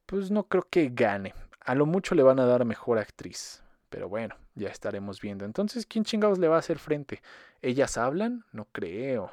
pues 0.06 0.30
no 0.30 0.44
creo 0.44 0.66
que 0.68 0.90
gane. 0.92 1.34
A 1.60 1.74
lo 1.74 1.86
mucho 1.86 2.14
le 2.14 2.22
van 2.22 2.38
a 2.38 2.46
dar 2.46 2.64
mejor 2.64 2.98
actriz. 2.98 3.62
Pero 3.88 4.08
bueno, 4.08 4.36
ya 4.54 4.68
estaremos 4.68 5.20
viendo. 5.20 5.44
Entonces, 5.44 5.86
¿quién 5.86 6.04
chingados 6.04 6.38
le 6.38 6.48
va 6.48 6.56
a 6.56 6.60
hacer 6.60 6.78
frente? 6.78 7.22
¿Ellas 7.62 7.96
hablan? 7.96 8.44
No 8.52 8.66
creo. 8.72 9.30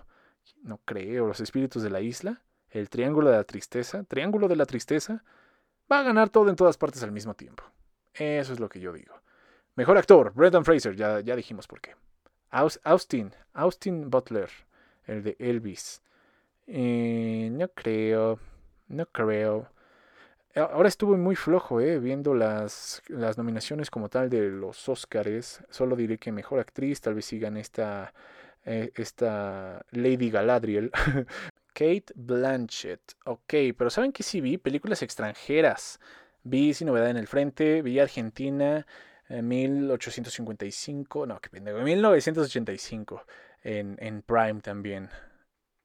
No 0.62 0.80
creo. 0.86 1.28
¿Los 1.28 1.40
espíritus 1.42 1.84
de 1.84 1.90
la 1.90 2.02
isla? 2.02 2.42
¿El 2.70 2.90
triángulo 2.90 3.30
de 3.30 3.38
la 3.38 3.44
tristeza? 3.44 4.04
¿Triángulo 4.04 4.48
de 4.48 4.56
la 4.56 4.66
tristeza? 4.66 5.24
Va 5.92 6.00
a 6.00 6.04
ganar 6.04 6.30
todo 6.30 6.50
en 6.50 6.56
todas 6.56 6.78
partes 6.78 7.04
al 7.04 7.12
mismo 7.12 7.34
tiempo. 7.34 7.64
Eso 8.14 8.54
es 8.54 8.60
lo 8.60 8.70
que 8.70 8.80
yo 8.80 8.94
digo. 8.94 9.16
Mejor 9.76 9.98
actor, 9.98 10.34
Brendan 10.34 10.66
Fraser, 10.66 10.96
ya, 10.96 11.20
ya 11.20 11.36
dijimos 11.36 11.68
por 11.68 11.82
qué. 11.82 11.96
Austin, 12.52 13.34
Austin 13.54 14.10
Butler, 14.10 14.50
el 15.06 15.24
de 15.24 15.36
Elvis. 15.40 16.03
Eh, 16.68 17.50
no 17.52 17.68
creo, 17.70 18.40
no 18.88 19.06
creo. 19.08 19.70
Ahora 20.56 20.88
estuve 20.88 21.18
muy 21.18 21.36
flojo, 21.36 21.82
eh, 21.82 21.98
viendo 22.00 22.36
las, 22.36 23.02
las 23.08 23.38
nominaciones 23.40 23.90
como 23.90 24.10
tal 24.10 24.30
de 24.30 24.50
los 24.50 24.88
Oscars. 24.88 25.64
Solo 25.70 25.96
diré 25.96 26.20
que 26.20 26.32
mejor 26.32 26.60
actriz, 26.60 27.02
tal 27.02 27.16
vez 27.16 27.26
sigan 27.26 27.58
esta, 27.58 28.14
eh, 28.66 28.92
esta 28.96 29.84
Lady 29.92 30.30
Galadriel. 30.30 30.92
Kate 31.74 32.14
Blanchett. 32.16 33.02
Ok, 33.26 33.54
pero 33.78 33.90
¿saben 33.90 34.12
que 34.12 34.22
sí 34.22 34.42
vi? 34.42 34.58
Películas 34.60 35.02
extranjeras. 35.02 36.00
Vi 36.44 36.74
Sin 36.74 36.88
Novedad 36.88 37.10
en 37.10 37.18
el 37.18 37.28
Frente, 37.28 37.82
vi 37.82 38.00
Argentina, 38.00 38.86
en 39.30 39.38
eh, 39.40 39.42
1855, 39.42 41.26
no, 41.26 41.40
que 41.40 41.50
pendejo, 41.50 41.80
1985 41.80 43.26
en, 43.64 43.98
en 44.00 44.22
Prime 44.22 44.62
también. 44.62 45.10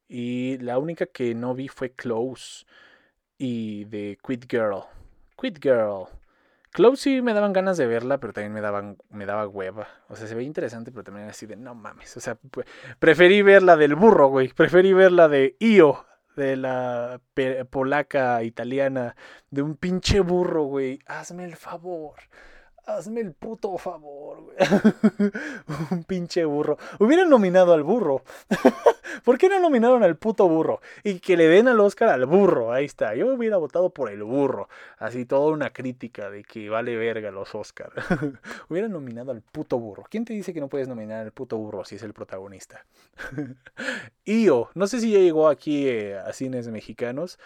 Y 0.08 0.58
la 0.58 0.78
única 0.78 1.06
que 1.06 1.34
no 1.34 1.54
vi 1.54 1.68
fue 1.68 1.92
Close 1.92 2.64
y 3.36 3.84
de 3.84 4.18
Quit 4.26 4.50
Girl. 4.50 4.84
Quit 5.40 5.62
Girl. 5.62 6.06
Close 6.70 7.02
sí 7.02 7.22
me 7.22 7.34
daban 7.34 7.52
ganas 7.52 7.76
de 7.76 7.86
verla, 7.86 8.18
pero 8.18 8.32
también 8.32 8.52
me, 8.52 8.60
daban, 8.60 8.98
me 9.10 9.26
daba 9.26 9.46
hueva. 9.48 9.88
O 10.08 10.16
sea, 10.16 10.26
se 10.26 10.34
ve 10.34 10.42
interesante, 10.42 10.90
pero 10.90 11.04
también 11.04 11.28
así 11.28 11.46
de 11.46 11.56
no 11.56 11.74
mames. 11.74 12.16
O 12.16 12.20
sea, 12.20 12.38
preferí 12.98 13.42
ver 13.42 13.62
la 13.62 13.76
del 13.76 13.94
burro, 13.94 14.28
güey. 14.28 14.48
Preferí 14.48 14.92
ver 14.92 15.12
la 15.12 15.28
de 15.28 15.56
Io, 15.60 16.06
de 16.36 16.56
la 16.56 17.20
polaca 17.70 18.42
italiana, 18.42 19.16
de 19.50 19.62
un 19.62 19.76
pinche 19.76 20.20
burro, 20.20 20.64
güey. 20.64 21.00
Hazme 21.06 21.44
el 21.44 21.56
favor. 21.56 22.14
Hazme 22.88 23.20
el 23.20 23.34
puto 23.34 23.76
favor, 23.76 24.44
güey. 24.44 24.56
Un 25.90 26.04
pinche 26.04 26.46
burro. 26.46 26.78
Hubieran 26.98 27.28
nominado 27.28 27.74
al 27.74 27.82
burro. 27.82 28.22
¿Por 29.24 29.36
qué 29.36 29.50
no 29.50 29.60
nominaron 29.60 30.02
al 30.02 30.16
puto 30.16 30.48
burro? 30.48 30.80
Y 31.04 31.20
que 31.20 31.36
le 31.36 31.48
den 31.48 31.68
al 31.68 31.78
Oscar 31.80 32.08
al 32.08 32.24
burro. 32.24 32.72
Ahí 32.72 32.86
está. 32.86 33.14
Yo 33.14 33.26
hubiera 33.34 33.58
votado 33.58 33.90
por 33.90 34.10
el 34.10 34.22
burro. 34.22 34.70
Así 34.96 35.26
toda 35.26 35.52
una 35.52 35.70
crítica 35.70 36.30
de 36.30 36.44
que 36.44 36.70
vale 36.70 36.96
verga 36.96 37.30
los 37.30 37.54
Oscars. 37.54 37.92
hubieran 38.70 38.92
nominado 38.92 39.32
al 39.32 39.42
puto 39.42 39.78
burro. 39.78 40.04
¿Quién 40.08 40.24
te 40.24 40.32
dice 40.32 40.54
que 40.54 40.60
no 40.60 40.68
puedes 40.68 40.88
nominar 40.88 41.26
al 41.26 41.32
puto 41.32 41.58
burro 41.58 41.84
si 41.84 41.96
es 41.96 42.02
el 42.02 42.14
protagonista? 42.14 42.86
Io. 44.24 44.70
No 44.74 44.86
sé 44.86 45.00
si 45.00 45.12
ya 45.12 45.18
llegó 45.18 45.48
aquí 45.48 45.86
eh, 45.88 46.18
a 46.18 46.32
cines 46.32 46.68
mexicanos 46.68 47.38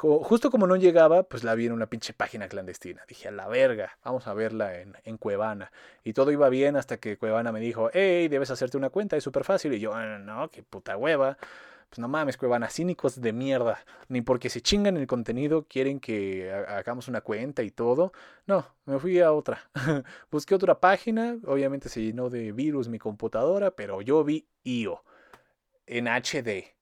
justo 0.00 0.50
como 0.50 0.66
no 0.66 0.76
llegaba, 0.76 1.24
pues 1.24 1.44
la 1.44 1.54
vi 1.54 1.66
en 1.66 1.72
una 1.72 1.86
pinche 1.86 2.14
página 2.14 2.48
clandestina. 2.48 3.02
Dije, 3.06 3.28
a 3.28 3.30
la 3.30 3.48
verga, 3.48 3.98
vamos 4.02 4.26
a 4.26 4.34
verla 4.34 4.80
en, 4.80 4.96
en 5.04 5.18
Cuevana. 5.18 5.70
Y 6.04 6.14
todo 6.14 6.30
iba 6.30 6.48
bien 6.48 6.76
hasta 6.76 6.96
que 6.96 7.18
Cuevana 7.18 7.52
me 7.52 7.60
dijo, 7.60 7.90
hey, 7.92 8.28
debes 8.28 8.50
hacerte 8.50 8.78
una 8.78 8.90
cuenta, 8.90 9.16
es 9.16 9.24
súper 9.24 9.44
fácil. 9.44 9.74
Y 9.74 9.80
yo, 9.80 9.92
ah, 9.94 10.18
no, 10.18 10.48
qué 10.50 10.62
puta 10.62 10.96
hueva. 10.96 11.36
Pues 11.90 11.98
no 11.98 12.08
mames, 12.08 12.36
Cuevana, 12.36 12.70
cínicos 12.70 13.20
de 13.20 13.32
mierda. 13.32 13.84
Ni 14.08 14.22
porque 14.22 14.48
se 14.48 14.62
chingan 14.62 14.96
el 14.96 15.06
contenido 15.06 15.66
quieren 15.68 16.00
que 16.00 16.50
hagamos 16.52 17.08
una 17.08 17.20
cuenta 17.20 17.62
y 17.62 17.70
todo. 17.70 18.12
No, 18.46 18.66
me 18.86 18.98
fui 18.98 19.20
a 19.20 19.32
otra. 19.32 19.70
Busqué 20.30 20.54
otra 20.54 20.80
página, 20.80 21.36
obviamente 21.46 21.88
se 21.88 22.02
llenó 22.02 22.30
de 22.30 22.52
virus 22.52 22.88
mi 22.88 22.98
computadora, 22.98 23.72
pero 23.72 24.00
yo 24.02 24.24
vi 24.24 24.46
IO 24.62 25.04
en 25.86 26.06
HD, 26.06 26.74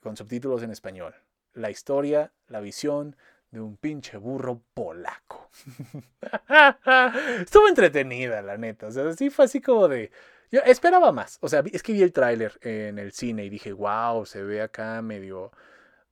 con 0.00 0.16
subtítulos 0.16 0.62
en 0.62 0.70
español 0.70 1.14
la 1.54 1.70
historia, 1.70 2.32
la 2.48 2.60
visión 2.60 3.16
de 3.50 3.60
un 3.60 3.76
pinche 3.76 4.16
burro 4.16 4.62
polaco. 4.74 5.48
Estuvo 7.40 7.68
entretenida, 7.68 8.42
la 8.42 8.58
neta. 8.58 8.88
O 8.88 8.90
sea, 8.90 9.12
sí 9.14 9.30
fue 9.30 9.46
así 9.46 9.60
como 9.60 9.88
de. 9.88 10.10
Yo 10.50 10.60
esperaba 10.66 11.12
más. 11.12 11.38
O 11.40 11.48
sea, 11.48 11.62
es 11.72 11.82
que 11.82 11.92
vi 11.92 12.02
el 12.02 12.12
tráiler 12.12 12.58
en 12.60 12.98
el 12.98 13.12
cine 13.12 13.44
y 13.44 13.48
dije, 13.48 13.72
wow, 13.72 14.26
se 14.26 14.42
ve 14.42 14.60
acá 14.60 15.00
medio. 15.02 15.52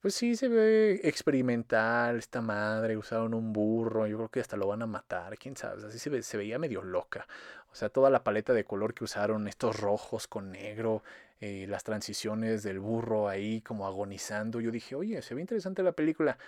Pues 0.01 0.15
sí, 0.15 0.35
se 0.35 0.49
ve 0.49 1.01
experimental, 1.05 2.19
esta 2.19 2.41
madre, 2.41 2.97
usaron 2.97 3.35
un 3.35 3.53
burro, 3.53 4.09
yo 4.09 4.17
creo 4.17 4.29
que 4.31 4.41
hasta 4.41 4.57
lo 4.57 4.67
van 4.67 4.83
a 4.83 4.87
matar, 4.87 5.39
quién 5.39 5.57
sabe, 5.57 5.87
así 5.87 6.01
se, 6.01 6.23
se 6.25 6.37
veía 6.37 6.59
medio 6.59 6.83
loca. 6.83 7.29
O 7.71 7.77
sea, 7.77 7.89
toda 7.89 8.11
la 8.11 8.25
paleta 8.25 8.53
de 8.53 8.65
color 8.65 8.95
que 8.95 9.05
usaron, 9.05 9.47
estos 9.47 9.79
rojos 9.79 10.27
con 10.27 10.51
negro, 10.51 11.05
eh, 11.45 11.67
las 11.67 11.83
transiciones 11.83 12.63
del 12.63 12.79
burro 12.79 13.29
ahí 13.29 13.63
como 13.63 13.85
agonizando. 13.85 14.61
Yo 14.61 14.71
dije, 14.71 14.95
oye, 14.95 15.21
se 15.23 15.35
ve 15.35 15.41
interesante 15.41 15.83
la 15.83 15.91
película. 15.91 16.39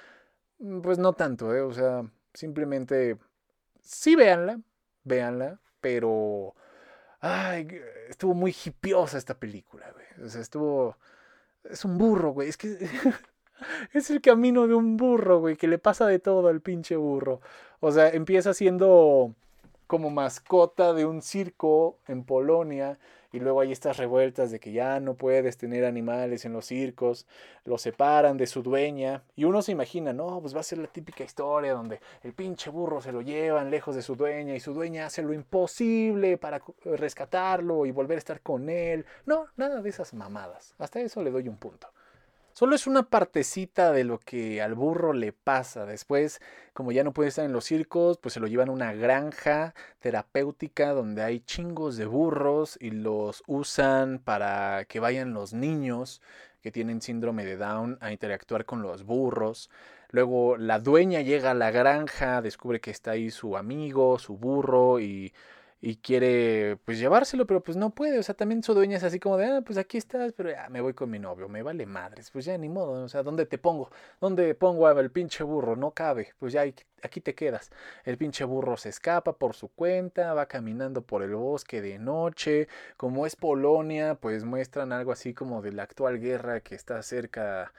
Mm, 0.61 0.83
pues 0.83 0.99
no 0.99 1.15
tanto, 1.15 1.53
¿eh? 1.53 1.63
O 1.63 1.73
sea, 1.73 2.09
simplemente 2.33 3.19
sí 3.83 4.15
véanla, 4.15 4.61
véanla, 5.03 5.61
pero... 5.81 6.55
Ay, 7.19 7.67
estuvo 8.09 8.35
muy 8.35 8.55
hipiosa 8.65 9.19
esta 9.19 9.35
película, 9.37 9.91
güey. 9.91 10.27
O 10.27 10.31
sea, 10.31 10.41
estuvo... 10.41 10.97
Es 11.65 11.85
un 11.85 11.99
burro, 11.99 12.31
güey. 12.31 12.49
Es 12.49 12.57
que... 12.57 12.79
es 13.95 14.11
el 14.11 14.21
camino 14.21 14.69
de 14.69 14.75
un 14.75 14.97
burro, 14.97 15.41
güey, 15.41 15.57
que 15.57 15.67
le 15.67 15.79
pasa 15.79 16.07
de 16.07 16.21
todo 16.21 16.47
al 16.47 16.61
pinche 16.61 16.95
burro. 16.95 17.41
O 17.81 17.91
sea, 17.91 18.11
empieza 18.11 18.55
siendo 18.55 19.35
como 19.89 20.11
mascota 20.11 20.93
de 20.93 21.05
un 21.05 21.21
circo 21.21 21.99
en 22.07 22.23
Polonia 22.23 22.97
y 23.35 23.41
luego 23.41 23.61
hay 23.61 23.73
estas 23.73 23.97
revueltas 23.97 24.53
de 24.53 24.61
que 24.61 24.71
ya 24.71 25.01
no 25.01 25.15
puedes 25.15 25.57
tener 25.57 25.85
animales 25.85 26.45
en 26.45 26.53
los 26.53 26.67
circos, 26.67 27.27
los 27.65 27.83
separan 27.83 28.37
de 28.37 28.47
su 28.47 28.63
dueña 28.63 29.25
y 29.35 29.43
uno 29.43 29.61
se 29.61 29.73
imagina, 29.73 30.13
no, 30.13 30.41
pues 30.41 30.55
va 30.55 30.61
a 30.61 30.63
ser 30.63 30.79
la 30.79 30.87
típica 30.87 31.25
historia 31.25 31.73
donde 31.73 31.99
el 32.23 32.33
pinche 32.33 32.71
burro 32.71 33.01
se 33.01 33.11
lo 33.11 33.23
llevan 33.23 33.73
lejos 33.73 33.97
de 33.97 34.03
su 34.03 34.15
dueña 34.15 34.55
y 34.55 34.61
su 34.61 34.73
dueña 34.73 35.07
hace 35.07 35.23
lo 35.23 35.33
imposible 35.33 36.39
para 36.39 36.63
rescatarlo 36.85 37.87
y 37.87 37.91
volver 37.91 38.19
a 38.19 38.19
estar 38.19 38.41
con 38.41 38.71
él. 38.71 39.05
No, 39.27 39.47
nada 39.57 39.83
de 39.83 39.91
esas 39.91 40.15
mamadas. 40.15 40.77
Hasta 40.79 41.01
eso 41.01 41.21
le 41.21 41.33
doy 41.33 41.49
un 41.49 41.57
punto. 41.57 41.89
Solo 42.55 42.77
es 42.77 42.87
una 42.87 43.03
partecita 43.11 43.91
de 43.91 44.05
lo 44.05 44.21
que 44.21 44.63
al 44.63 44.77
burro 44.77 45.13
le 45.13 45.33
pasa. 45.33 45.87
Después, 45.87 46.41
como 46.73 46.93
ya 46.93 47.03
no 47.03 47.13
puede 47.13 47.31
estar 47.31 47.45
en 47.45 47.53
los 47.53 47.65
circos, 47.65 48.19
pues 48.19 48.35
se 48.35 48.39
lo 48.39 48.47
llevan 48.47 48.69
a 48.69 48.73
una 48.73 48.93
granja 48.93 49.75
terapéutica 49.99 50.93
donde 50.93 51.25
hay 51.25 51.41
chingos 51.41 51.97
de 51.97 52.07
burros 52.07 52.79
y 52.81 52.93
los 52.93 53.43
usan 53.49 54.21
para 54.21 54.85
que 54.85 55.01
vayan 55.01 55.35
los 55.35 55.53
niños 55.53 56.23
que 56.63 56.71
tienen 56.71 57.03
síndrome 57.03 57.45
de 57.45 57.57
Down 57.57 57.99
a 58.01 58.13
interactuar 58.13 58.67
con 58.67 58.83
los 58.83 59.03
burros. 59.03 59.69
Luego 60.11 60.57
la 60.57 60.79
dueña 60.79 61.23
llega 61.23 61.51
a 61.51 61.55
la 61.55 61.73
granja, 61.73 62.41
descubre 62.41 62.81
que 62.81 62.93
está 62.93 63.11
ahí 63.11 63.33
su 63.33 63.57
amigo, 63.57 64.21
su 64.21 64.37
burro 64.37 65.01
y 65.01 65.33
y 65.87 65.97
quiere 65.97 66.79
pues 66.87 66.99
llevárselo, 66.99 67.47
pero 67.47 67.63
pues 67.63 67.77
no 67.77 67.91
puede, 67.91 68.19
o 68.19 68.23
sea, 68.23 68.35
también 68.35 68.63
su 68.63 68.73
dueña 68.73 68.97
es 68.97 69.05
así 69.05 69.21
como 69.21 69.37
de, 69.37 69.45
ah, 69.45 69.61
pues 69.61 69.77
aquí 69.77 69.99
estás, 69.99 70.33
pero 70.33 70.51
ya 70.51 70.67
me 70.71 70.81
voy 70.81 70.95
con 70.95 71.11
mi 71.11 71.19
novio, 71.19 71.47
me 71.47 71.63
vale 71.63 71.85
madres, 71.85 72.31
pues 72.31 72.47
ya 72.47 72.57
ni 72.57 72.71
modo, 72.71 73.05
o 73.05 73.09
sea, 73.09 73.23
¿dónde 73.23 73.45
te 73.45 73.59
pongo? 73.59 73.91
¿Dónde 74.19 74.55
pongo 74.55 74.87
al 74.87 75.11
pinche 75.11 75.45
burro? 75.45 75.77
No 75.77 75.91
cabe, 75.91 76.33
pues 76.39 76.55
ya 76.55 76.63
aquí 77.03 77.21
te 77.21 77.35
quedas. 77.35 77.71
El 78.05 78.17
pinche 78.17 78.45
burro 78.45 78.79
se 78.79 78.89
escapa 78.89 79.35
por 79.35 79.55
su 79.55 79.69
cuenta, 79.69 80.33
va 80.33 80.47
caminando 80.47 81.03
por 81.03 81.23
el 81.23 81.35
bosque 81.35 81.83
de 81.83 81.99
noche, 81.99 82.67
como 82.97 83.27
es 83.27 83.37
Polonia, 83.37 84.15
pues 84.15 84.45
muestran 84.45 84.91
algo 84.91 85.13
así 85.13 85.35
como 85.35 85.61
de 85.61 85.73
la 85.73 85.83
actual 85.83 86.19
guerra 86.19 86.61
que 86.61 86.77
está 86.77 87.03
cerca 87.03 87.75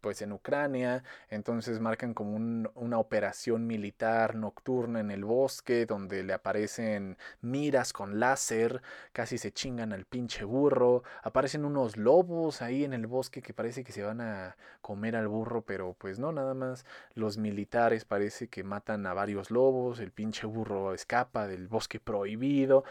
pues 0.00 0.22
en 0.22 0.32
Ucrania, 0.32 1.02
entonces 1.28 1.80
marcan 1.80 2.14
como 2.14 2.36
una 2.74 2.98
operación 2.98 3.66
militar 3.66 4.34
nocturna 4.34 5.00
en 5.00 5.10
el 5.10 5.24
bosque 5.24 5.86
donde 5.86 6.22
le 6.22 6.32
aparecen 6.32 7.16
miras 7.40 7.92
con 7.92 8.20
láser, 8.20 8.82
casi 9.12 9.38
se 9.38 9.52
chingan 9.52 9.92
al 9.92 10.04
pinche 10.04 10.44
burro, 10.44 11.02
aparecen 11.22 11.64
unos 11.64 11.96
lobos 11.96 12.62
ahí 12.62 12.84
en 12.84 12.92
el 12.92 13.06
bosque 13.06 13.42
que 13.42 13.54
parece 13.54 13.84
que 13.84 13.92
se 13.92 14.02
van 14.02 14.20
a 14.20 14.56
comer 14.80 15.16
al 15.16 15.28
burro, 15.28 15.62
pero 15.62 15.94
pues 15.98 16.18
no, 16.18 16.32
nada 16.32 16.54
más. 16.54 16.84
Los 17.14 17.38
militares 17.38 18.04
parece 18.04 18.48
que 18.48 18.64
matan 18.64 19.06
a 19.06 19.14
varios 19.14 19.50
lobos, 19.50 20.00
el 20.00 20.12
pinche 20.12 20.46
burro 20.46 20.94
escapa 20.94 21.46
del 21.46 21.68
bosque 21.68 22.00
prohibido, 22.00 22.84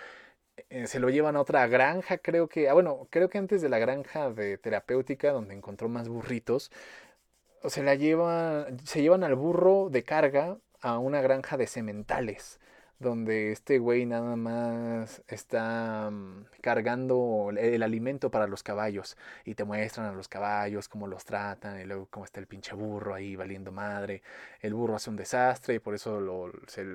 eh, 0.70 0.88
se 0.88 1.00
lo 1.00 1.10
llevan 1.10 1.36
a 1.36 1.42
otra 1.42 1.68
granja, 1.68 2.18
creo 2.18 2.48
que, 2.48 2.70
ah, 2.70 2.74
bueno, 2.74 3.08
creo 3.10 3.30
que 3.30 3.38
antes 3.38 3.62
de 3.62 3.70
la 3.70 3.80
granja 3.80 4.32
de 4.32 4.58
terapéutica 4.58 5.32
donde 5.32 5.54
encontró 5.56 5.90
más 5.90 6.08
burritos, 6.10 6.72
se 7.66 7.84
la 7.84 7.96
llevan, 7.96 8.80
se 8.86 9.02
llevan 9.02 9.24
al 9.24 9.36
burro 9.36 9.90
de 9.90 10.04
carga 10.04 10.58
a 10.82 10.98
una 11.00 11.22
granja 11.22 11.58
de 11.58 11.68
sementales 11.68 12.60
donde 13.00 13.54
este 13.54 13.80
güey 13.80 14.06
nada 14.06 14.36
más 14.36 15.24
está 15.28 16.10
mm, 16.12 16.46
cargando 16.62 17.50
el, 17.58 17.82
alimento 17.82 18.30
para 18.30 18.46
los 18.46 18.62
caballos 18.62 19.18
y 19.46 19.56
te 19.56 19.64
muestran 19.64 20.08
a 20.08 20.12
los 20.12 20.28
caballos 20.28 20.90
cómo 20.90 21.08
los 21.08 21.24
tratan 21.24 21.80
y 21.80 21.86
luego 21.86 22.08
cómo 22.10 22.26
está 22.26 22.42
el 22.42 22.48
pinche 22.48 22.76
burro 22.76 23.14
ahí 23.14 23.38
valiendo 23.38 23.72
madre. 23.72 24.22
El 24.62 24.74
burro 24.74 24.96
hace 24.98 25.10
un 25.10 25.16
desastre 25.16 25.76
y 25.76 25.80
por 25.80 25.96
eso 25.96 26.20
lo, 26.20 26.52
se, 26.68 26.86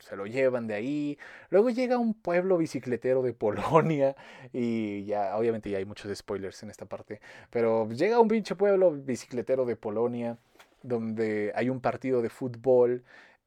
se, 0.00 0.16
lo 0.16 0.26
llevan 0.26 0.66
de 0.66 0.74
ahí. 0.74 1.18
Luego 1.50 1.68
llega 1.68 1.98
un 1.98 2.14
pueblo 2.14 2.56
bicicletero 2.56 3.22
de 3.22 3.34
Polonia 3.44 4.16
y 4.52 5.04
ya 5.04 5.36
obviamente 5.36 5.68
ya 5.68 5.78
hay 5.78 5.84
muchos 5.84 6.16
spoilers 6.16 6.62
en 6.62 6.70
esta 6.70 6.86
parte, 6.86 7.20
pero 7.50 7.88
llega 7.90 8.18
un 8.18 8.28
pinche 8.28 8.54
pueblo 8.56 8.92
bicicletero 8.92 9.66
de 9.66 9.76
Polonia 9.76 10.38
donde 10.82 11.52
hay 11.54 11.70
un 11.70 11.80
partido 11.80 12.22
de 12.22 12.28
fútbol 12.28 13.04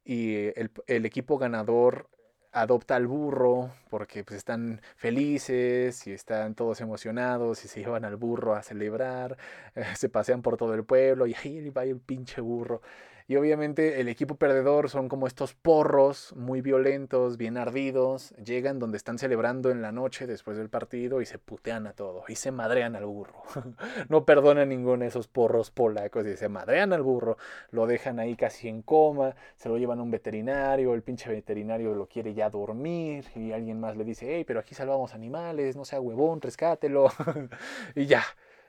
y 0.07 0.53
el, 0.55 1.05
equipo 1.05 1.37
ganador 1.37 2.09
adopta 2.53 2.95
al 2.95 3.07
burro 3.07 3.71
porque 3.89 4.23
pues 4.23 4.37
están 4.37 4.81
felices 4.95 6.07
y 6.07 6.13
están 6.13 6.55
todos 6.55 6.79
emocionados 6.79 7.65
y 7.65 7.67
se 7.67 7.81
llevan 7.81 8.05
al 8.05 8.15
burro 8.15 8.55
a 8.55 8.63
celebrar, 8.63 9.37
se 9.97 10.07
pasean 10.07 10.41
por 10.41 10.55
todo 10.55 10.73
el 10.75 10.85
pueblo 10.85 11.27
y 11.27 11.35
ahí 11.35 11.69
va 11.71 11.83
el 11.83 11.99
pinche 11.99 12.39
burro 12.39 12.81
y 13.29 13.35
obviamente 13.35 13.99
el 13.99 14.07
equipo 14.07 14.35
perdedor 14.35 14.89
son 14.89 15.09
como 15.09 15.27
estos 15.27 15.53
porros 15.53 16.33
muy 16.37 16.61
violentos, 16.61 17.35
bien 17.35 17.57
ardidos. 17.57 18.31
Llegan 18.37 18.79
donde 18.79 18.95
están 18.95 19.17
celebrando 19.17 19.69
en 19.69 19.81
la 19.81 19.91
noche 19.91 20.27
después 20.27 20.57
del 20.57 20.69
partido 20.69 21.21
y 21.21 21.25
se 21.25 21.37
putean 21.37 21.87
a 21.87 21.91
todo. 21.91 22.23
Y 22.29 22.35
se 22.35 22.51
madrean 22.51 22.95
al 22.95 23.05
burro. 23.05 23.43
no 24.09 24.23
perdonan 24.23 24.69
ninguno 24.69 25.03
de 25.03 25.07
esos 25.07 25.27
porros 25.27 25.71
polacos 25.71 26.25
y 26.25 26.37
se 26.37 26.47
madrean 26.47 26.93
al 26.93 27.01
burro. 27.03 27.35
Lo 27.71 27.85
dejan 27.85 28.19
ahí 28.19 28.37
casi 28.37 28.69
en 28.69 28.81
coma. 28.81 29.35
Se 29.57 29.67
lo 29.67 29.77
llevan 29.77 29.99
a 29.99 30.03
un 30.03 30.11
veterinario. 30.11 30.93
El 30.93 31.03
pinche 31.03 31.29
veterinario 31.29 31.93
lo 31.95 32.07
quiere 32.07 32.33
ya 32.33 32.49
dormir. 32.49 33.25
Y 33.35 33.51
alguien 33.51 33.77
más 33.81 33.97
le 33.97 34.05
dice, 34.05 34.37
hey, 34.37 34.45
pero 34.47 34.61
aquí 34.61 34.73
salvamos 34.73 35.13
animales. 35.13 35.75
No 35.75 35.83
sea 35.83 35.99
huevón, 35.99 36.39
rescátelo. 36.39 37.09
y 37.95 38.05
ya. 38.05 38.23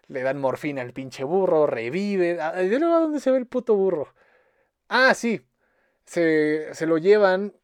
Le 0.09 0.23
dan 0.23 0.41
morfina 0.41 0.83
al 0.83 0.93
pinche 0.93 1.23
burro, 1.23 1.69
revive. 1.69 2.35
¿De 2.35 2.79
luego 2.81 2.97
a 2.97 3.01
dónde 3.01 3.21
se 3.21 3.31
ve 3.31 3.39
el 3.39 3.47
puto 3.47 3.77
burro? 3.77 4.09
Ah, 4.89 5.15
sí. 5.15 5.43
Se, 6.05 6.75
se 6.75 6.87
lo 6.87 6.99
llevan 6.99 7.55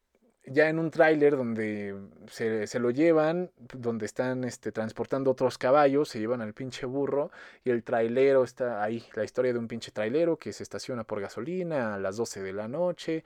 ya 0.46 0.68
en 0.68 0.78
un 0.78 0.90
tráiler 0.90 1.36
donde 1.36 1.96
se, 2.28 2.66
se, 2.66 2.78
lo 2.78 2.90
llevan, 2.90 3.50
donde 3.72 4.04
están 4.06 4.44
este, 4.44 4.72
transportando 4.72 5.30
otros 5.30 5.56
caballos, 5.56 6.10
se 6.10 6.18
llevan 6.20 6.42
al 6.42 6.52
pinche 6.52 6.84
burro 6.86 7.30
y 7.64 7.70
el 7.70 7.82
trailero 7.82 8.44
está 8.44 8.82
ahí, 8.82 9.02
la 9.14 9.24
historia 9.24 9.52
de 9.54 9.58
un 9.58 9.68
pinche 9.68 9.90
trailero 9.90 10.36
que 10.38 10.52
se 10.52 10.62
estaciona 10.62 11.04
por 11.04 11.20
gasolina 11.20 11.94
a 11.94 11.98
las 11.98 12.16
12 12.16 12.42
de 12.42 12.52
la 12.52 12.68
noche 12.68 13.24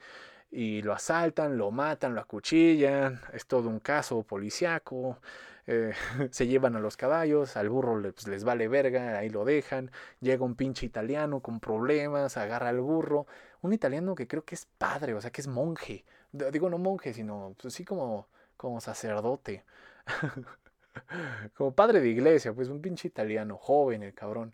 y 0.51 0.81
lo 0.81 0.93
asaltan, 0.93 1.57
lo 1.57 1.71
matan, 1.71 2.15
lo 2.15 2.21
acuchillan, 2.21 3.21
es 3.33 3.45
todo 3.45 3.69
un 3.69 3.79
caso 3.79 4.23
policiaco. 4.23 5.19
Eh, 5.67 5.93
se 6.31 6.47
llevan 6.47 6.75
a 6.75 6.79
los 6.79 6.97
caballos, 6.97 7.55
al 7.55 7.69
burro 7.69 7.99
les, 7.99 8.13
pues, 8.13 8.27
les 8.27 8.43
vale 8.43 8.67
verga, 8.67 9.19
ahí 9.19 9.29
lo 9.29 9.45
dejan, 9.45 9.91
llega 10.19 10.43
un 10.43 10.55
pinche 10.55 10.85
italiano 10.85 11.41
con 11.41 11.59
problemas, 11.59 12.37
agarra 12.37 12.69
al 12.69 12.79
burro, 12.81 13.27
un 13.61 13.73
italiano 13.73 14.15
que 14.15 14.27
creo 14.27 14.43
que 14.43 14.55
es 14.55 14.65
padre, 14.65 15.13
o 15.13 15.21
sea, 15.21 15.31
que 15.31 15.41
es 15.41 15.47
monje. 15.47 16.05
Digo, 16.31 16.69
no 16.69 16.77
monje, 16.79 17.13
sino 17.13 17.55
pues, 17.61 17.73
sí 17.75 17.85
como, 17.85 18.27
como 18.57 18.81
sacerdote. 18.81 19.63
como 21.55 21.73
padre 21.75 22.01
de 22.01 22.09
iglesia, 22.09 22.53
pues 22.53 22.69
un 22.69 22.81
pinche 22.81 23.07
italiano, 23.07 23.57
joven 23.57 24.03
el 24.03 24.13
cabrón. 24.13 24.53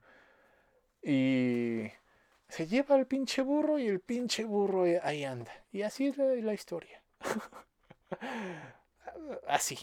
Y 1.01 1.83
se 2.55 2.67
lleva 2.67 2.95
al 2.95 3.05
pinche 3.05 3.41
burro 3.41 3.77
y 3.77 3.85
el 3.85 3.99
pinche 3.99 4.45
burro 4.45 4.85
ahí 5.03 5.25
anda. 5.25 5.51
Y 5.73 5.81
así 5.81 6.07
es 6.07 6.17
la, 6.17 6.53
historia. 6.53 7.01
así, 9.49 9.77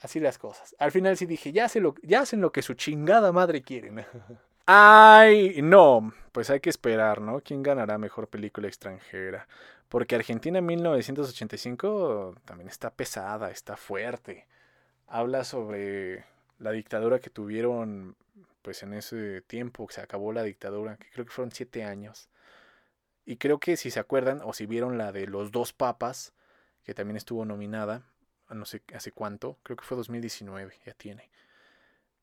así 0.00 0.18
las 0.18 0.38
cosas. 0.38 0.74
Al 0.78 0.92
final 0.92 1.18
sí 1.18 1.26
dije, 1.26 1.52
ya, 1.52 1.68
lo, 1.74 1.94
ya 2.02 2.20
hacen 2.20 2.40
lo 2.40 2.52
que 2.52 2.62
su 2.62 2.72
chingada 2.72 3.32
madre 3.32 3.60
quieren. 3.60 4.02
Ay, 4.66 5.60
no, 5.60 6.10
pues 6.32 6.48
hay 6.48 6.60
que 6.60 6.70
esperar, 6.70 7.20
¿no? 7.20 7.42
¿Quién 7.42 7.62
ganará 7.62 7.98
mejor 7.98 8.28
película 8.28 8.66
extranjera? 8.66 9.46
Porque 9.90 10.14
Argentina 10.14 10.62
1985 10.62 12.36
también 12.46 12.70
está 12.70 12.88
pesada, 12.88 13.50
está 13.50 13.76
fuerte. 13.76 14.46
Habla 15.06 15.44
sobre 15.44 16.24
la 16.58 16.72
dictadura 16.72 17.18
que 17.18 17.28
tuvieron, 17.28 18.16
pues 18.66 18.82
en 18.82 18.94
ese 18.94 19.42
tiempo, 19.42 19.86
que 19.86 19.94
se 19.94 20.00
acabó 20.00 20.32
la 20.32 20.42
dictadura, 20.42 20.96
que 20.96 21.08
creo 21.10 21.24
que 21.24 21.30
fueron 21.30 21.52
siete 21.52 21.84
años. 21.84 22.28
Y 23.24 23.36
creo 23.36 23.60
que 23.60 23.76
si 23.76 23.92
se 23.92 24.00
acuerdan 24.00 24.40
o 24.42 24.52
si 24.52 24.66
vieron 24.66 24.98
la 24.98 25.12
de 25.12 25.28
los 25.28 25.52
dos 25.52 25.72
papas, 25.72 26.34
que 26.82 26.94
también 26.94 27.16
estuvo 27.16 27.44
nominada, 27.44 28.02
no 28.50 28.64
sé 28.64 28.82
hace 28.92 29.12
cuánto, 29.12 29.58
creo 29.62 29.76
que 29.76 29.84
fue 29.84 29.96
2019, 29.96 30.74
ya 30.84 30.94
tiene 30.94 31.30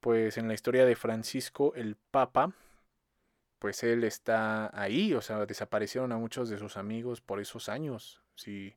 pues 0.04 0.38
en 0.38 0.50
la 0.50 0.54
historia 0.54 0.86
de 0.86 0.98
Francisco 0.98 1.74
el 1.76 1.96
Papa, 1.96 2.52
pues 3.58 3.84
él 3.84 4.04
está 4.04 4.70
ahí, 4.78 5.14
o 5.14 5.22
sea, 5.22 5.46
desaparecieron 5.46 6.12
a 6.12 6.18
muchos 6.18 6.50
de 6.50 6.60
sus 6.60 6.76
amigos 6.76 7.22
por 7.22 7.39
esos 7.39 7.70
años. 7.70 8.22
Si, 8.36 8.76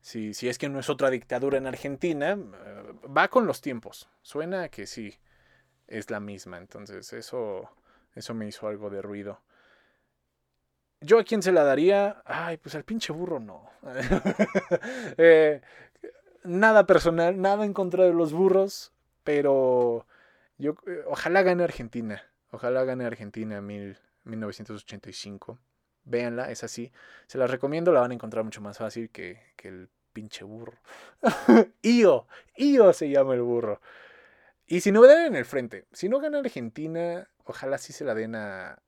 si, 0.00 0.34
si 0.34 0.48
es 0.48 0.58
que 0.58 0.68
no 0.68 0.78
es 0.78 0.88
otra 0.88 1.10
dictadura 1.10 1.58
en 1.58 1.66
Argentina, 1.66 2.38
eh, 2.38 2.92
va 3.04 3.26
con 3.26 3.44
los 3.44 3.60
tiempos. 3.60 4.08
Suena 4.22 4.68
que 4.68 4.86
sí, 4.86 5.18
es 5.86 6.10
la 6.10 6.20
misma. 6.20 6.58
Entonces 6.58 7.12
eso, 7.12 7.70
eso 8.14 8.34
me 8.34 8.46
hizo 8.46 8.68
algo 8.68 8.90
de 8.90 9.02
ruido. 9.02 9.40
¿Yo 11.00 11.18
a 11.18 11.24
quién 11.24 11.42
se 11.42 11.52
la 11.52 11.64
daría? 11.64 12.22
Ay, 12.24 12.58
pues 12.58 12.74
al 12.74 12.84
pinche 12.84 13.12
burro 13.12 13.40
no. 13.40 13.70
Eh, 15.18 15.60
nada 16.44 16.86
personal, 16.86 17.40
nada 17.40 17.64
en 17.64 17.72
contra 17.72 18.04
de 18.04 18.12
los 18.12 18.32
burros, 18.32 18.92
pero 19.24 20.06
yo, 20.58 20.76
eh, 20.86 21.02
ojalá 21.06 21.42
gane 21.42 21.64
Argentina. 21.64 22.22
Ojalá 22.52 22.84
gane 22.84 23.04
Argentina 23.04 23.56
en 23.56 23.96
1985. 24.24 25.58
Véanla, 26.04 26.50
es 26.50 26.64
así. 26.64 26.92
Se 27.26 27.38
la 27.38 27.46
recomiendo, 27.46 27.92
la 27.92 28.00
van 28.00 28.10
a 28.10 28.14
encontrar 28.14 28.44
mucho 28.44 28.60
más 28.60 28.78
fácil 28.78 29.10
que, 29.10 29.40
el 29.62 29.88
pinche 30.12 30.44
burro. 30.44 30.78
Io, 31.82 32.26
Io 32.56 32.92
se 32.92 33.08
llama 33.08 33.34
el 33.34 33.42
burro. 33.42 33.80
Y 34.66 34.80
si 34.80 34.92
no 34.92 35.02
dan 35.02 35.26
en 35.26 35.36
el 35.36 35.44
frente, 35.44 35.86
si 35.92 36.08
no 36.08 36.20
gana 36.20 36.38
Argentina, 36.38 37.28
ojalá 37.44 37.78
sí 37.78 37.92
se 37.92 38.04
la 38.04 38.14
den 38.14 38.34
a, 38.34 38.82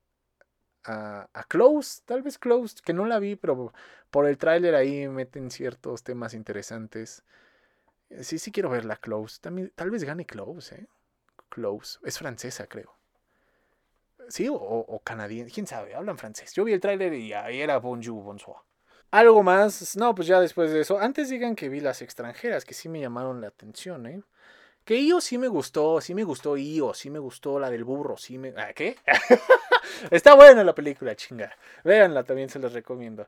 a, 0.85 1.45
Close, 1.47 2.01
tal 2.05 2.21
vez 2.21 2.37
Close, 2.37 2.77
que 2.83 2.93
no 2.93 3.05
la 3.05 3.19
vi, 3.19 3.35
pero 3.35 3.73
por 4.09 4.27
el 4.27 4.37
tráiler 4.37 4.75
ahí 4.75 5.07
meten 5.07 5.51
ciertos 5.51 6.03
temas 6.03 6.33
interesantes. 6.33 7.23
Sí, 8.21 8.39
sí 8.39 8.51
quiero 8.51 8.69
verla 8.69 8.97
Close. 8.97 9.39
También, 9.41 9.71
tal 9.75 9.91
vez 9.91 10.03
gane 10.03 10.25
Close, 10.25 10.75
¿eh? 10.75 10.87
Close. 11.49 11.99
Es 12.03 12.17
francesa, 12.17 12.67
creo. 12.67 12.95
Sí, 14.29 14.47
o, 14.47 14.55
o 14.55 14.99
canadiense, 15.03 15.53
quién 15.53 15.67
sabe, 15.67 15.93
hablan 15.93 16.17
francés. 16.17 16.53
Yo 16.53 16.63
vi 16.63 16.73
el 16.73 16.79
tráiler 16.79 17.13
y 17.13 17.33
ahí 17.33 17.61
era 17.61 17.77
bonjour, 17.77 18.23
bonsoir. 18.23 18.57
Algo 19.11 19.43
más, 19.43 19.95
no, 19.95 20.13
pues 20.15 20.27
ya 20.27 20.39
después 20.39 20.71
de 20.71 20.81
eso. 20.81 20.99
Antes 20.99 21.29
digan 21.29 21.55
que 21.55 21.69
vi 21.69 21.79
las 21.79 22.01
extranjeras, 22.01 22.65
que 22.65 22.73
sí 22.73 22.89
me 22.89 22.99
llamaron 22.99 23.39
la 23.39 23.47
atención, 23.47 24.07
¿eh? 24.07 24.23
Que 24.85 24.99
Io 24.99 25.19
sí 25.19 25.39
me 25.39 25.47
gustó, 25.47 25.99
sí 25.99 26.13
me 26.13 26.23
gustó 26.23 26.55
Io, 26.57 26.93
sí 26.93 27.09
me 27.09 27.17
gustó 27.17 27.59
la 27.59 27.71
del 27.71 27.83
burro, 27.83 28.17
sí 28.17 28.37
me... 28.37 28.53
¿Ah, 28.55 28.71
¿Qué? 28.71 28.95
Está 30.11 30.35
buena 30.35 30.63
la 30.63 30.75
película, 30.75 31.15
chinga. 31.15 31.51
Véanla, 31.83 32.23
también 32.23 32.49
se 32.49 32.59
las 32.59 32.71
recomiendo. 32.71 33.27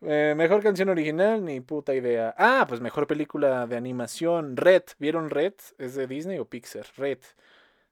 Eh, 0.00 0.32
mejor 0.34 0.62
canción 0.62 0.88
original, 0.88 1.44
ni 1.44 1.60
puta 1.60 1.94
idea. 1.94 2.34
Ah, 2.38 2.64
pues 2.66 2.80
mejor 2.80 3.06
película 3.06 3.66
de 3.66 3.76
animación, 3.76 4.56
Red. 4.56 4.84
¿Vieron 4.98 5.28
Red? 5.28 5.52
¿Es 5.76 5.96
de 5.96 6.06
Disney 6.06 6.38
o 6.38 6.46
Pixar? 6.46 6.86
Red. 6.96 7.18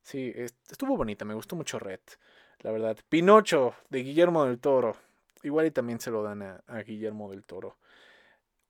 Sí, 0.03 0.33
estuvo 0.71 0.97
bonita, 0.97 1.27
me 1.27 1.35
gustó 1.35 1.57
mucho 1.57 1.79
Red, 1.79 2.01
la 2.61 2.71
verdad. 2.73 2.97
Pinocho, 3.11 3.75
de 3.91 4.03
Guillermo 4.03 4.47
del 4.47 4.59
Toro. 4.59 4.97
Igual 5.43 5.67
y 5.67 5.71
también 5.71 6.01
se 6.01 6.11
lo 6.11 6.23
dan 6.23 6.43
a, 6.43 6.63
a 6.67 6.79
Guillermo 6.79 7.31
del 7.31 7.45
Toro. 7.45 7.77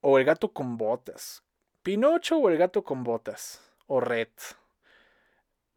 O 0.00 0.18
El 0.18 0.24
gato 0.24 0.52
con 0.52 0.76
botas. 0.76 1.44
Pinocho 1.84 2.38
o 2.38 2.48
El 2.48 2.58
gato 2.58 2.82
con 2.82 3.04
botas 3.04 3.60
o 3.86 4.00
Red. 4.00 4.28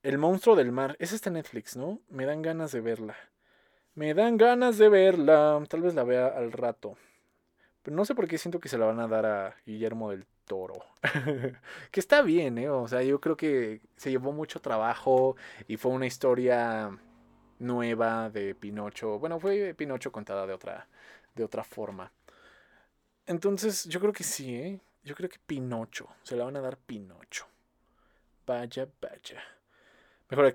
El 0.04 0.18
monstruo 0.18 0.56
del 0.56 0.72
mar. 0.72 0.96
Esa 1.00 1.16
está 1.16 1.30
Netflix, 1.30 1.76
¿no? 1.76 2.00
Me 2.10 2.26
dan 2.26 2.42
ganas 2.42 2.72
de 2.72 2.82
verla. 2.82 3.16
Me 3.96 4.14
dan 4.14 4.38
ganas 4.38 4.78
de 4.78 4.90
verla. 4.90 5.64
Tal 5.70 5.82
vez 5.82 5.96
la 5.96 6.04
vea 6.04 6.28
al 6.28 6.52
rato. 6.52 6.98
Pero 7.82 7.96
no 7.96 8.06
sé 8.06 8.16
por 8.16 8.28
qué 8.28 8.38
siento 8.38 8.60
que 8.60 8.70
se 8.70 8.78
la 8.78 8.86
van 8.86 9.00
a 9.00 9.08
dar 9.08 9.26
a 9.26 9.56
Guillermo 9.66 10.12
del 10.12 10.26
Toro. 10.46 10.86
que 11.92 12.00
está 12.00 12.22
bien, 12.22 12.58
¿eh? 12.58 12.70
O 12.70 12.88
sea, 12.88 13.02
yo 13.02 13.20
creo 13.20 13.38
que 13.38 13.82
se 13.96 14.12
llevó 14.12 14.32
mucho 14.32 14.60
trabajo 14.60 15.36
y 15.68 15.78
fue 15.78 15.92
una 15.92 16.06
historia 16.06 16.98
nueva 17.60 18.30
de 18.30 18.56
Pinocho. 18.56 19.20
Bueno, 19.20 19.40
fue 19.40 19.74
Pinocho 19.74 20.12
contada 20.12 20.46
de 20.46 20.54
otra, 20.54 20.88
de 21.36 21.44
otra 21.44 21.64
forma. 21.64 22.12
Entonces, 23.26 23.86
yo 23.86 24.00
creo 24.00 24.14
que 24.14 24.24
sí, 24.24 24.56
¿eh? 24.56 24.80
Yo 25.04 25.16
creo 25.16 25.30
que 25.30 25.40
Pinocho. 25.46 26.08
Se 26.24 26.36
la 26.36 26.46
van 26.46 26.58
a 26.58 26.62
dar 26.62 26.78
Pinocho. 26.78 27.48
Vaya, 28.48 28.88
vaya. 29.02 29.44
Mejor 30.30 30.46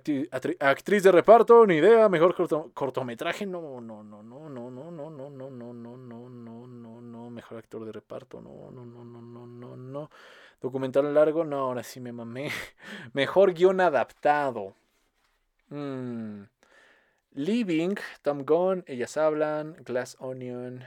actriz 0.61 1.03
de 1.03 1.13
reparto, 1.13 1.67
ni 1.67 1.77
idea. 1.77 2.09
Mejor 2.09 2.35
cortometraje, 2.73 3.47
no, 3.47 3.81
no, 3.81 4.03
no, 4.03 4.23
no, 4.23 4.49
no, 4.49 4.71
no, 4.71 4.91
no, 4.91 5.11
no, 5.11 5.31
no, 5.31 5.51
no, 5.51 5.73
no, 5.73 5.97
no, 5.97 6.29
no, 6.29 6.67
no, 6.67 7.01
no. 7.01 7.31
Mejor 7.31 7.59
actor 7.59 7.85
de 7.85 7.93
reparto, 7.93 8.41
no, 8.41 8.71
no, 8.71 8.85
no, 8.85 9.05
no, 9.05 9.21
no, 9.21 9.47
no, 9.47 9.77
no. 9.77 10.11
Documental 10.61 11.13
largo, 11.13 11.45
no, 11.45 11.59
ahora 11.59 11.83
sí 11.83 12.01
me 12.01 12.13
mamé. 12.13 12.51
Mejor 13.13 13.53
guion 13.53 13.81
adaptado. 13.81 14.75
Living, 17.35 17.95
Tom 18.23 18.45
Gunn, 18.45 18.85
Ellas 18.87 19.17
Hablan, 19.17 19.75
Glass 19.85 20.17
Onion, 20.19 20.85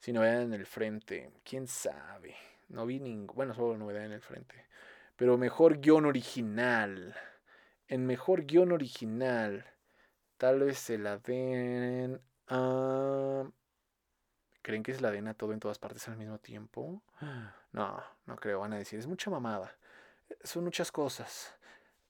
Sin 0.00 0.14
novedad 0.16 0.42
en 0.42 0.54
el 0.54 0.66
frente. 0.66 1.30
¿Quién 1.44 1.66
sabe? 1.68 2.34
No 2.68 2.86
vi 2.86 3.00
ningún... 3.00 3.36
Bueno, 3.36 3.54
solo 3.54 3.76
novedad 3.76 4.04
en 4.04 4.12
el 4.12 4.20
frente. 4.20 4.71
Pero 5.16 5.38
mejor 5.38 5.78
guion 5.78 6.06
original. 6.06 7.14
En 7.88 8.06
mejor 8.06 8.44
guion 8.44 8.72
original. 8.72 9.66
Tal 10.36 10.60
vez 10.60 10.78
se 10.78 10.98
la 10.98 11.18
den. 11.18 12.20
¿Creen 14.62 14.82
que 14.82 14.94
se 14.94 15.00
la 15.00 15.10
den 15.10 15.28
a 15.28 15.34
todo 15.34 15.52
en 15.52 15.60
todas 15.60 15.78
partes 15.78 16.06
al 16.08 16.16
mismo 16.16 16.38
tiempo? 16.38 17.02
No, 17.72 18.02
no 18.26 18.36
creo. 18.36 18.60
Van 18.60 18.72
a 18.72 18.78
decir, 18.78 18.98
es 18.98 19.06
mucha 19.06 19.30
mamada. 19.30 19.76
Son 20.42 20.64
muchas 20.64 20.90
cosas. 20.90 21.54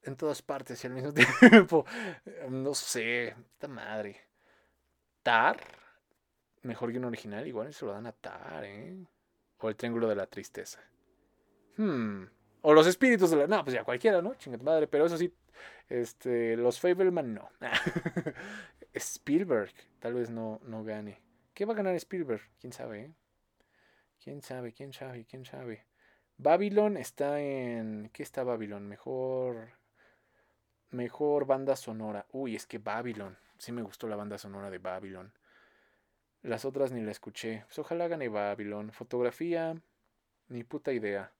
En 0.02 0.16
todas 0.16 0.42
partes 0.42 0.82
y 0.82 0.86
al 0.86 0.92
mismo 0.92 1.12
tiempo. 1.50 1.84
No 2.48 2.74
sé. 2.74 3.28
Esta 3.28 3.68
madre. 3.68 4.20
Tar. 5.22 5.58
Mejor 6.62 6.92
guion 6.92 7.04
original. 7.04 7.46
Igual 7.46 7.72
se 7.72 7.84
lo 7.84 7.92
dan 7.92 8.06
a 8.06 8.12
Tar, 8.12 8.64
¿eh? 8.64 8.96
O 9.58 9.68
el 9.68 9.76
Triángulo 9.76 10.08
de 10.08 10.16
la 10.16 10.26
Tristeza. 10.26 10.80
Hmm. 11.76 12.24
O 12.62 12.72
los 12.72 12.86
espíritus 12.86 13.30
de 13.30 13.36
la. 13.36 13.46
No, 13.46 13.64
pues 13.64 13.74
ya 13.74 13.84
cualquiera, 13.84 14.22
¿no? 14.22 14.34
Chingat 14.34 14.62
madre. 14.62 14.86
Pero 14.86 15.06
eso 15.06 15.16
sí, 15.16 15.32
este, 15.88 16.56
los 16.56 16.80
Fableman 16.80 17.34
no. 17.34 17.50
Spielberg, 18.94 19.72
tal 19.98 20.14
vez 20.14 20.30
no, 20.30 20.60
no 20.64 20.84
gane. 20.84 21.20
¿Qué 21.54 21.64
va 21.64 21.74
a 21.74 21.76
ganar 21.76 21.94
Spielberg? 21.96 22.42
¿Quién 22.60 22.72
sabe? 22.72 23.00
Eh? 23.00 23.12
¿Quién 24.22 24.42
sabe? 24.42 24.72
¿Quién 24.72 24.92
sabe? 24.92 25.24
¿Quién 25.24 25.44
sabe? 25.44 25.84
Babylon 26.38 26.96
está 26.96 27.40
en. 27.40 28.10
¿Qué 28.12 28.22
está 28.22 28.44
Babylon? 28.44 28.88
Mejor. 28.88 29.72
Mejor 30.90 31.46
banda 31.46 31.74
sonora. 31.74 32.26
Uy, 32.30 32.54
es 32.54 32.66
que 32.66 32.78
Babylon. 32.78 33.36
Sí 33.58 33.72
me 33.72 33.82
gustó 33.82 34.06
la 34.08 34.16
banda 34.16 34.38
sonora 34.38 34.70
de 34.70 34.78
Babylon. 34.78 35.32
Las 36.42 36.64
otras 36.64 36.92
ni 36.92 37.00
la 37.00 37.10
escuché. 37.10 37.64
Pues 37.66 37.78
ojalá 37.78 38.08
gane 38.08 38.28
Babylon. 38.28 38.92
Fotografía. 38.92 39.76
Ni 40.48 40.64
puta 40.64 40.92
idea. 40.92 41.32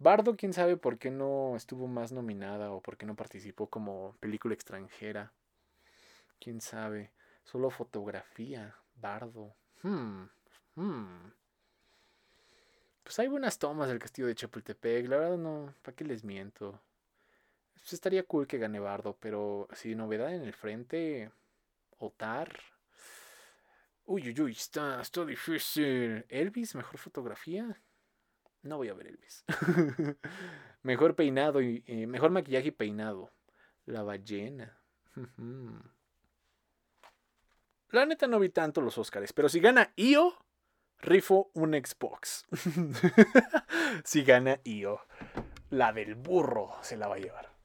Bardo, 0.00 0.36
quién 0.36 0.52
sabe 0.52 0.76
por 0.76 0.98
qué 0.98 1.10
no 1.10 1.56
estuvo 1.56 1.88
más 1.88 2.12
nominada 2.12 2.70
o 2.70 2.80
por 2.80 2.96
qué 2.96 3.04
no 3.04 3.16
participó 3.16 3.68
como 3.68 4.16
película 4.20 4.54
extranjera. 4.54 5.32
Quién 6.38 6.60
sabe. 6.60 7.10
Solo 7.42 7.70
fotografía. 7.70 8.76
Bardo. 8.94 9.54
Hmm. 9.82 10.26
Hmm. 10.76 11.32
Pues 13.02 13.18
hay 13.18 13.26
buenas 13.26 13.58
tomas 13.58 13.88
del 13.88 13.98
castillo 13.98 14.28
de 14.28 14.36
Chapultepec. 14.36 15.08
La 15.08 15.16
verdad 15.16 15.38
no. 15.38 15.74
¿Para 15.82 15.96
qué 15.96 16.04
les 16.04 16.22
miento? 16.22 16.80
Pues 17.74 17.92
estaría 17.92 18.22
cool 18.22 18.46
que 18.46 18.58
gane 18.58 18.78
Bardo, 18.78 19.16
pero 19.18 19.66
si 19.72 19.96
novedad 19.96 20.32
en 20.32 20.42
el 20.42 20.52
frente. 20.52 21.32
Otar. 21.98 22.60
Uy, 24.04 24.28
uy, 24.28 24.40
uy, 24.42 24.52
está, 24.52 25.00
está 25.00 25.24
difícil. 25.24 26.24
Elvis, 26.28 26.76
mejor 26.76 26.98
fotografía. 26.98 27.80
No 28.62 28.76
voy 28.76 28.88
a 28.88 28.94
ver 28.94 29.08
Elvis. 29.08 29.44
mejor 30.82 31.14
peinado 31.14 31.60
y 31.60 31.82
mejor 32.06 32.30
maquillaje 32.30 32.68
y 32.68 32.72
peinado. 32.72 33.30
La 33.84 34.02
ballena. 34.02 34.78
La 37.90 38.04
neta 38.04 38.26
no 38.26 38.38
vi 38.38 38.50
tanto 38.50 38.80
los 38.80 38.98
Oscars, 38.98 39.32
pero 39.32 39.48
si 39.48 39.60
gana 39.60 39.92
Io, 39.96 40.36
rifo 40.98 41.50
un 41.54 41.72
Xbox. 41.72 42.46
si 44.04 44.24
gana 44.24 44.60
Io, 44.64 45.00
la 45.70 45.92
del 45.92 46.14
burro 46.14 46.76
se 46.82 46.96
la 46.96 47.08
va 47.08 47.14
a 47.14 47.18
llevar. 47.18 47.57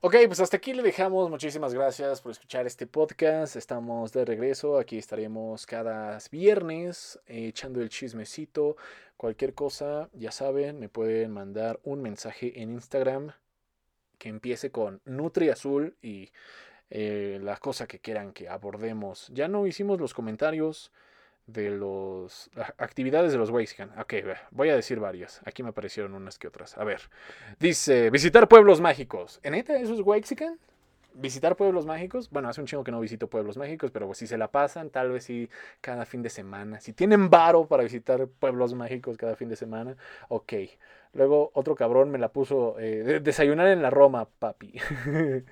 Ok, 0.00 0.14
pues 0.28 0.38
hasta 0.38 0.58
aquí 0.58 0.74
le 0.74 0.82
dejamos. 0.84 1.28
Muchísimas 1.28 1.74
gracias 1.74 2.20
por 2.20 2.30
escuchar 2.30 2.68
este 2.68 2.86
podcast. 2.86 3.56
Estamos 3.56 4.12
de 4.12 4.24
regreso. 4.24 4.78
Aquí 4.78 4.96
estaremos 4.96 5.66
cada 5.66 6.16
viernes 6.30 7.18
eh, 7.26 7.48
echando 7.48 7.80
el 7.80 7.88
chismecito. 7.88 8.76
Cualquier 9.16 9.54
cosa, 9.54 10.08
ya 10.12 10.30
saben, 10.30 10.78
me 10.78 10.88
pueden 10.88 11.32
mandar 11.32 11.80
un 11.82 12.00
mensaje 12.00 12.62
en 12.62 12.74
Instagram 12.74 13.32
que 14.18 14.28
empiece 14.28 14.70
con 14.70 15.00
Nutri 15.04 15.48
Azul 15.48 15.96
y 16.00 16.30
eh, 16.90 17.40
la 17.42 17.56
cosa 17.56 17.88
que 17.88 17.98
quieran 17.98 18.32
que 18.32 18.48
abordemos. 18.48 19.28
Ya 19.34 19.48
no 19.48 19.66
hicimos 19.66 20.00
los 20.00 20.14
comentarios 20.14 20.92
de 21.48 21.70
las 21.70 22.50
actividades 22.76 23.32
de 23.32 23.38
los 23.38 23.50
Waxican. 23.50 23.90
Ok, 23.98 24.14
voy 24.50 24.68
a 24.68 24.76
decir 24.76 25.00
varias. 25.00 25.40
Aquí 25.44 25.62
me 25.62 25.70
aparecieron 25.70 26.14
unas 26.14 26.38
que 26.38 26.46
otras. 26.46 26.76
A 26.76 26.84
ver. 26.84 27.00
Dice, 27.58 28.10
visitar 28.10 28.48
pueblos 28.48 28.80
mágicos. 28.80 29.40
¿En 29.42 29.52
neta 29.52 29.76
eso 29.78 29.94
es 29.94 30.00
Waxican? 30.00 30.58
¿Visitar 31.14 31.56
pueblos 31.56 31.86
mágicos? 31.86 32.30
Bueno, 32.30 32.48
hace 32.48 32.60
un 32.60 32.66
chingo 32.66 32.84
que 32.84 32.92
no 32.92 33.00
visito 33.00 33.28
pueblos 33.28 33.56
mágicos, 33.56 33.90
pero 33.90 34.12
si 34.14 34.26
se 34.26 34.36
la 34.36 34.52
pasan, 34.52 34.90
tal 34.90 35.10
vez 35.10 35.24
sí 35.24 35.48
cada 35.80 36.04
fin 36.04 36.22
de 36.22 36.28
semana. 36.28 36.80
Si 36.80 36.92
tienen 36.92 37.30
varo 37.30 37.66
para 37.66 37.82
visitar 37.82 38.28
pueblos 38.28 38.74
mágicos 38.74 39.16
cada 39.16 39.34
fin 39.34 39.48
de 39.48 39.56
semana, 39.56 39.96
ok. 40.28 40.52
Luego 41.14 41.50
otro 41.54 41.74
cabrón 41.74 42.10
me 42.10 42.18
la 42.18 42.28
puso, 42.28 42.78
eh, 42.78 43.20
desayunar 43.20 43.68
en 43.68 43.82
la 43.82 43.90
Roma, 43.90 44.28
papi. 44.38 44.74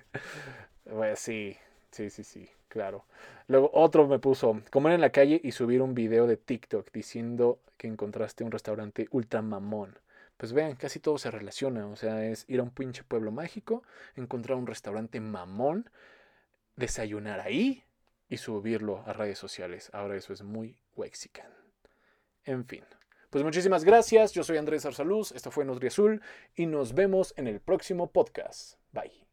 pues 0.85 1.19
sí, 1.19 1.57
sí, 1.91 2.11
sí, 2.11 2.23
sí, 2.23 2.49
claro. 2.77 3.07
Luego 3.49 3.71
otro 3.73 4.07
me 4.07 4.19
puso 4.19 4.61
comer 4.71 4.93
en 4.93 5.01
la 5.01 5.09
calle 5.09 5.41
y 5.43 5.53
subir 5.53 5.81
un 5.81 5.95
video 5.95 6.27
de 6.27 6.37
TikTok 6.37 6.93
diciendo 6.93 7.59
que 7.79 7.87
encontraste 7.87 8.45
un 8.45 8.51
restaurante 8.51 9.09
ultra 9.13 9.41
mamón. 9.41 9.99
Pues 10.37 10.53
vean, 10.53 10.77
casi 10.77 11.01
todo 11.01 11.17
se 11.17 11.31
relaciona. 11.31 11.87
O 11.87 11.97
sea, 11.97 12.27
es 12.27 12.45
ir 12.49 12.61
a 12.61 12.65
un 12.65 12.71
pinche 12.71 13.03
pueblo 13.03 13.33
mágico, 13.33 13.83
encontrar 14.15 14.59
un 14.59 14.67
restaurante 14.67 15.21
mamón, 15.21 15.89
desayunar 16.77 17.41
ahí 17.41 17.83
y 18.29 18.37
subirlo 18.37 19.03
a 19.07 19.15
redes 19.15 19.39
sociales. 19.39 19.89
Ahora 19.95 20.17
eso 20.17 20.35
es 20.35 20.43
muy 20.43 20.77
wexican. 20.97 21.51
En 22.45 22.67
fin. 22.67 22.85
Pues 23.31 23.43
muchísimas 23.43 23.85
gracias. 23.85 24.33
Yo 24.33 24.45
soy 24.45 24.59
Andrés 24.59 24.85
Arsaluz. 24.85 25.33
Esto 25.33 25.51
fue 25.51 25.65
Nutri 25.65 25.87
Azul 25.87 26.21
y 26.55 26.67
nos 26.67 26.93
vemos 26.93 27.33
en 27.39 27.47
el 27.47 27.61
próximo 27.61 28.11
podcast. 28.13 28.79
Bye. 28.93 29.26